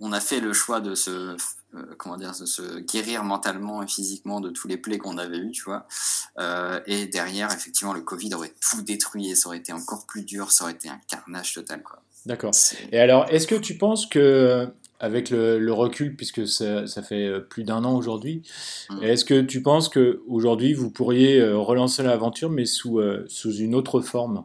[0.00, 1.36] on a fait le choix de se
[1.74, 5.38] euh, comment dire de se guérir mentalement et physiquement de tous les plaies qu'on avait
[5.38, 5.86] eu tu vois
[6.38, 10.22] Euh, et derrière effectivement le covid aurait tout détruit et ça aurait été encore plus
[10.24, 12.52] dur ça aurait été un carnage total quoi D'accord.
[12.92, 14.68] Et alors, est-ce que tu penses que,
[15.00, 18.42] avec le, le recul, puisque ça, ça fait euh, plus d'un an aujourd'hui,
[18.90, 19.02] Mm.
[19.02, 23.74] est-ce que tu penses que aujourd'hui vous pourriez relancer l'aventure, mais sous, euh, sous une
[23.74, 24.44] autre forme?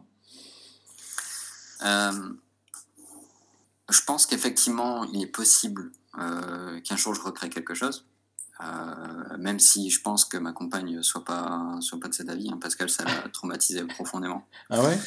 [3.90, 5.92] Je pense qu'effectivement il est possible
[6.84, 8.06] qu'un jour je recrée quelque chose
[8.60, 12.48] Euh, même si je pense que ma compagne soit pas soit pas de cet avis
[12.50, 14.98] hein, Pascal ça l'a traumatisé profondément Ah ouais?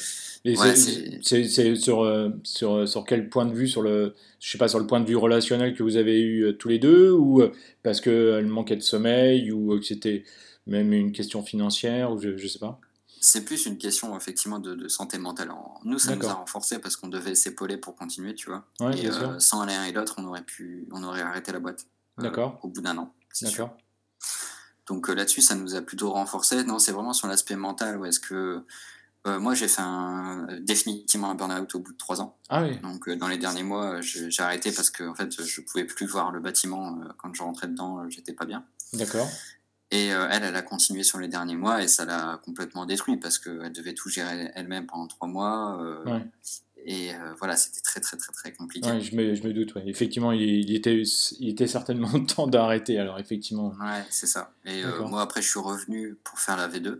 [1.22, 3.68] C'est- sur, euh, sur, sur quel point de vue?
[3.68, 6.44] Sur le, je sais pas, sur le point de vue relationnel que vous avez eu
[6.46, 7.52] euh, tous les deux, ou euh,
[7.82, 10.24] parce qu'elle manquait de sommeil, ou euh, que c'était
[10.66, 12.80] même une question financière, ou je, je sais pas?
[13.24, 15.52] C'est plus une question effectivement de, de santé mentale.
[15.52, 18.64] En- Nous, ça nous a renforcé parce qu'on devait s'épauler pour continuer, tu vois.
[18.80, 21.86] Ouais, Et euh, sans l'un et l'autre, on aurait pu, on aurait arrêté la boîte.
[22.18, 22.58] euh, D'accord.
[22.62, 23.14] au bout d'un an.
[23.40, 23.76] D'accord.
[24.86, 26.64] Donc euh, là-dessus, ça nous a plutôt renforcé.
[26.64, 27.96] Non, c'est vraiment sur l'aspect mental.
[27.98, 28.64] Où est-ce que
[29.28, 32.36] euh, moi, j'ai fait un, définitivement un burn-out au bout de trois ans.
[32.48, 32.76] Ah oui.
[32.80, 36.06] Donc euh, dans les derniers mois, j'ai arrêté parce que en fait, je pouvais plus
[36.06, 38.08] voir le bâtiment euh, quand je rentrais dedans.
[38.10, 38.64] J'étais pas bien.
[38.94, 39.28] D'accord.
[39.92, 43.18] Et euh, elle, elle a continué sur les derniers mois et ça l'a complètement détruit
[43.18, 45.80] parce qu'elle devait tout gérer elle-même pendant trois mois.
[45.80, 46.24] euh, Ouais.
[46.84, 48.88] et voilà, c'était très, très, très, très compliqué.
[48.88, 49.84] Ouais, je, me, je me doute, ouais.
[49.86, 51.02] effectivement, il, était,
[51.38, 53.74] il était certainement temps d'arrêter, alors effectivement.
[53.80, 54.52] Ouais, c'est ça.
[54.64, 56.98] Et moi, après, je suis revenu pour faire la V2.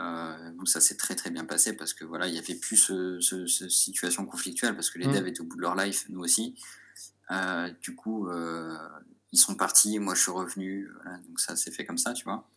[0.00, 2.76] Euh, donc ça s'est très très bien passé parce que voilà, il n'y avait plus
[2.76, 3.20] ce,
[3.68, 5.12] situation conflictuelle parce que les mmh.
[5.12, 6.54] devs étaient au bout de leur life, nous aussi.
[7.30, 8.76] Euh, du coup, euh,
[9.32, 10.88] ils sont partis, moi je suis revenu,
[11.28, 12.48] donc ça s'est fait comme ça, tu vois.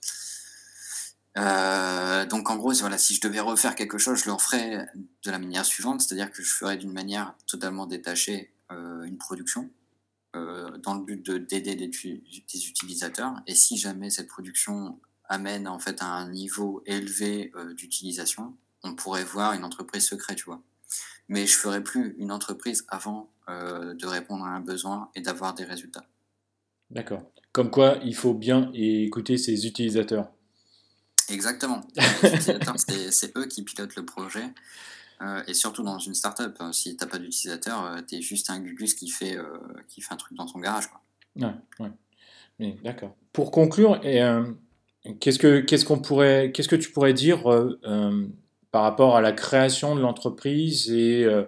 [2.25, 4.87] donc en gros, voilà, si je devais refaire quelque chose, je le referais
[5.23, 9.69] de la manière suivante, c'est-à-dire que je ferais d'une manière totalement détachée une production
[10.33, 13.35] dans le but d'aider des, utilisateurs.
[13.47, 18.95] Et si jamais cette production amène en fait à un niveau élevé euh, d'utilisation, on
[18.95, 20.61] pourrait voir une entreprise secrète, tu vois.
[21.29, 25.53] Mais je ferais plus une entreprise avant euh, de répondre à un besoin et d'avoir
[25.53, 26.05] des résultats.
[26.93, 27.21] D'accord.
[27.51, 30.31] Comme quoi, il faut bien écouter ses utilisateurs.
[31.29, 31.85] Exactement.
[33.11, 34.45] c'est eux qui pilotent le projet.
[35.21, 38.59] Euh, et surtout dans une startup, si tu n'as pas d'utilisateurs, tu es juste un
[38.59, 39.37] Gugus qui fait,
[39.87, 40.87] qui fait un truc dans son garage.
[40.87, 41.01] Quoi.
[41.79, 41.87] Ouais,
[42.59, 42.77] ouais.
[42.83, 43.15] D'accord.
[43.31, 44.21] Pour conclure, et,
[45.19, 48.25] Qu'est-ce que, qu'est-ce qu'on pourrait, qu'est-ce que tu pourrais dire euh, euh,
[48.71, 51.43] par rapport à la création de l'entreprise et, euh,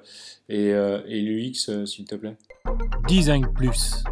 [0.49, 2.35] et, et l'UX, s'il te plaît?
[3.07, 4.03] Design Plus.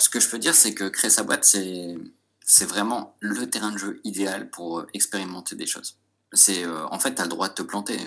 [0.00, 3.78] Ce que je peux dire, c'est que créer sa boîte, c'est, vraiment le terrain de
[3.78, 5.98] jeu idéal pour expérimenter des choses.
[6.32, 7.98] C'est, en fait, tu as le droit de te planter.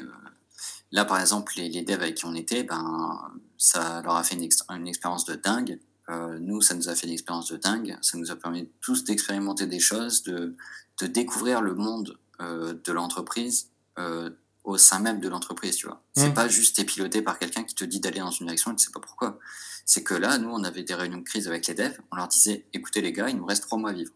[0.91, 4.87] Là, par exemple, les, devs avec qui on était, ben, ça leur a fait une,
[4.87, 5.79] expérience de dingue.
[6.09, 7.97] Euh, nous, ça nous a fait une expérience de dingue.
[8.01, 10.55] Ça nous a permis tous d'expérimenter des choses, de,
[11.01, 14.29] de découvrir le monde euh, de l'entreprise euh,
[14.63, 16.01] au sein même de l'entreprise, tu vois.
[16.15, 16.33] C'est mmh.
[16.33, 18.85] pas juste t'es piloté par quelqu'un qui te dit d'aller dans une direction et tu
[18.85, 19.39] sais pas pourquoi.
[19.85, 21.97] C'est que là, nous, on avait des réunions de crise avec les devs.
[22.11, 24.13] On leur disait, écoutez les gars, il nous reste trois mois à vivre.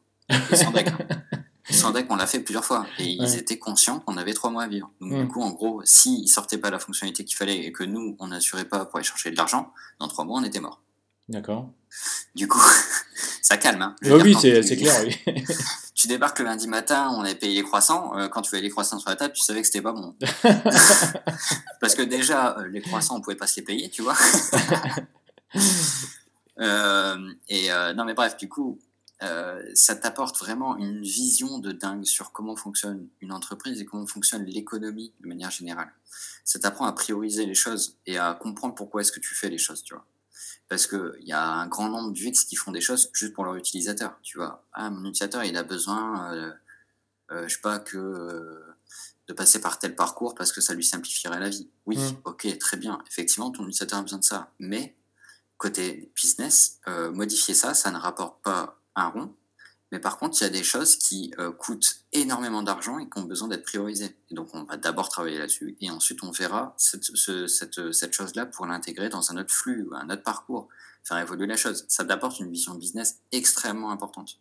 [0.54, 0.88] sans deck,
[1.70, 2.86] sans deck, on l'a fait plusieurs fois.
[3.00, 4.90] Et ils étaient conscients qu'on avait trois mois à vivre.
[5.02, 5.28] Donc, du mmh.
[5.28, 8.66] coup, en gros, s'ils sortaient pas la fonctionnalité qu'il fallait et que nous, on n'assurait
[8.66, 10.82] pas pour aller chercher de l'argent, dans trois mois, on était mort.
[11.30, 11.70] D'accord.
[12.36, 12.62] Du coup,
[13.42, 13.82] ça calme.
[13.82, 13.96] Hein.
[14.04, 14.96] oui, c'est clair.
[15.04, 15.18] Oui.
[15.98, 18.18] tu débarques le lundi matin, on avait payé les croissants.
[18.18, 20.16] Euh, quand tu voyais les croissants sur la table, tu savais que c'était pas bon.
[21.82, 24.16] Parce que déjà, euh, les croissants, on pouvait pas se les payer, tu vois.
[26.60, 28.80] Euh, et non, mais bref, du coup,
[29.20, 34.44] ça t'apporte vraiment une vision de dingue sur comment fonctionne une entreprise et comment fonctionne
[34.44, 35.92] l'économie de manière générale.
[36.46, 39.60] Ça t'apprend à prioriser les choses et à comprendre pourquoi est-ce que tu fais les
[39.60, 40.08] choses, tu vois
[40.70, 43.56] parce qu'il y a un grand nombre d'UX qui font des choses juste pour leur
[43.56, 44.18] utilisateur.
[44.22, 46.52] Tu vois, ah, mon utilisateur, il a besoin, euh,
[47.32, 48.66] euh, je sais pas, que euh,
[49.28, 51.70] de passer par tel parcours parce que ça lui simplifierait la vie.
[51.86, 52.22] Oui, mmh.
[52.26, 53.02] ok, très bien.
[53.10, 54.52] Effectivement, ton utilisateur a besoin de ça.
[54.60, 54.96] Mais
[55.58, 56.80] côté business,
[57.14, 59.36] modifier ça, ça ne rapporte pas un rond.
[59.92, 63.18] Mais par contre, il y a des choses qui euh, coûtent énormément d'argent et qui
[63.20, 64.18] ont besoin d'être priorisées.
[64.30, 68.46] Et donc, on va d'abord travailler là-dessus et ensuite on verra cette, cette, cette chose-là
[68.46, 70.68] pour l'intégrer dans un autre flux ou un autre parcours,
[71.04, 71.86] faire évoluer la chose.
[71.88, 74.40] Ça t'apporte une vision business extrêmement importante.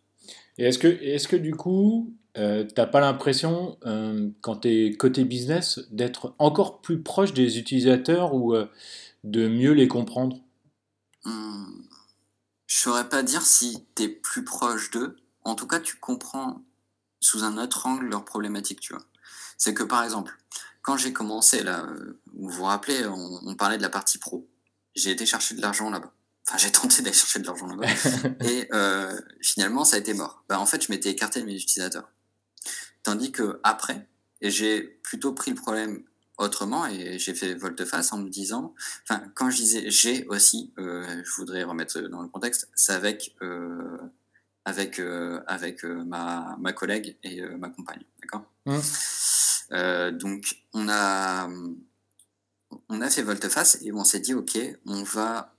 [0.57, 4.67] Et est-ce que, est que du coup, euh, tu n'as pas l'impression, euh, quand tu
[4.67, 8.53] es côté business, d'être encore plus proche des utilisateurs ou
[9.23, 10.41] de mieux les comprendre?
[11.23, 11.87] Hum,
[12.65, 15.15] Je ne saurais pas dire si tu es plus proche d'eux
[15.47, 16.61] en tout cas, tu comprends
[17.19, 19.03] sous un autre angle leurs problématiques, tu vois.
[19.57, 20.37] C'est que par exemple,
[20.81, 24.47] quand j'ai commencé là, euh, vous vous rappelez, on, parlait de la partie pro.
[24.95, 26.11] J'ai été chercher de l'argent là-bas.
[26.47, 27.87] Enfin, j'ai tenté d'aller chercher de l'argent là-bas.
[28.45, 30.43] et euh, finalement, ça a été mort.
[30.49, 32.09] Bah, en fait, je m'étais écarté de mes utilisateurs.
[33.03, 34.07] Tandis que après,
[34.41, 36.03] j'ai plutôt pris le problème
[36.37, 41.23] autrement et j'ai fait volte-face en me disant, enfin, quand je disais j'ai aussi, euh,
[41.23, 43.97] je voudrais remettre dans le contexte, c'est avec avec, euh,
[44.67, 48.03] avec euh, ma, ma, collègue et euh, ma compagne.
[48.21, 48.43] D'accord?
[48.65, 50.11] Mmh.
[50.17, 51.49] Donc, on a,
[52.89, 55.53] on a fait volte-face et on s'est dit, OK, on va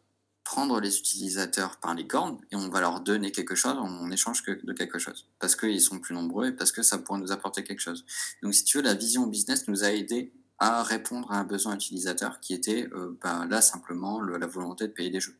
[0.44, 4.42] prendre les utilisateurs par les cornes et on va leur donner quelque chose en échange
[4.44, 5.26] de quelque chose.
[5.38, 8.04] Parce qu'ils sont plus nombreux et parce que ça pourrait nous apporter quelque chose.
[8.42, 11.74] Donc, si tu veux, la vision business nous a aidé à répondre à un besoin
[11.76, 12.88] utilisateur qui était
[13.22, 15.36] ben, là simplement la volonté de payer des jeux.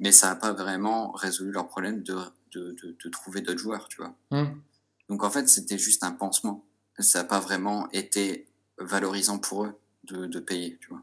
[0.00, 2.16] Mais ça n'a pas vraiment résolu leur problème de
[2.52, 4.14] de, trouver d'autres joueurs, tu vois.
[4.30, 4.60] Mmh.
[5.08, 6.64] Donc en fait, c'était juste un pansement.
[6.98, 8.48] Ça n'a pas vraiment été
[8.78, 11.02] valorisant pour eux de, payer, tu vois.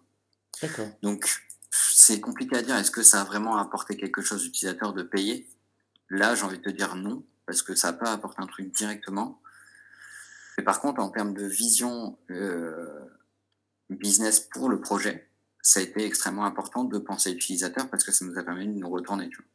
[1.01, 1.29] Donc
[1.71, 2.75] c'est compliqué à dire.
[2.75, 5.49] Est-ce que ça a vraiment apporté quelque chose aux utilisateurs de payer?
[6.09, 8.73] Là, j'ai envie de te dire non, parce que ça n'a pas apporté un truc
[8.75, 9.41] directement.
[10.57, 13.05] Mais par contre, en termes de vision euh,
[13.89, 15.29] business pour le projet,
[15.61, 18.73] ça a été extrêmement important de penser utilisateur parce que ça nous a permis de
[18.73, 19.29] nous retourner.
[19.29, 19.45] Tu vois.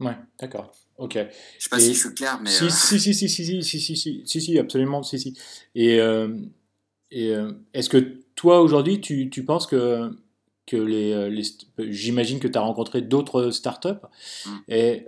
[0.00, 0.72] Ouais, d'accord.
[0.96, 1.14] Ok.
[1.14, 2.50] Je sais pas si je suis clair, mais.
[2.50, 5.36] Si, euh, si, si, si, si, si, si, si, si, si, absolument, si, si.
[5.74, 6.36] Et, euh,
[7.10, 10.10] et euh, est-ce que toi, aujourd'hui, tu, tu, penses que,
[10.66, 11.42] que les, les
[11.90, 13.88] j'imagine que tu as rencontré d'autres startups,
[14.46, 14.50] mmh.
[14.68, 15.06] et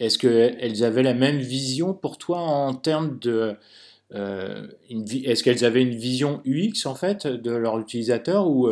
[0.00, 3.56] est-ce qu'elles avaient la même vision pour toi en termes de...
[4.12, 8.68] est-ce qu'elles avaient une vision UX en fait de leur utilisateur ou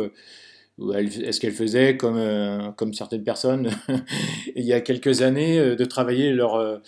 [0.79, 3.69] est-ce qu'elle faisait comme, euh, comme certaines personnes
[4.55, 6.79] il y a quelques années euh, de travailler leur, euh,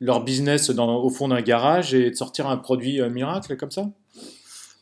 [0.00, 3.84] leur business dans, au fond d'un garage et de sortir un produit miracle comme ça?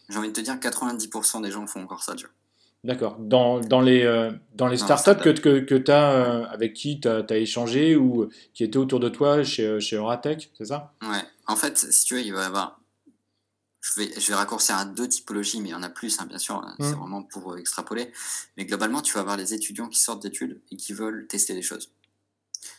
[0.08, 2.14] J'ai envie de te dire 90% des gens font encore ça,
[2.84, 3.16] D'accord.
[3.20, 7.36] Dans, dans, les, dans les startups que, que, que tu as, avec qui tu as,
[7.36, 10.92] échangé ou qui étaient autour de toi chez, chez Oratech, c'est ça?
[11.00, 11.22] Ouais.
[11.46, 12.81] En fait, si tu veux, il va y avoir
[13.82, 16.26] je vais, je vais raccourcir à deux typologies, mais il y en a plus, hein,
[16.26, 16.98] bien sûr, hein, c'est mmh.
[16.98, 18.12] vraiment pour euh, extrapoler.
[18.56, 21.62] Mais globalement, tu vas avoir les étudiants qui sortent d'études et qui veulent tester des
[21.62, 21.92] choses.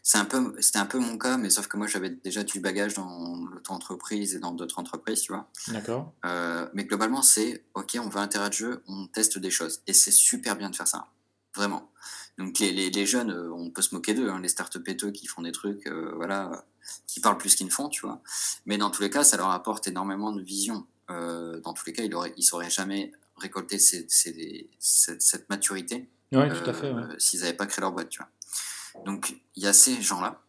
[0.02, 2.62] C'est un peu, c'était un peu mon cas, mais sauf que moi, j'avais déjà du
[2.62, 5.50] bagage dans l'auto-entreprise et dans d'autres entreprises, tu vois.
[5.68, 6.14] D'accord.
[6.24, 9.82] Euh, mais globalement, c'est, OK, on va un terrain de jeu, on teste des choses.
[9.88, 11.08] Et c'est super bien de faire ça.
[11.54, 11.92] Vraiment.
[12.38, 14.82] Donc, les, les, les jeunes, euh, on peut se moquer d'eux, hein, les start
[15.12, 15.86] qui font des trucs,
[16.16, 16.66] voilà,
[17.08, 18.22] qui parlent plus qu'ils ne font, tu vois.
[18.66, 20.88] Mais dans tous les cas, ça leur apporte énormément de vision.
[21.10, 27.42] Euh, dans tous les cas, il ne il sauraient jamais récolter cette, maturité euh, s'ils
[27.42, 28.10] n'avaient pas créé leur boîte.
[28.10, 29.04] Tu vois.
[29.06, 30.40] Donc, il y a ces gens-là.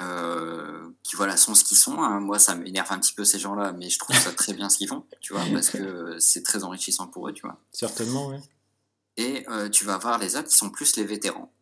[0.00, 2.02] Euh, qui voilà sont ce qu'ils sont.
[2.02, 2.18] Hein.
[2.18, 4.78] Moi, ça m'énerve un petit peu ces gens-là, mais je trouve ça très bien ce
[4.78, 7.60] qu'ils font, tu vois, parce que c'est très enrichissant pour eux, tu vois.
[7.72, 8.38] Certainement, oui.
[9.16, 11.52] Et tu vas voir les autres qui sont plus les vétérans,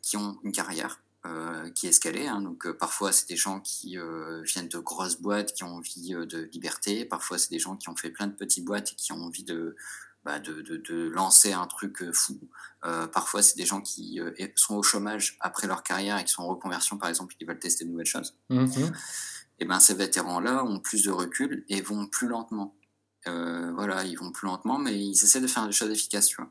[0.00, 2.26] qui ont une carrière, euh, qui escalait.
[2.26, 2.40] Hein.
[2.40, 6.10] Donc euh, parfois c'est des gens qui euh, viennent de grosses boîtes, qui ont envie
[6.10, 7.04] de liberté.
[7.04, 9.44] Parfois c'est des gens qui ont fait plein de petites boîtes et qui ont envie
[9.44, 9.76] de,
[10.24, 12.40] bah, de, de, de, lancer un truc fou.
[13.12, 14.18] parfois c'est des gens qui
[14.56, 17.60] sont au chômage après leur carrière et qui sont en reconversion par exemple, qui veulent
[17.60, 18.34] tester de nouvelles choses.
[18.50, 18.66] Mmh
[19.60, 22.74] et ben ces vétérans-là ont plus de recul et vont plus lentement.
[23.26, 26.50] voilà, ils vont plus lentement, mais ils essaient de faire des choses efficaces, tu vois.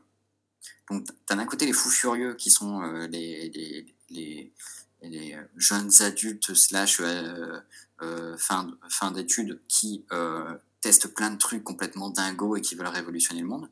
[0.90, 2.80] Donc, tu as d'un côté les fous furieux qui sont
[3.10, 4.52] les, les, les,
[5.02, 7.58] les jeunes adultes slash euh,
[8.02, 12.86] euh, fin, fin d'études qui euh, testent plein de trucs complètement dingos et qui veulent
[12.86, 13.68] révolutionner le monde.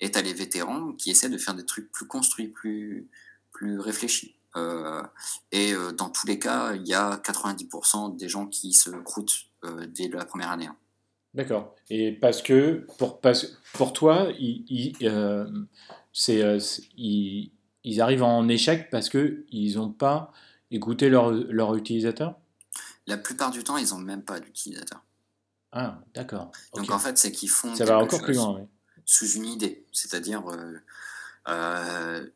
[0.00, 3.08] Et tu as les vétérans qui essaient de faire des trucs plus construits, plus,
[3.52, 4.34] plus réfléchis.
[5.52, 9.46] et dans tous les cas, il y a 90% des gens qui se croûtent
[9.88, 10.66] dès la première année.
[10.66, 10.76] Hein.
[11.34, 11.74] D'accord.
[11.90, 13.20] Et parce que pour,
[13.74, 14.28] pour toi,
[16.14, 16.58] c'est,
[16.96, 17.50] il,
[17.86, 20.32] ils arrivent en échec parce qu'ils n'ont pas
[20.70, 22.34] écouté leur, leur utilisateur?
[23.06, 25.02] La plupart du temps, ils n'ont même pas d'utilisateur.
[25.70, 26.50] Ah, d'accord.
[26.74, 27.74] Donc en fait, c'est qu'ils font.
[27.74, 28.66] Ça va encore plus loin, oui.
[29.04, 29.86] Sous une idée.
[29.92, 30.42] C'est-à-dire.
[30.50, 30.74] Euh,
[31.48, 32.26] euh,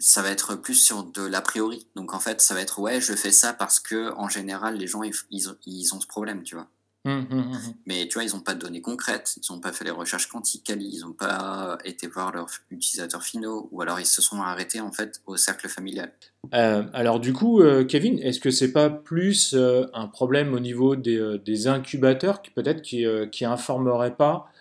[0.00, 1.86] ça va être plus sur de l'a priori.
[1.94, 4.86] Donc en fait, ça va être ouais, je fais ça parce que en général, les
[4.86, 6.68] gens ils, ils ont ce problème, tu vois.
[7.08, 9.72] Hum, hum, hum, Mais tu vois, ils n'ont pas de données concrètes, ils n'ont pas
[9.72, 14.06] fait les recherches quantiques, ils n'ont pas été voir leurs utilisateurs finaux, ou alors ils
[14.06, 16.12] se sont arrêtés en fait au cercle familial.
[16.52, 20.60] Euh, alors du coup, euh, Kevin, est-ce que c'est pas plus euh, un problème au
[20.60, 24.52] niveau des, des incubateurs qui peut-être qui, qui informeraient pas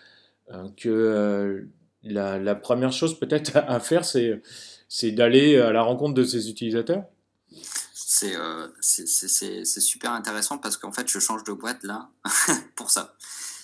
[0.78, 1.68] que
[2.03, 7.03] la, la, première chose peut-être à faire, c'est d'aller à la rencontre de ces utilisateurs?
[8.23, 12.10] Euh, c'est super intéressant parce qu'en fait, je change de boîte là
[12.76, 13.15] pour ça.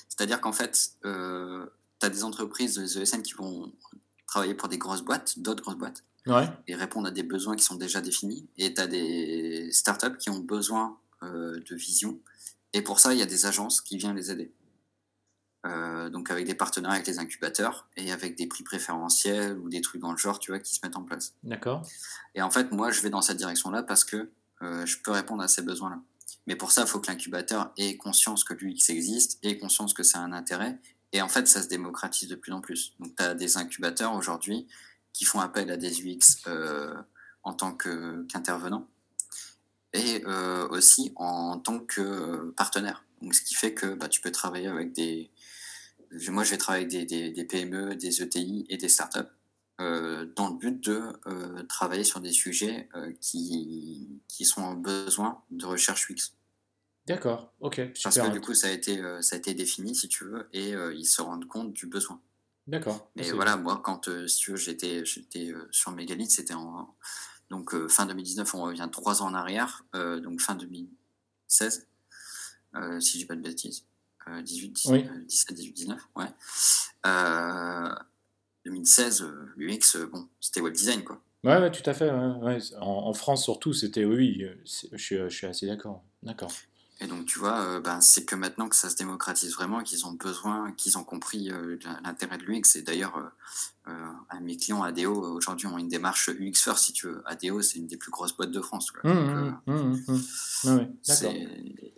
[0.09, 1.65] C'est-à-dire qu'en fait, euh,
[1.99, 3.71] tu as des entreprises, des ESN qui vont
[4.27, 6.03] travailler pour des grosses boîtes, d'autres grosses boîtes,
[6.67, 8.47] et répondre à des besoins qui sont déjà définis.
[8.57, 12.19] Et tu as des startups qui ont besoin euh, de vision.
[12.73, 14.53] Et pour ça, il y a des agences qui viennent les aider.
[15.65, 19.80] Euh, donc avec des partenaires avec les incubateurs et avec des prix préférentiels ou des
[19.80, 21.35] trucs dans le genre, tu vois, qui se mettent en place.
[21.43, 21.88] D'accord.
[22.35, 24.30] Et en fait, moi, je vais dans cette direction-là parce que
[24.85, 25.99] je peux répondre à ces besoins-là.
[26.48, 30.03] Mais pour ça, il faut que l'incubateur ait conscience que l'UX existe, ait conscience que
[30.03, 30.80] c'est un intérêt.
[31.14, 32.94] Et en fait, ça se démocratise de plus en plus.
[32.99, 34.68] Donc, tu as des incubateurs aujourd'hui
[35.14, 36.94] qui font appel à des UX euh,
[37.44, 38.88] en tant qu'intervenants
[39.94, 40.26] et
[40.72, 43.06] aussi en tant que partenaire.
[43.22, 45.30] Donc, ce qui fait que bah, tu peux travailler avec des,
[46.30, 49.19] moi, je vais travailler avec des, PME, des ETI et des startups
[49.81, 54.75] euh, dans le but de euh, travailler sur des sujets euh, qui, qui sont en
[54.75, 56.35] besoin de recherche UX.
[57.07, 57.81] D'accord, ok.
[58.03, 60.69] Parce que du coup, ça a, été, ça a été défini, si tu veux, et
[60.95, 62.21] ils se rendent compte du besoin.
[62.65, 63.11] D'accord.
[63.17, 65.03] Et voilà, moi, quand si j'étais,
[65.71, 66.95] sur Megalith, c'était en.
[67.49, 71.87] Donc, fin 2019, on revient trois ans en arrière, donc fin 2016,
[72.99, 73.83] si je dis pas de bêtises.
[74.41, 74.71] 18,
[75.27, 76.29] 17, 18, 19, ouais.
[78.65, 79.26] 2016,
[79.57, 81.22] l'UX, bon, c'était web design, quoi.
[81.44, 82.10] Ouais, ouais, tout à fait.
[82.10, 86.02] Ouais, En, France, surtout, c'était oui, je, je, suis assez d'accord.
[86.22, 86.52] D'accord.
[87.02, 90.14] Et donc, tu vois, ben, c'est que maintenant que ça se démocratise vraiment, qu'ils ont
[90.14, 91.52] besoin, qu'ils ont compris
[92.03, 92.77] l'intérêt de l'UX.
[92.77, 93.34] Et d'ailleurs,
[94.41, 97.22] mes clients ADO aujourd'hui ont une démarche UX First, si tu veux.
[97.26, 98.94] ADO, c'est une des plus grosses boîtes de France.
[99.03, 99.11] Mmh,
[99.65, 99.98] mmh,
[100.64, 100.80] mmh,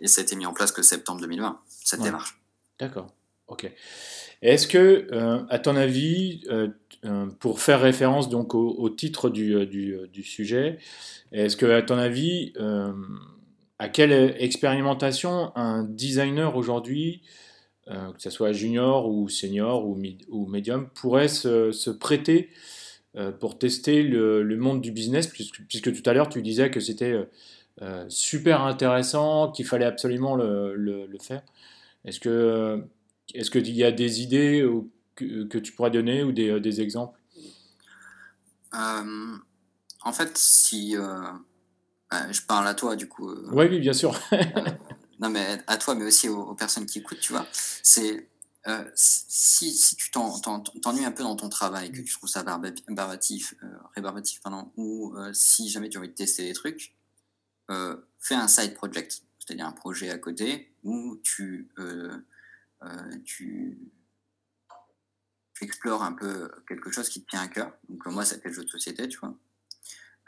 [0.00, 2.40] et ça a été mis en place que septembre 2020, cette démarche.
[2.80, 3.06] D'accord,
[3.48, 3.70] ok.
[4.42, 5.08] Est-ce que,
[5.48, 6.42] à ton avis,
[7.40, 10.78] pour faire référence donc au, titre du, du, sujet,
[11.32, 12.52] est-ce que, à ton avis,
[13.78, 17.22] à quelle expérimentation un designer aujourd'hui,
[17.88, 19.96] euh, que ce soit junior ou senior ou,
[20.28, 22.50] ou médium, pourrait se, prêter
[23.16, 26.80] euh, pour tester le, monde du business, puisque, puisque tout à l'heure tu disais que
[26.80, 27.28] c'était
[27.82, 31.42] euh, super intéressant, qu'il fallait absolument le, faire.
[32.04, 32.82] Est-ce que
[33.34, 34.66] est-ce qu'il y a des idées
[35.14, 37.18] que, tu pourrais donner ou des, des exemples?
[38.72, 40.96] En fait, si
[42.10, 43.28] bah, je parle à toi, du coup.
[43.30, 44.18] Euh, oui, oui, bien sûr.
[44.32, 44.38] Euh,
[45.20, 47.46] non, mais à toi, mais aussi aux, personnes qui écoutent, tu vois.
[47.82, 48.28] C'est.
[48.68, 53.54] Euh, si, si, tu t'ennuies un peu dans ton travail, que tu trouves ça barbatif,
[53.94, 56.92] rébarbatif, pardon, ou si jamais tu as envie de tester des trucs,
[57.68, 61.70] fais un side project, c'est-à-dire un projet à côté où tu,
[63.24, 63.78] tu,
[65.54, 67.72] tu explores un peu quelque chose qui te tient à cœur.
[67.88, 69.34] Donc moi, c'était le jeu de société, tu vois.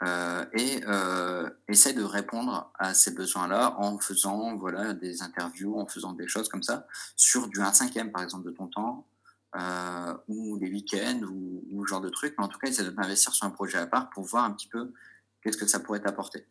[0.01, 5.87] Euh, et euh, essaie de répondre à ces besoins-là en faisant voilà, des interviews, en
[5.87, 9.07] faisant des choses comme ça, sur du 1 cinquième par exemple de ton temps,
[9.55, 12.37] euh, ou des week-ends, ou, ce genre de trucs.
[12.37, 14.51] Mais en tout cas, essaie de t'investir sur un projet à part pour voir un
[14.51, 14.93] petit peu
[15.41, 16.47] qu'est-ce que ça pourrait t'apporter.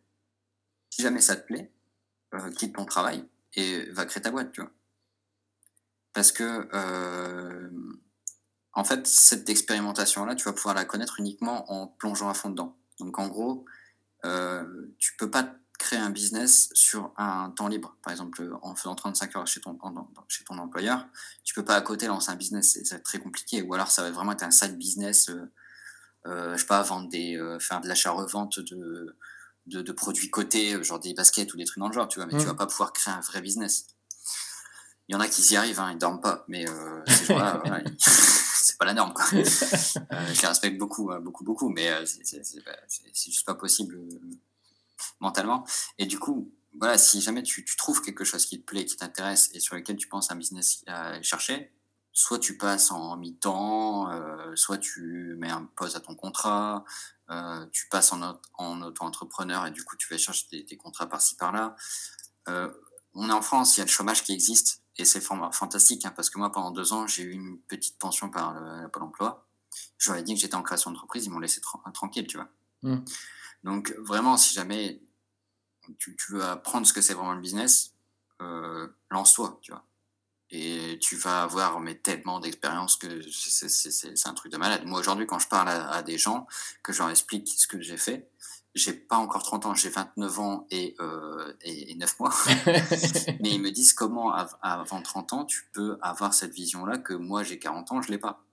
[0.91, 1.71] Si jamais ça te plaît,
[2.35, 4.71] euh, quitte ton travail et va créer ta boîte, tu vois.
[6.13, 7.69] Parce que, euh,
[8.73, 12.77] en fait, cette expérimentation-là, tu vas pouvoir la connaître uniquement en plongeant à fond dedans.
[12.99, 13.65] Donc en gros,
[14.25, 17.95] euh, tu peux pas créer un business sur un temps libre.
[18.03, 19.77] Par exemple, en faisant 35 heures chez ton,
[20.27, 21.07] chez ton employeur,
[21.43, 23.61] tu peux pas à côté lancer un business, c'est très compliqué.
[23.61, 25.51] Ou alors ça va vraiment être un side business, euh,
[26.25, 29.15] euh je sais pas, vendre des, faire de l'achat-revente de,
[29.67, 32.37] de, produits cotés, genre des baskets ou des trucs dans le genre, tu vois, mais
[32.37, 32.49] tu mmh.
[32.49, 33.87] vas pas pouvoir créer un vrai business.
[35.09, 37.61] Il y en a qui y arrivent, hein, ils dorment pas, mais euh, ces gens-là,
[37.97, 39.11] c'est pas la norme.
[39.13, 39.25] Quoi.
[39.33, 44.19] euh, je les respecte beaucoup, hein, beaucoup, beaucoup, mais euh, c'est juste pas possible euh,
[45.19, 45.65] mentalement.
[45.97, 48.95] Et du coup, voilà, si jamais tu, tu, trouves quelque chose qui te plaît, qui
[48.95, 51.73] t'intéresse et sur lequel tu penses un business à chercher,
[52.19, 56.83] soit tu passes en mi-temps, euh, soit tu mets un pause à ton contrat,
[57.29, 61.07] euh, tu passes en, en auto-entrepreneur et du coup tu vas chercher des, des contrats
[61.07, 61.75] par-ci par-là.
[62.47, 62.71] Euh,
[63.13, 64.83] on est en France, il y a le chômage qui existe.
[64.99, 68.29] Et c'est fantastique, hein, parce que moi, pendant deux ans, j'ai eu une petite pension
[68.29, 69.47] par le Pôle emploi.
[69.97, 71.61] Je leur ai dit que j'étais en création d'entreprise, ils m'ont laissé
[71.93, 72.49] tranquille, tu vois.
[72.83, 72.97] Mmh.
[73.63, 75.01] Donc, vraiment, si jamais
[75.97, 77.93] tu, veux apprendre ce que c'est vraiment le business,
[78.41, 79.85] euh, lance-toi, tu vois.
[80.51, 84.83] Et tu vas avoir mais, tellement d'expérience que c'est un truc de malade.
[84.85, 86.45] Moi, aujourd'hui, quand je parle à, à, des gens,
[86.83, 88.29] que je leur explique ce que j'ai fait,
[88.75, 92.33] j'ai pas encore 30 ans, j'ai 29 ans et, euh, et, 9 mois.
[93.41, 94.31] Mais ils me disent comment,
[94.61, 98.17] avant 30 ans, tu peux avoir cette vision-là que moi, j'ai 40 ans, je l'ai
[98.17, 98.43] pas.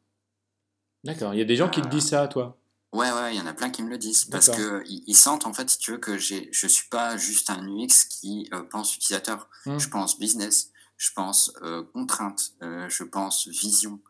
[1.05, 1.35] D'accord.
[1.35, 2.59] Il y a des gens qui te disent ça à toi?
[2.93, 4.25] Ouais, ouais, il y en a plein qui me le disent.
[4.25, 7.67] Parce qu'ils ils sentent, en fait, si tu veux, que je suis pas juste un
[7.69, 9.49] UX qui euh, pense utilisateur.
[9.67, 9.79] Mmh.
[9.79, 14.01] Je pense business, je pense euh, contrainte, euh, je pense vision.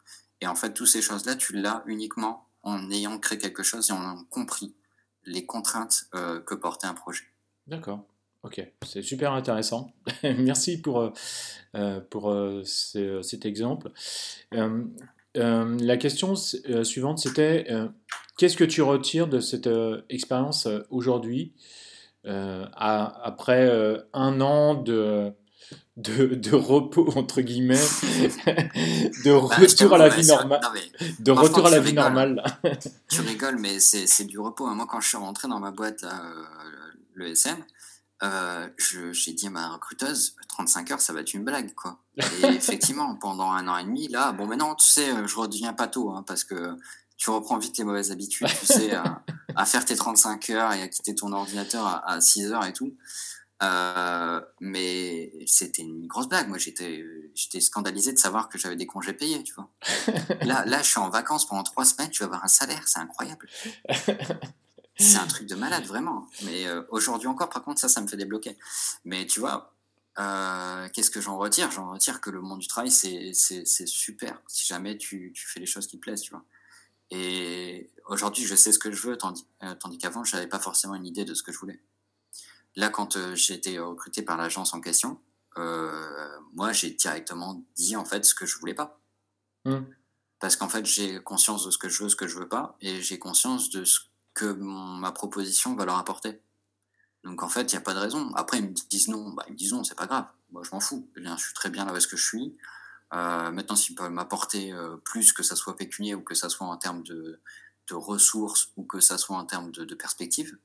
[0.41, 3.93] Et en fait, toutes ces choses-là, tu l'as uniquement en ayant créé quelque chose et
[3.93, 4.75] en ayant compris
[5.27, 7.25] les contraintes euh, que portait un projet.
[7.67, 8.05] D'accord.
[8.43, 9.93] Ok, c'est super intéressant.
[10.23, 11.11] Merci pour, euh,
[11.75, 12.33] euh, pour
[12.65, 13.91] cet exemple.
[15.35, 17.67] la question suivante, c'était
[18.39, 19.69] qu'est-ce que tu retires de cette
[20.09, 21.55] expérience aujourd'hui,
[22.25, 23.69] après
[24.13, 25.33] un an de,
[25.97, 27.75] de, repos entre guillemets,
[29.25, 30.61] de bah, retour à la vie normale,
[31.21, 32.43] de retour à la vie normale.
[33.09, 34.67] tu rigoles, mais c'est du repos.
[34.67, 34.75] Hein.
[34.75, 36.45] Moi, quand je suis rentré dans ma boîte, là, euh,
[37.15, 37.57] le SM,
[38.23, 38.69] euh,
[39.13, 41.99] j'ai dit à ma recruteuse, 35 heures, ça va être une blague, quoi.
[42.17, 45.89] Et effectivement, pendant un an et demi, là, bon, maintenant, tu sais, je redeviens pas
[45.89, 46.77] tôt, hein, parce que
[47.17, 50.89] tu reprends vite les mauvaises habitudes, tu sais, à, faire tes 35 heures et à
[50.89, 52.95] quitter ton ordinateur à, à 6 heures et tout.
[53.63, 56.49] Euh, mais c'était une grosse blague.
[56.49, 57.05] Moi, j'étais,
[57.35, 59.71] j'étais scandalisé de savoir que j'avais des congés payés, tu vois.
[60.43, 62.99] là, là, je suis en vacances pendant trois semaines, tu vas avoir un salaire, c'est
[62.99, 63.49] incroyable.
[64.99, 66.27] c'est un truc de malade, vraiment.
[66.45, 68.59] Mais euh, aujourd'hui encore, par contre, ça, ça me fait débloquer.
[69.05, 69.75] Mais tu vois,
[70.19, 71.71] euh, qu'est-ce que j'en retire?
[71.71, 74.41] J'en retire que le monde du travail, c'est, c'est, c'est super.
[74.49, 76.45] Si jamais tu, tu, fais les choses qui plaisent, tu vois.
[77.11, 79.47] Et aujourd'hui, je sais ce que je veux, tandis,
[79.79, 81.81] tandis qu'avant, je n'avais pas forcément une idée de ce que je voulais.
[82.77, 85.21] Là, quand euh, j'ai été recruté par l'agence en question,
[86.53, 89.01] moi, j'ai directement dit en fait ce que je voulais pas.
[89.65, 89.79] Mmh.
[90.39, 92.77] Parce qu'en fait, j'ai conscience de ce que je veux, ce que je veux pas,
[92.83, 94.01] et j'ai conscience de ce
[94.35, 96.41] que ma proposition va leur apporter.
[97.25, 98.33] Donc en fait, il n'y a pas de raison.
[98.35, 100.27] Après, ils me disent non, bah, ils me disent non, c'est pas grave.
[100.53, 101.09] Moi, je m'en fous.
[101.17, 102.57] Eh je suis très bien là où est-ce que je suis.
[103.15, 106.67] Euh, maintenant, s'ils peuvent m'apporter euh, plus, que ça soit pécunier ou que ça soit
[106.67, 107.41] en termes de,
[107.89, 110.59] de ressources ou que ça soit en termes de, de perspective, euh,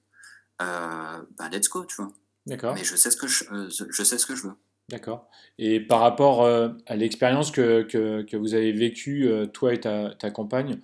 [1.38, 2.12] bah, let's go, tu vois.
[2.46, 2.74] D'accord.
[2.74, 4.54] Mais je sais ce que je, je sais ce que je veux.
[4.90, 5.30] D'accord.
[5.58, 10.32] Et par rapport à l'expérience que, que, que, vous avez vécue, toi et ta, ta
[10.32, 10.82] compagne,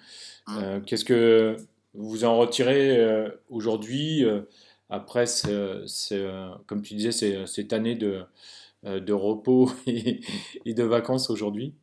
[0.48, 0.82] mmh.
[0.86, 1.58] qu'est-ce que
[1.94, 4.24] vous en retirez aujourd'hui
[4.90, 8.24] après, euh, comme tu disais, c'est cette année de,
[8.86, 10.24] euh, de repos et,
[10.66, 11.76] de vacances aujourd'hui?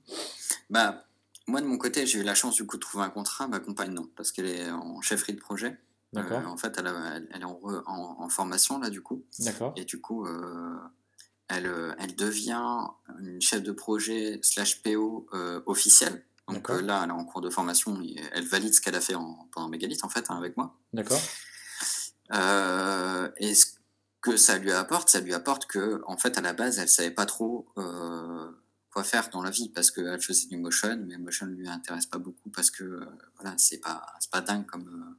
[0.71, 1.05] Bah,
[1.47, 3.47] Moi, de mon côté, j'ai eu la chance du coup de trouver un contrat.
[3.47, 5.77] Ma compagne, non, parce qu'elle est en chefferie de projet.
[6.15, 6.41] D'accord.
[6.41, 6.91] Euh, en fait, elle,
[7.31, 9.24] elle est en, en, formation, là, du coup.
[9.41, 9.73] D'accord.
[9.77, 10.27] Et du coup,
[11.49, 12.86] elle, elle devient
[13.20, 15.28] une chef de projet slash PO
[15.66, 16.24] officielle.
[16.49, 18.01] Donc là, elle est en cours de formation.
[18.03, 20.77] Et elle valide ce qu'elle a fait en, pendant Mégalith, en fait, hein, avec moi.
[20.93, 21.20] D'accord.
[22.32, 23.66] Euh, et ce
[24.20, 27.11] que ça lui apporte, ça lui apporte que, en fait, à la base, elle savait
[27.11, 28.51] pas trop euh,
[28.91, 32.07] quoi faire dans la vie parce qu'elle faisait du motion, mais motion ne lui intéresse
[32.07, 33.07] pas beaucoup parce que, euh,
[33.39, 35.16] voilà, c'est pas, pas dingue comme,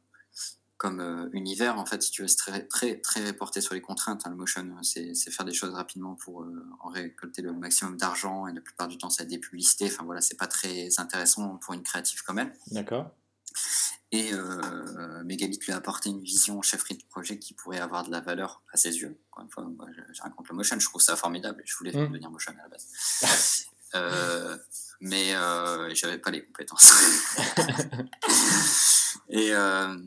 [0.86, 1.80] comme univers.
[1.80, 4.22] En fait, si tu veux, c'est très, très, très porté sur les contraintes.
[4.26, 6.46] Hein, le motion, c'est faire des choses rapidement pour
[6.82, 9.86] en récolter le maximum d'argent et la plupart du temps, c'est des publicités.
[9.86, 12.54] Enfin, voilà, c'est pas très intéressant pour une créative comme elle.
[12.72, 13.12] D'accord.
[14.12, 18.22] Et euh, lui a apporté une vision chefferie de projet qui pourrait avoir de la
[18.22, 19.20] valeur à ses yeux.
[19.32, 21.62] Encore une fois, moi, je, raconte le motion, je trouve ça formidable.
[21.66, 22.08] Je voulais mmh.
[22.08, 22.88] devenir motion à la base.
[23.96, 24.58] euh,
[25.02, 26.94] mais euh, j'avais pas les compétences.
[29.30, 29.98] et euh,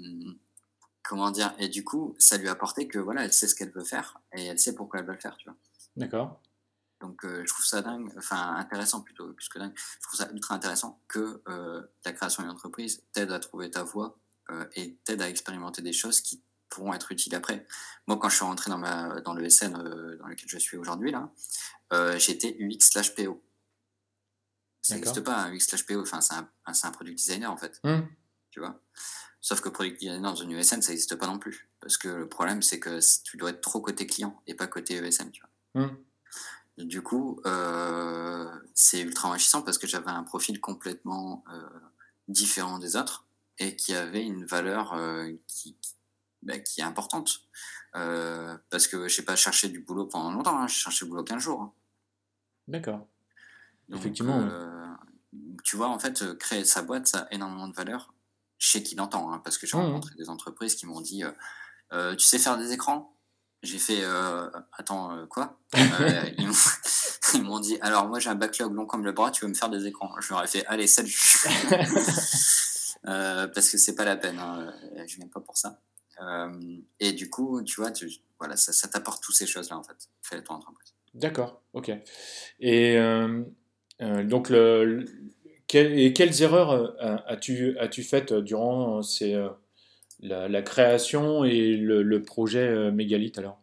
[1.09, 3.73] comment dire Et du coup, ça lui a apporté que voilà, elle sait ce qu'elle
[3.73, 5.57] veut faire et elle sait pourquoi elle veut le faire, tu vois.
[5.97, 6.41] D'accord.
[7.01, 10.31] Donc euh, je trouve ça dingue, enfin intéressant plutôt, plus que dingue, je trouve ça
[10.33, 14.19] ultra intéressant que euh, la création d'une entreprise t'aide à trouver ta voie
[14.51, 17.65] euh, et t'aide à expérimenter des choses qui pourront être utiles après.
[18.09, 21.13] Moi quand je suis rentré dans, ma, dans le SN dans lequel je suis aujourd'hui,
[21.13, 21.31] là,
[22.19, 23.43] j'étais UX slash PO.
[24.83, 27.81] Ça n'existe pas un UX slash PO, enfin c'est un, un, product designer en fait.
[27.85, 28.01] Mmh.
[28.51, 28.83] Tu vois
[29.41, 31.69] Sauf que product designer dans une USN, ça n'existe pas non plus.
[31.81, 35.01] Parce que le problème, c'est que tu dois être trop côté client et pas côté
[35.11, 35.43] tu
[35.75, 35.83] vois.
[35.83, 35.97] Mmh.
[36.79, 41.69] Du coup, euh, c'est ultra enrichissant parce que j'avais un profil complètement euh,
[42.29, 43.27] différent des autres
[43.59, 45.77] et qui avait une valeur euh, qui,
[46.43, 47.41] bah, qui, est importante.
[47.93, 51.25] parce que je n'ai pas cherché du boulot pendant longtemps, hein, j'ai cherché du boulot
[51.25, 51.63] 15 jours.
[51.63, 51.73] Hein.
[52.69, 53.07] D'accord.
[53.93, 54.49] Effectivement.
[55.65, 58.13] tu vois, en fait, créer sa boîte, ça a énormément de valeur
[58.59, 59.81] chez qui l'entend, hein, parce que j'ai mmh.
[59.81, 61.23] rencontré des entreprises qui m'ont dit
[61.91, 63.15] Tu sais faire des écrans?
[63.63, 65.59] J'ai fait euh, attends euh, quoi?
[65.77, 66.23] Euh,
[67.35, 69.55] Ils m'ont dit alors moi j'ai un backlog long comme le bras, tu veux me
[69.55, 70.13] faire des écrans?
[70.21, 71.17] Je leur ai fait allez salut
[73.03, 74.73] parce que c'est pas la peine, hein,
[75.07, 75.81] je viens pas pour ça.
[77.01, 78.09] et du coup tu vois tu,
[78.39, 80.09] voilà ça, ça t'apporte toutes ces choses là en fait.
[80.23, 80.95] Fais ton entreprise.
[81.15, 81.91] D'accord, ok.
[82.61, 82.97] Et
[84.01, 85.05] donc le,
[85.75, 86.95] et quelles erreurs
[87.29, 89.37] as-tu as-tu faites durant ces
[90.21, 93.61] la, création et le, projet euh, Mégalithe alors?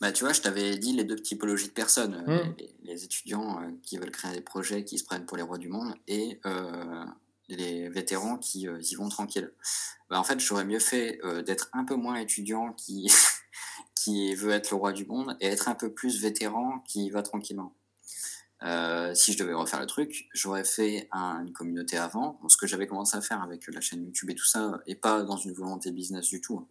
[0.00, 2.54] Bah, tu vois, je t'avais dit les deux typologies de personnes, euh, hmm.
[2.84, 5.68] les, étudiants euh, qui veulent créer des projets, qui se prennent pour les rois du
[5.68, 6.40] monde, et
[7.48, 9.52] les vétérans qui y vont tranquilles.
[10.10, 13.10] Bah, en fait, j'aurais mieux fait d'être un peu moins étudiant qui,
[13.94, 17.22] qui veut être le roi du monde, et être un peu plus vétéran qui va
[17.22, 17.74] tranquillement.
[18.62, 22.86] Euh, si je devais refaire le truc, j'aurais fait une communauté avant, ce que j'avais
[22.86, 25.90] commencé à faire avec la chaîne YouTube et tout ça, et pas dans une volonté
[25.90, 26.58] business du tout.
[26.58, 26.68] Hein.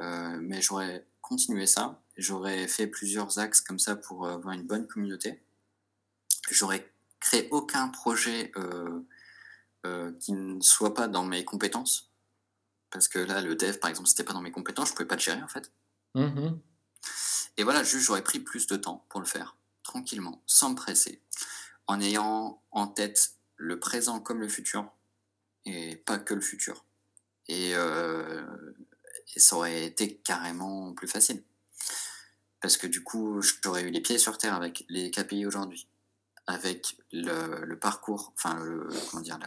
[0.00, 4.86] Euh, mais j'aurais continué ça, j'aurais fait plusieurs axes comme ça pour avoir une bonne
[4.86, 5.40] communauté.
[6.50, 6.90] J'aurais
[7.20, 12.10] créé aucun projet euh, qui ne soit pas dans mes compétences,
[12.90, 15.16] parce que là, le dev, par exemple, c'était pas dans mes compétences, je pouvais pas
[15.16, 15.70] le gérer en fait.
[16.14, 16.58] Mmh
[17.56, 19.56] et voilà, juste j'aurais pris plus de temps pour le faire
[19.88, 21.22] tranquillement, sans me presser,
[21.86, 24.92] en ayant en tête le présent comme le futur,
[25.64, 26.84] et pas que le futur.
[27.48, 28.46] Et, euh,
[29.36, 31.42] ça aurait été carrément plus facile.
[32.60, 35.88] Parce que du coup, j'aurais eu les pieds sur terre avec les KPI aujourd'hui,
[36.46, 38.58] avec le, parcours, enfin,
[39.10, 39.38] comment dire,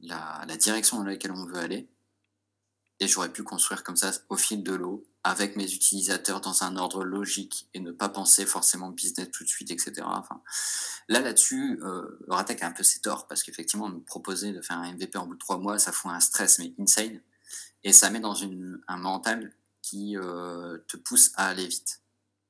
[0.00, 1.88] la, la direction dans laquelle on veut aller,
[3.00, 6.76] et j'aurais pu construire comme ça au fil de l'eau avec mes utilisateurs dans un
[6.76, 10.02] ordre logique et ne pas penser forcément business tout de suite, etc.
[10.04, 10.42] Enfin,
[11.08, 14.78] là, là-dessus, euh, Ratec a un peu ses torts parce qu'effectivement, me proposer de faire
[14.78, 17.20] un MVP en bout de trois mois, ça fout un stress, mais insane.
[17.84, 19.52] Et ça met dans une, un mental
[19.82, 22.02] qui euh, te pousse à aller vite.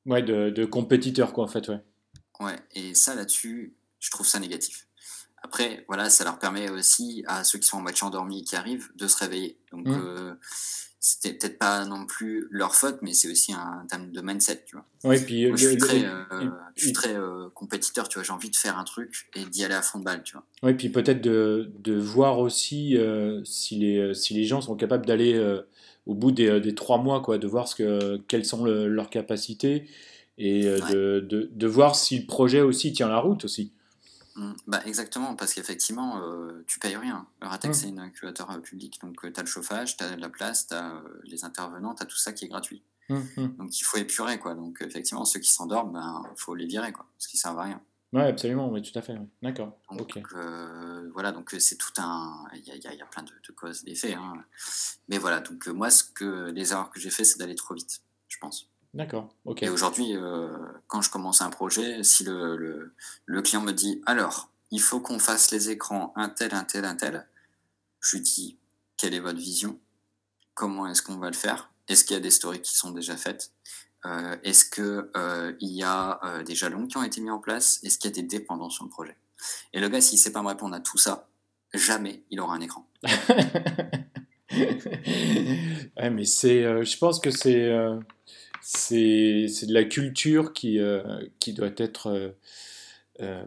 [0.06, 1.80] Ouais, de, de compétiteur, quoi, en fait, ouais.
[2.40, 4.86] Ouais, et ça là-dessus, je trouve ça négatif.
[5.42, 8.56] Après, voilà, ça leur permet aussi à ceux qui sont en moitié endormis et qui
[8.56, 9.56] arrivent de se réveiller.
[9.72, 10.00] Donc, Mmh.
[10.04, 10.34] euh,
[11.02, 14.76] c'était peut-être pas non plus leur faute, mais c'est aussi un terme de mindset, tu
[14.76, 14.84] vois.
[15.02, 16.24] Ouais, puis Moi, je suis très, euh,
[16.76, 18.22] je suis et- très euh, compétiteur, tu vois.
[18.22, 20.44] J'ai envie de faire un truc et d'y aller à fond de balle, tu vois.
[20.62, 25.06] Ouais, puis peut-être de, de voir aussi euh, si les, si les gens sont capables
[25.06, 25.62] d'aller euh,
[26.04, 28.86] au bout des, euh, des trois mois, quoi, de voir ce que, quelles sont le-
[28.88, 29.88] leurs capacités
[30.36, 30.92] et euh, Ouais.
[30.92, 33.72] de, de, de voir si le projet aussi tient la route aussi.
[34.40, 34.52] Mm.
[34.66, 37.26] Bah, exactement, parce qu'effectivement, euh, tu payes rien.
[37.42, 37.80] Le Ratex, Mm.
[37.80, 40.74] c'est un incubateur euh, public, donc tu as le chauffage, tu as la place, tu
[40.74, 42.82] as les intervenants, tu as tout ça qui est gratuit.
[43.10, 43.56] Hum, hum.
[43.56, 44.54] Donc il faut épurer, quoi.
[44.54, 47.80] Donc effectivement, ceux qui s'endorment, ben, faut les virer, quoi, parce qu'ils servent à rien.
[48.12, 49.16] Ouais, absolument, oui, tout à fait.
[49.42, 52.44] D'accord, Donc euh, voilà, donc euh, c'est tout un.
[52.54, 54.14] Il y a, il y a- il y a plein de, de causes, d'effets.
[54.14, 54.32] Hein.
[55.08, 57.74] Mais voilà, donc euh, moi, ce que les erreurs que j'ai fait, c'est d'aller trop
[57.74, 58.69] vite, je pense.
[58.92, 59.62] D'accord, ok.
[59.62, 60.48] Et aujourd'hui, euh,
[60.88, 62.94] quand je commence un projet, si le, le,
[63.24, 66.84] le client me dit alors, il faut qu'on fasse les écrans un tel, un tel,
[66.84, 67.26] un tel,
[68.00, 68.58] je lui dis
[68.96, 69.78] quelle est votre vision?
[70.54, 71.72] Comment est-ce qu'on va le faire?
[71.88, 73.52] Est-ce qu'il y a des stories qui sont déjà faites?
[74.06, 77.80] Euh, Est-ce qu'il y a euh, des jalons qui ont été mis en place?
[77.82, 79.16] Est-ce qu'il y a des dépendances sur le projet?
[79.72, 81.28] Et le gars, s'il ne sait pas me répondre à tout ça,
[81.72, 82.86] jamais il aura un écran.
[84.52, 87.98] ouais, mais c'est, euh, je pense que c'est, euh,
[88.62, 91.02] c'est, de la culture qui, euh,
[91.38, 92.30] qui doit être, euh,
[93.20, 93.44] euh,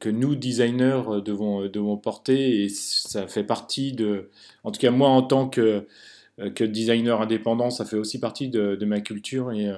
[0.00, 4.30] que nous, designers, devons, devons porter, et ça fait partie de,
[4.64, 5.86] en tout cas moi en tant que,
[6.54, 9.70] que designer indépendant, ça fait aussi partie de, ma culture, et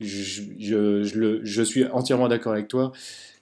[0.00, 2.92] je, je, je suis entièrement d'accord avec toi,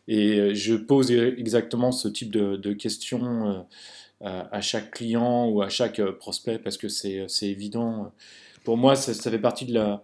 [0.09, 3.67] et je pose exactement ce type de, questions.
[4.21, 8.13] à chaque client ou à chaque prospect parce que c'est c'est évident.
[8.65, 10.03] Pour moi, ça, ça fait partie de la,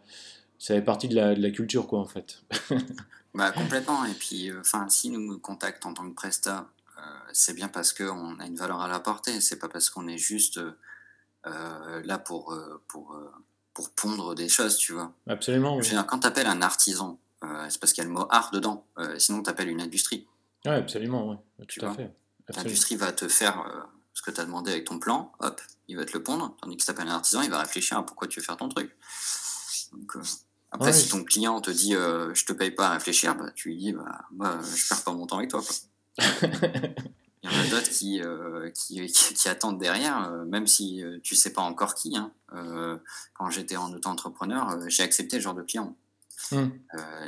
[0.65, 2.43] ça fait partie de la, de la culture, quoi, en fait.
[3.35, 4.05] Bah, complètement.
[4.07, 7.01] Et puis, euh, si nous nous contactent en tant que Presta, euh,
[7.32, 9.41] c'est bien parce qu'on a une valeur à l'apporter.
[9.41, 12.57] C'est pas parce qu'on est juste euh, là pour,
[12.89, 13.20] pour,
[13.74, 15.12] pour pondre des choses, tu vois.
[15.27, 15.89] Absolument, Je oui.
[15.91, 17.19] veux dire, quand tu appelles un artisan,
[17.69, 18.86] c'est parce qu'il y a le mot art dedans.
[19.19, 20.27] Sinon, tu appelles une industrie.
[20.65, 21.66] Ouais, absolument, ouais.
[21.66, 21.97] Tu Tout à vois.
[21.97, 22.15] fait.
[22.57, 23.65] L'industrie va te faire
[24.15, 26.57] ce que tu as demandé avec ton plan, hop, il va te le pondre.
[26.62, 28.57] Tandis que si tu appelles un artisan, il va réfléchir à pourquoi tu veux faire
[28.57, 28.97] ton truc.
[29.93, 30.16] Donc,
[30.75, 33.53] après, Ouais, si ton client te dit euh, je te paye pas à réfléchir, bah,
[33.55, 35.63] tu lui dis bah, moi, euh, je perds pas mon temps avec toi.
[35.63, 36.27] Quoi.
[37.45, 41.05] Il y en a d'autres qui, euh, qui, qui, qui attendent derrière, euh, même si
[41.23, 42.17] tu sais pas encore qui.
[42.17, 42.33] Hein.
[43.35, 45.97] Quand j'étais en auto-entrepreneur, j'ai accepté ce genre de client.
[46.51, 46.71] Hmm.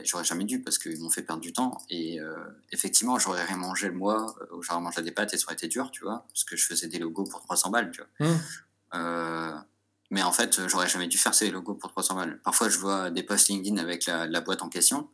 [0.02, 1.78] J'aurais jamais dû parce qu'ils m'ont fait perdre du temps.
[1.90, 2.18] Et
[2.73, 6.05] effectivement, j'aurais remangé le mois, j'aurais mangé des pâtes et ça aurait été dur, tu
[6.05, 8.27] vois, parce que je faisais des logos pour 300 balles, tu vois.
[8.27, 9.64] Hmm.
[10.10, 12.40] Mais en fait, euh, j'aurais jamais dû faire ces logos pour 300 balles.
[12.44, 15.08] Parfois, je vois des posts LinkedIn avec la, la boîte en question.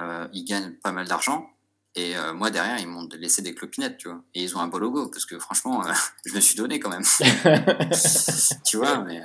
[0.00, 1.46] Euh, ils gagnent pas mal d'argent.
[1.94, 4.22] Et euh, moi, derrière, ils m'ont laissé des clopinettes, tu vois.
[4.34, 5.92] Et ils ont un beau logo, parce que franchement, euh,
[6.24, 7.04] je me suis donné quand même.
[8.64, 9.20] tu vois, mais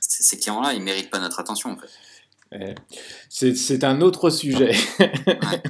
[0.00, 1.88] ces clients-là, ils méritent pas notre attention, en fait.
[2.50, 2.74] Ouais.
[3.28, 4.74] C'est un autre sujet.
[4.98, 5.62] Ouais.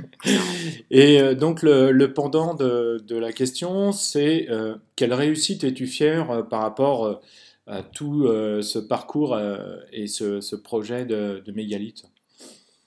[0.92, 4.46] Et donc, le, le pendant de, de la question, c'est
[4.94, 7.20] quelle réussite es-tu fier par rapport
[7.68, 12.04] à tout euh, ce parcours euh, et ce, ce projet de, de Mégalithe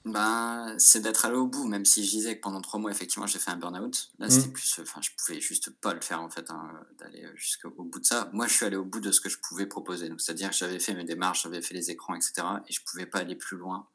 [0.06, 3.28] Ben, c'est d'être allé au bout, même si je disais que pendant trois mois, effectivement,
[3.28, 4.12] j'ai fait un burn-out.
[4.18, 4.30] Là, Mm.
[4.32, 4.80] c'était plus.
[4.82, 8.30] Enfin, je pouvais juste pas le faire, en fait, hein, d'aller jusqu'au bout de ça.
[8.34, 10.10] Moi, je suis allé au bout de ce que je pouvais proposer.
[10.10, 12.34] Donc, c'est-à-dire que j'avais fait mes démarches, j'avais fait les écrans, etc.
[12.68, 13.88] Et je pouvais pas aller plus loin.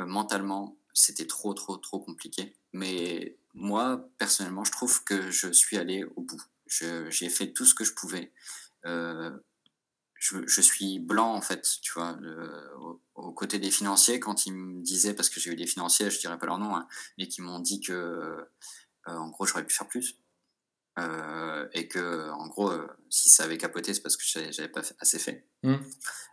[0.00, 2.56] Euh, mentalement, c'était trop, trop, trop compliqué.
[2.72, 6.42] Mais moi, personnellement, je trouve que je suis allé au bout.
[6.66, 8.32] J'ai fait tout ce que je pouvais.
[8.86, 9.30] Euh,
[10.24, 14.46] je, je suis blanc en fait, tu vois, le- au, au côté des financiers, quand
[14.46, 16.88] ils me disaient, parce que j'ai eu des financiers, je dirais pas leur nom, hein,
[17.18, 18.44] mais qui m'ont dit que, euh,
[19.06, 20.18] en gros, j'aurais pu faire plus.
[20.98, 24.80] Euh, et que, en gros, euh, si ça avait capoté, c'est parce que j'avais pas
[25.00, 25.46] assez fait.
[25.62, 25.76] Hmm.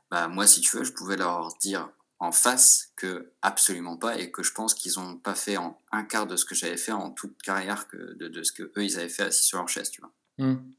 [0.09, 1.89] Bah, moi, si tu veux, je pouvais leur dire
[2.19, 6.03] en face que absolument pas et que je pense qu'ils ont pas fait en un
[6.03, 8.83] quart de ce que j'avais fait en toute carrière que de, de ce que eux
[8.85, 10.13] ils avaient fait assis sur leur chaise, tu vois.
[10.37, 10.71] Hmm.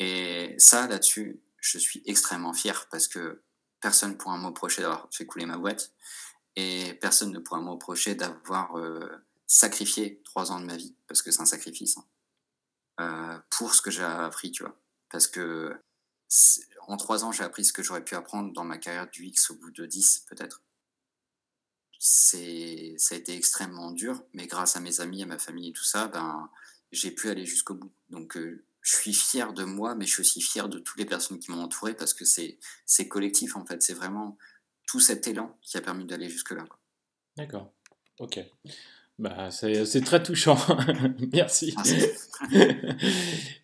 [0.00, 3.42] Et ça, là-dessus, je suis extrêmement fier parce que
[3.80, 5.94] personne ne pourra me reprocher d'avoir fait couler ma boîte
[6.56, 9.08] et personne ne pourra me reprocher d'avoir euh,
[9.46, 12.04] sacrifié trois ans de ma vie, parce que c'est un sacrifice, hein,
[13.00, 14.78] euh, pour ce que j'ai appris, tu vois.
[15.08, 15.74] Parce que
[16.86, 19.50] en trois ans, j'ai appris ce que j'aurais pu apprendre dans ma carrière du X
[19.50, 20.62] au bout de 10, peut-être.
[21.98, 25.72] C'est, ça a été extrêmement dur, mais grâce à mes amis, à ma famille et
[25.72, 26.50] tout ça, ben,
[26.90, 27.92] j'ai pu aller jusqu'au bout.
[28.10, 31.04] Donc, euh, je suis fier de moi, mais je suis aussi fier de toutes les
[31.06, 33.80] personnes qui m'ont entouré parce que c'est, c'est collectif en fait.
[33.82, 34.36] C'est vraiment
[34.86, 36.64] tout cet élan qui a permis d'aller jusque-là.
[36.68, 36.78] quoi.
[37.36, 37.72] D'accord.
[38.18, 38.40] Ok.
[39.18, 40.56] Bah, c'est très touchant.
[41.32, 41.74] Merci.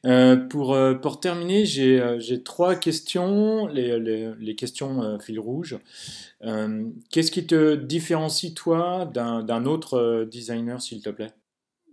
[0.04, 5.40] Euh, pour, euh, pour terminer, j'ai j'ai trois questions, les, les- les questions euh, fil
[5.40, 5.76] rouge.
[6.42, 11.32] Euh, Qu'est-ce qui te différencie, toi, d'un d'un autre euh, designer, s'il te plaît?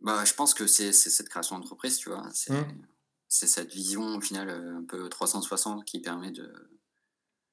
[0.04, 2.24] Bah, je pense que c'est c'est cette création d'entreprise, tu vois.
[2.34, 2.64] C'est Hmm.
[3.36, 6.52] C'est cette vision, au final, euh, un peu 360 qui permet de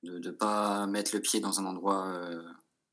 [0.05, 2.43] de ne pas mettre le pied dans un endroit euh,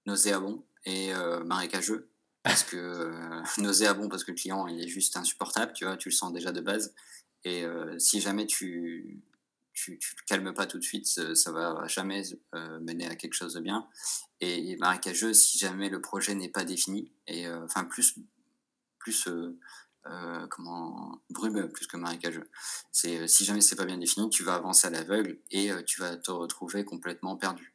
[0.05, 2.07] nauséabond et euh, marécageux.
[2.43, 3.11] Parce que
[3.59, 6.51] nauséabond, parce que le client, il est juste insupportable, tu vois, tu le sens déjà
[6.51, 6.93] de base.
[7.45, 7.63] Et
[7.99, 9.23] si jamais tu
[9.73, 12.21] tu, tu le calmes pas tout de suite, ça, va jamais
[12.81, 13.87] mener à quelque chose de bien.
[14.41, 18.15] Et, et marécageux, si jamais le projet n'est pas défini, et enfin plus
[18.99, 19.29] plus
[20.07, 22.49] euh, euh, comment brumeux plus que marécageux.
[22.91, 25.83] C'est euh, si jamais c'est pas bien défini, tu vas avancer à l'aveugle et euh,
[25.83, 27.73] tu vas te retrouver complètement perdu.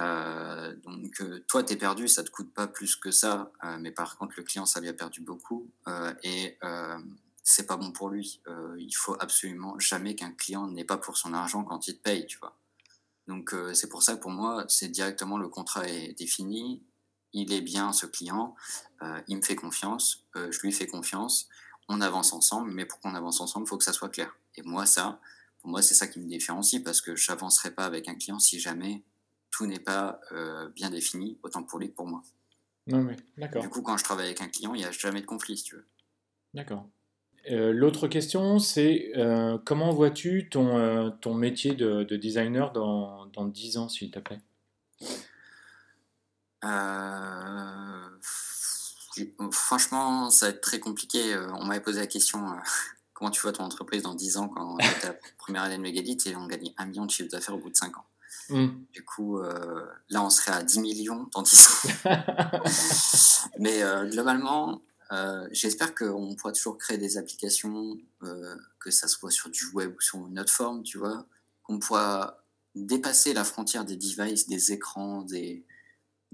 [0.00, 3.92] Euh, donc euh, toi t'es perdu, ça te coûte pas plus que ça, euh, mais
[3.92, 6.98] par contre le client ça lui a perdu beaucoup euh, et euh,
[7.44, 8.40] c'est pas bon pour lui.
[8.48, 12.02] Euh, il faut absolument jamais qu'un client n'ait pas pour son argent quand il te
[12.02, 12.56] paye, tu vois.
[13.28, 16.82] Donc euh, c'est pour ça que pour moi c'est directement le contrat est défini,
[17.34, 18.54] il est bien ce client,
[19.02, 21.48] euh, il me fait confiance, euh, je lui fais confiance,
[21.88, 24.34] on avance ensemble, mais pour qu'on avance ensemble, il faut que ça soit clair.
[24.56, 25.20] Et moi, ça,
[25.60, 28.38] pour moi, c'est ça qui me différencie parce que je n'avancerai pas avec un client
[28.38, 29.02] si jamais
[29.50, 32.22] tout n'est pas euh, bien défini, autant pour lui que pour moi.
[32.86, 33.62] Non, mais d'accord.
[33.62, 35.64] Du coup, quand je travaille avec un client, il n'y a jamais de conflit, si
[35.64, 35.86] tu veux.
[36.54, 36.88] D'accord.
[37.46, 39.12] L'autre question, c'est
[39.66, 44.40] comment vois-tu ton, ton métier de, de designer dans, dans 10 ans, s'il te plaît?
[46.64, 48.08] Euh,
[49.50, 51.34] franchement, ça va être très compliqué.
[51.34, 52.56] Euh, On m'avait posé la question euh,
[53.12, 56.26] comment tu vois ton entreprise dans 10 ans quand tu la première année de Megalith
[56.26, 58.06] et on gagnait un million de chiffre d'affaires au bout de 5 ans.
[58.50, 58.68] Hmm.
[58.92, 61.88] Du coup, euh, là, on serait à 10 millions dans 10 ans.
[63.58, 64.82] Mais euh, globalement,
[65.12, 67.96] euh, j'espère qu'on pourra toujours créer des applications,
[68.78, 71.26] que ça soit sur du web ou sur une autre forme, tu vois,
[71.62, 75.64] qu'on pourra dépasser la frontière des devices, des écrans, des,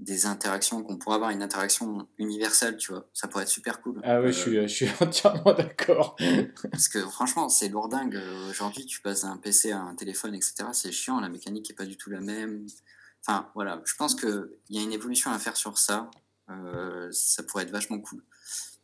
[0.01, 3.07] des interactions, qu'on pourra avoir une interaction universelle, tu vois.
[3.13, 4.01] Ça pourrait être super cool.
[4.03, 6.15] Ah ouais, Euh, je suis, je suis entièrement d'accord.
[6.71, 8.15] parce que franchement, c'est lourdingue.
[8.15, 10.65] Euh, Aujourd'hui, tu passes d'un PC à un téléphone, etc.
[10.73, 12.65] C'est chiant, la mécanique n'est pas du tout la même.
[13.23, 16.09] Enfin, voilà, je pense qu'il y a une évolution à faire sur ça.
[16.49, 18.23] Euh, ça pourrait être vachement cool.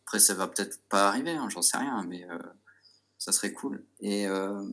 [0.06, 2.38] Après, ça va peut-être pas arriver, hein, j'en sais rien, mais euh,
[3.18, 3.84] ça serait cool.
[4.00, 4.64] Et, euh,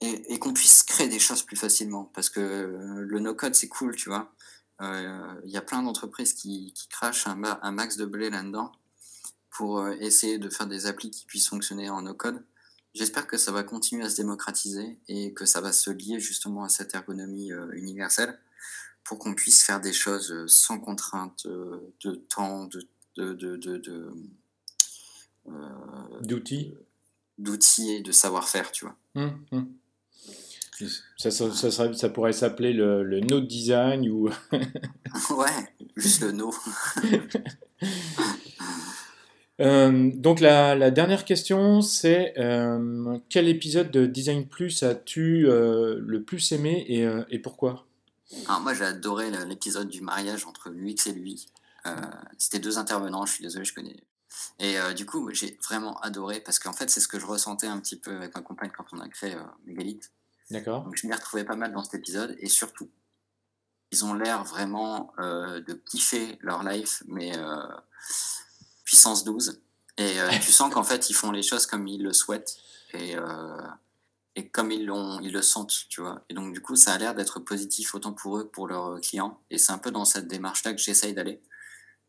[0.00, 2.10] et, et qu'on puisse créer des choses plus facilement.
[2.12, 4.33] Parce que euh, le no-code, c'est cool, tu vois.
[4.80, 8.30] Euh, Il y a plein d'entreprises qui, qui crachent un, ma- un max de blé
[8.30, 8.72] là-dedans
[9.50, 12.42] pour euh, essayer de faire des applis qui puissent fonctionner en no-code.
[12.94, 16.64] J'espère que ça va continuer à se démocratiser et que ça va se lier justement
[16.64, 18.38] à cette ergonomie euh, universelle
[19.04, 22.86] pour qu'on puisse faire des choses euh, sans contrainte euh, de temps, de,
[23.16, 24.12] de, de, de- de,
[25.48, 26.74] euh, D'outils.
[27.38, 28.96] d'outils et de savoir-faire, tu vois.
[29.14, 29.64] Hmm, hmm.
[31.16, 34.28] Ça, ça, ça serait- ça pourrait s'appeler le, le no design ou
[35.30, 36.52] ouais, juste le no.
[39.60, 45.96] Euh, donc la, la dernière question, c'est euh, quel épisode de Design Plus as-tu euh,
[46.00, 47.86] le plus aimé et, et pourquoi?
[48.48, 51.46] Alors moi j'ai adoré l'épisode du mariage entre l'UX et lui.
[52.36, 53.96] C'était deux intervenants, je suis désolé, je connais.
[54.58, 57.78] Et du coup j'ai vraiment adoré parce qu'en fait c'est ce que je ressentais un
[57.78, 59.36] petit peu avec ma compagne quand on a créé
[59.66, 60.10] Megalith.
[60.50, 60.84] D'accord?
[60.84, 62.90] Donc je m'y retrouvais pas mal dans cet épisode et surtout
[63.90, 67.62] ils ont l'air vraiment euh, de kiffer leur life mais euh,
[68.84, 69.60] puissance 12
[69.96, 72.56] et euh, tu sens qu'en fait ils font les choses comme ils le souhaitent
[72.92, 73.16] et,
[74.36, 76.24] et comme ils, l'ont, ils le sentent, tu vois.
[76.28, 79.00] Et donc du coup ça a l'air d'être positif autant pour eux que pour leurs
[79.00, 81.42] clients et c'est un peu dans cette démarche-là que j'essaye d'aller.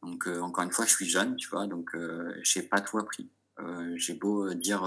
[0.03, 3.29] Donc encore une fois je suis jeune, tu vois, donc euh, j'ai pas tout appris.
[3.95, 4.83] J'ai beau dire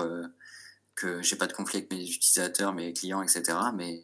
[0.98, 3.56] que j'ai pas de conflit avec mes utilisateurs, mes clients, etc.
[3.74, 4.02] Mais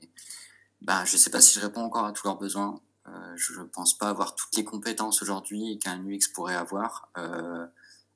[0.80, 2.80] bah, je sais pas si je réponds encore à tous leurs besoins.
[3.08, 7.66] Euh, je ne pense pas avoir toutes les compétences aujourd'hui qu'un UX pourrait avoir euh,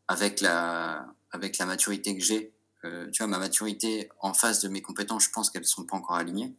[0.06, 2.54] avec, la, avec la maturité que j'ai.
[2.84, 5.96] Euh, tu vois, ma maturité en face de mes compétences, je pense qu'elles sont pas
[5.96, 6.56] encore alignées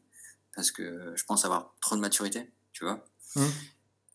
[0.54, 3.06] parce que je pense avoir trop de maturité, tu vois.
[3.36, 3.48] Hmm.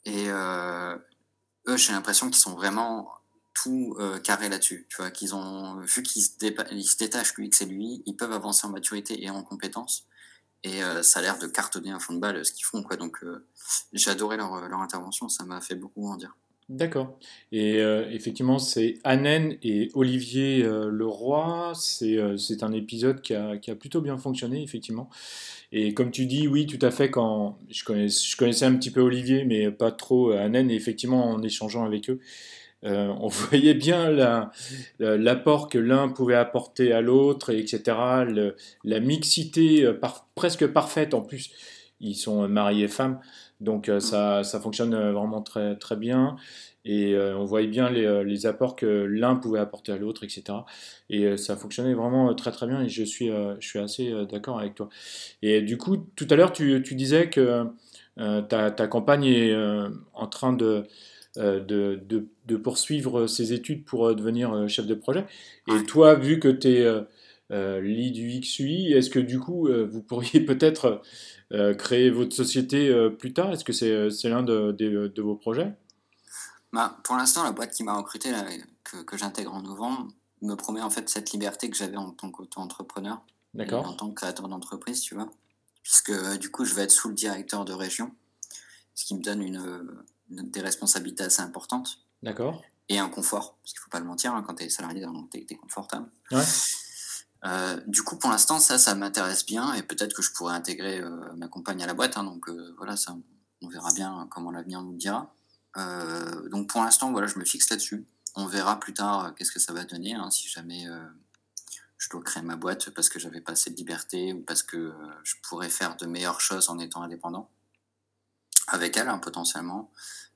[0.05, 3.11] Et eux, j'ai l'impression qu'ils sont vraiment
[3.55, 4.87] tout euh, carré là-dessus.
[4.89, 9.31] Tu vu qu'ils se, détachent lui que c'est lui, ils peuvent avancer en maturité et
[9.31, 10.07] en compétences.
[10.65, 12.97] Et euh, ça a l'air de cartonner un fond de balle ce qu'ils font, quoi.
[12.97, 13.47] Donc, euh,
[13.93, 16.35] j'ai adoré leur, leur intervention, ça m'a fait beaucoup en dire.
[16.71, 17.19] D'accord.
[17.53, 21.73] Et euh, effectivement, c'est Annen et Olivier euh, Leroy.
[21.75, 25.11] C'est euh, un épisode qui a, qui a plutôt bien fonctionné, effectivement.
[25.73, 29.03] Et comme tu dis, oui, tout à fait, quand je je connaissais un petit peu
[29.03, 32.21] Olivier, mais pas trop Annen, et effectivement, en échangeant avec eux,
[32.85, 34.11] on voyait bien
[34.99, 37.97] l'apport que l'un pouvait apporter à l'autre, etc.
[38.85, 39.91] la mixité
[40.35, 41.51] presque parfaite, en plus,
[42.01, 43.19] ils sont mariés femmes.
[43.61, 46.37] Donc euh, ça, fonctionne euh, vraiment très, très bien.
[46.85, 50.59] Et euh, on voyait bien les, apports que l'un pouvait apporter à l'autre, etc.
[51.09, 54.75] Et ça fonctionnait vraiment très très bien et je suis, je suis assez d'accord avec
[54.75, 54.91] toi.
[55.41, 57.65] Et du coup, tout à l'heure, tu, tu, disais que
[58.17, 59.57] ta, ta, compagne est
[60.13, 60.85] en train de,
[61.37, 65.27] de, de, de, poursuivre ses études pour devenir chef de projet.
[65.69, 66.87] Et toi, vu que tu es
[67.51, 71.03] lead UX/UI, est-ce que du coup, vous pourriez peut-être
[71.53, 73.53] euh, créer votre société euh, plus tard?
[73.53, 75.73] Est-ce que c'est euh, l'un de, vos projets?
[76.73, 78.33] Bah, Pour l'instant, la boîte qui m'a recruté,
[78.83, 80.09] que, j'intègre en novembre,
[80.43, 83.23] me promet en fait cette liberté que j'avais en tant qu'auto-entrepreneur.
[83.57, 85.31] En tant que créateur d'entreprise, tu vois.
[85.83, 88.13] Puisque du coup, je vais être sous le directeur de région,
[88.95, 89.87] ce qui me donne une,
[90.29, 91.99] des responsabilités assez importantes.
[92.23, 92.63] D'accord.
[92.89, 95.05] Et un confort, parce qu'il ne faut pas le mentir, hein, quand tu es salarié,
[95.31, 96.11] tu es, confortable.
[96.31, 96.45] Ouais.
[97.45, 101.01] Euh, du coup, pour l'instant, ça, ça m'intéresse bien et peut-être que je pourrais intégrer
[101.01, 102.17] euh, ma compagne à la boîte.
[102.17, 103.17] Hein, donc euh, voilà, ça,
[103.63, 105.35] on verra bien comment l'avenir nous dira.
[106.51, 108.07] donc pour l'instant, voilà, je me fixe là-dessus.
[108.35, 110.87] On verra plus tard qu'est-ce que ça va donner hein, si jamais
[111.99, 114.93] je dois créer ma boîte parce que j'avais pas assez de liberté ou parce que
[115.23, 117.49] je pourrais faire de meilleures choses en étant indépendant
[118.69, 119.91] avec elle hein, potentiellement.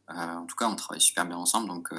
[0.09, 1.93] en tout cas, on travaille super bien ensemble, donc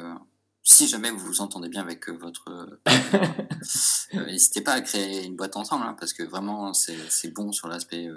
[0.69, 2.49] si jamais vous vous entendez bien avec euh, votre.
[2.49, 2.81] Euh,
[4.13, 7.67] euh, n'hésitez pas à créer une boîte ensemble, hein, parce que vraiment, c'est bon sur
[7.67, 8.07] l'aspect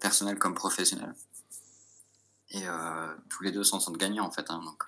[0.00, 1.14] personnel comme professionnel.
[2.50, 2.62] Et
[3.28, 4.50] tous les deux s'en sentent gagnants, en fait.
[4.50, 4.84] Hein, donc,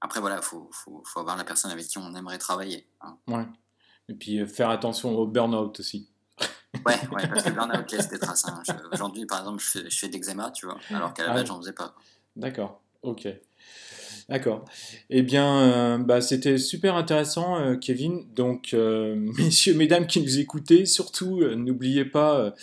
[0.00, 2.88] après, voilà, il faut, faut, faut, avoir la personne avec qui on aimerait travailler.
[3.26, 3.46] Ouais.
[4.08, 6.10] Et puis faire attention au burn-out aussi.
[6.86, 8.46] Ouais, ouais, parce que burn-out laisse des traces.
[8.92, 11.34] Aujourd'hui, par exemple, je fais, je fais de l'eczéma, tu vois, alors qu'à la ah
[11.34, 11.94] base, j'en faisais pas.
[12.36, 13.28] D'accord, ok.
[14.28, 14.64] D'accord.
[15.10, 18.24] Eh bien, euh, bah, c'était super intéressant, euh, Kevin.
[18.34, 22.54] Donc, euh, messieurs, mesdames qui nous écoutez, surtout, n'oubliez pas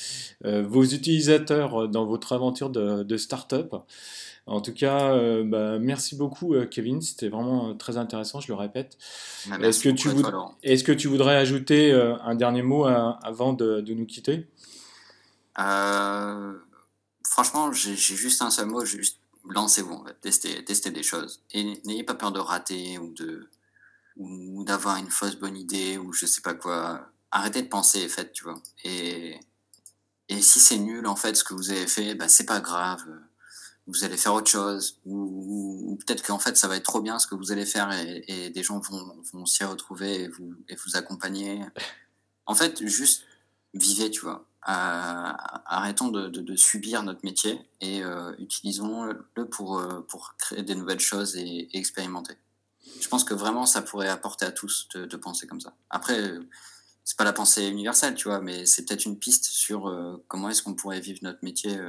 [0.43, 3.75] vos utilisateurs dans votre aventure de, de start-up.
[4.47, 7.01] En tout cas, bah, merci beaucoup, Kevin.
[7.01, 8.97] C'était vraiment très intéressant, je le répète.
[9.47, 10.09] Bah, est-ce que, tu
[10.63, 14.47] est que tu voudrais ajouter un dernier mot avant de, de, nous quitter?
[17.31, 21.41] Franchement, j'ai juste un seul mot, juste lancez-vous, testez, testez des choses.
[21.51, 23.49] Et n'ayez pas peur de rater ou de
[24.17, 27.07] ou d'avoir une fausse bonne idée ou je sais pas quoi.
[27.31, 28.61] Arrêtez de penser faites, tu vois.
[28.83, 29.39] Et,
[30.27, 33.01] et si c'est nul, en fait, ce que vous avez fait, bah, c'est pas grave.
[33.87, 34.99] Vous allez faire autre chose.
[35.05, 38.49] Ou, peut-être qu'en fait, ça va être trop bien ce que vous allez faire et,
[38.49, 41.61] des gens vont, vont s'y retrouver et vous, et vous accompagner.
[42.45, 43.23] En fait, juste
[43.73, 50.63] vivez, tu vois arrêtons de, subir notre métier et euh, utilisons-le pour, euh, pour créer
[50.63, 52.35] des nouvelles choses et, expérimenter.
[52.99, 55.73] Je pense que vraiment ça pourrait apporter à tous de, penser comme ça.
[55.89, 56.33] Après,
[57.03, 60.49] c'est pas la pensée universelle, tu vois, mais c'est peut-être une piste sur euh, comment
[60.49, 61.79] est-ce qu'on pourrait vivre notre métier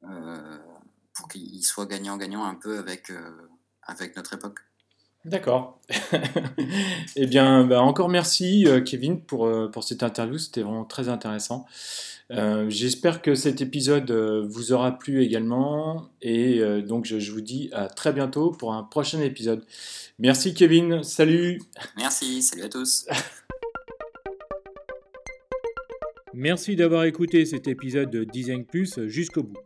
[0.00, 3.10] pour qu'il soit gagnant-gagnant un peu avec,
[3.82, 4.60] avec notre époque.
[5.26, 5.80] D'accord.
[7.16, 11.08] eh bien, bah, encore merci euh, Kevin pour, euh, pour cette interview, c'était vraiment très
[11.08, 11.66] intéressant.
[12.30, 14.12] Euh, j'espère que cet épisode
[14.48, 18.84] vous aura plu également et donc je, je, vous dis à très bientôt pour un
[18.84, 19.64] prochain épisode.
[20.20, 21.60] Merci Kevin, salut.
[21.96, 23.06] Merci, salut à tous.
[26.34, 29.58] Merci d'avoir écouté cet épisode de Design Plus jusqu'au bout.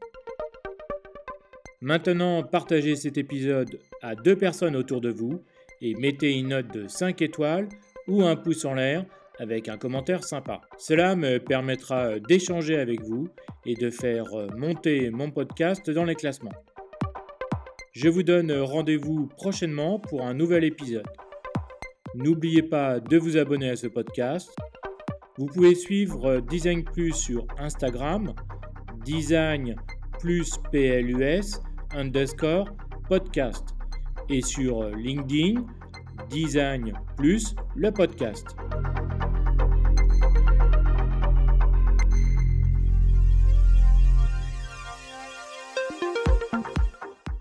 [1.83, 5.43] Maintenant, partagez cet épisode à deux personnes autour de vous
[5.81, 7.71] et mettez une note de 5 étoiles
[8.07, 9.07] ou un pouce en l'air
[9.39, 10.61] avec un commentaire sympa.
[10.77, 13.29] Cela me permettra d'échanger avec vous
[13.65, 14.27] et de faire
[14.59, 16.53] monter mon podcast dans les classements.
[17.93, 21.09] Je vous donne rendez-vous prochainement pour un nouvel épisode.
[22.15, 24.55] N'oubliez pas de vous abonner à ce podcast.
[25.39, 28.35] Vous pouvez suivre Design Plus sur Instagram,
[29.03, 29.77] Design
[30.21, 31.63] plus PLUS
[31.95, 32.69] underscore
[33.09, 33.75] podcast
[34.29, 35.65] et sur LinkedIn,
[36.29, 38.47] Design plus le podcast.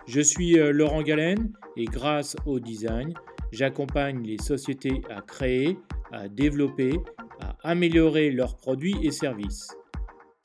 [0.07, 3.13] Je suis euh, Laurent Galen et grâce au design,
[3.51, 5.77] j'accompagne les sociétés à créer,
[6.11, 6.99] à développer,
[7.39, 9.69] à améliorer leurs produits et services.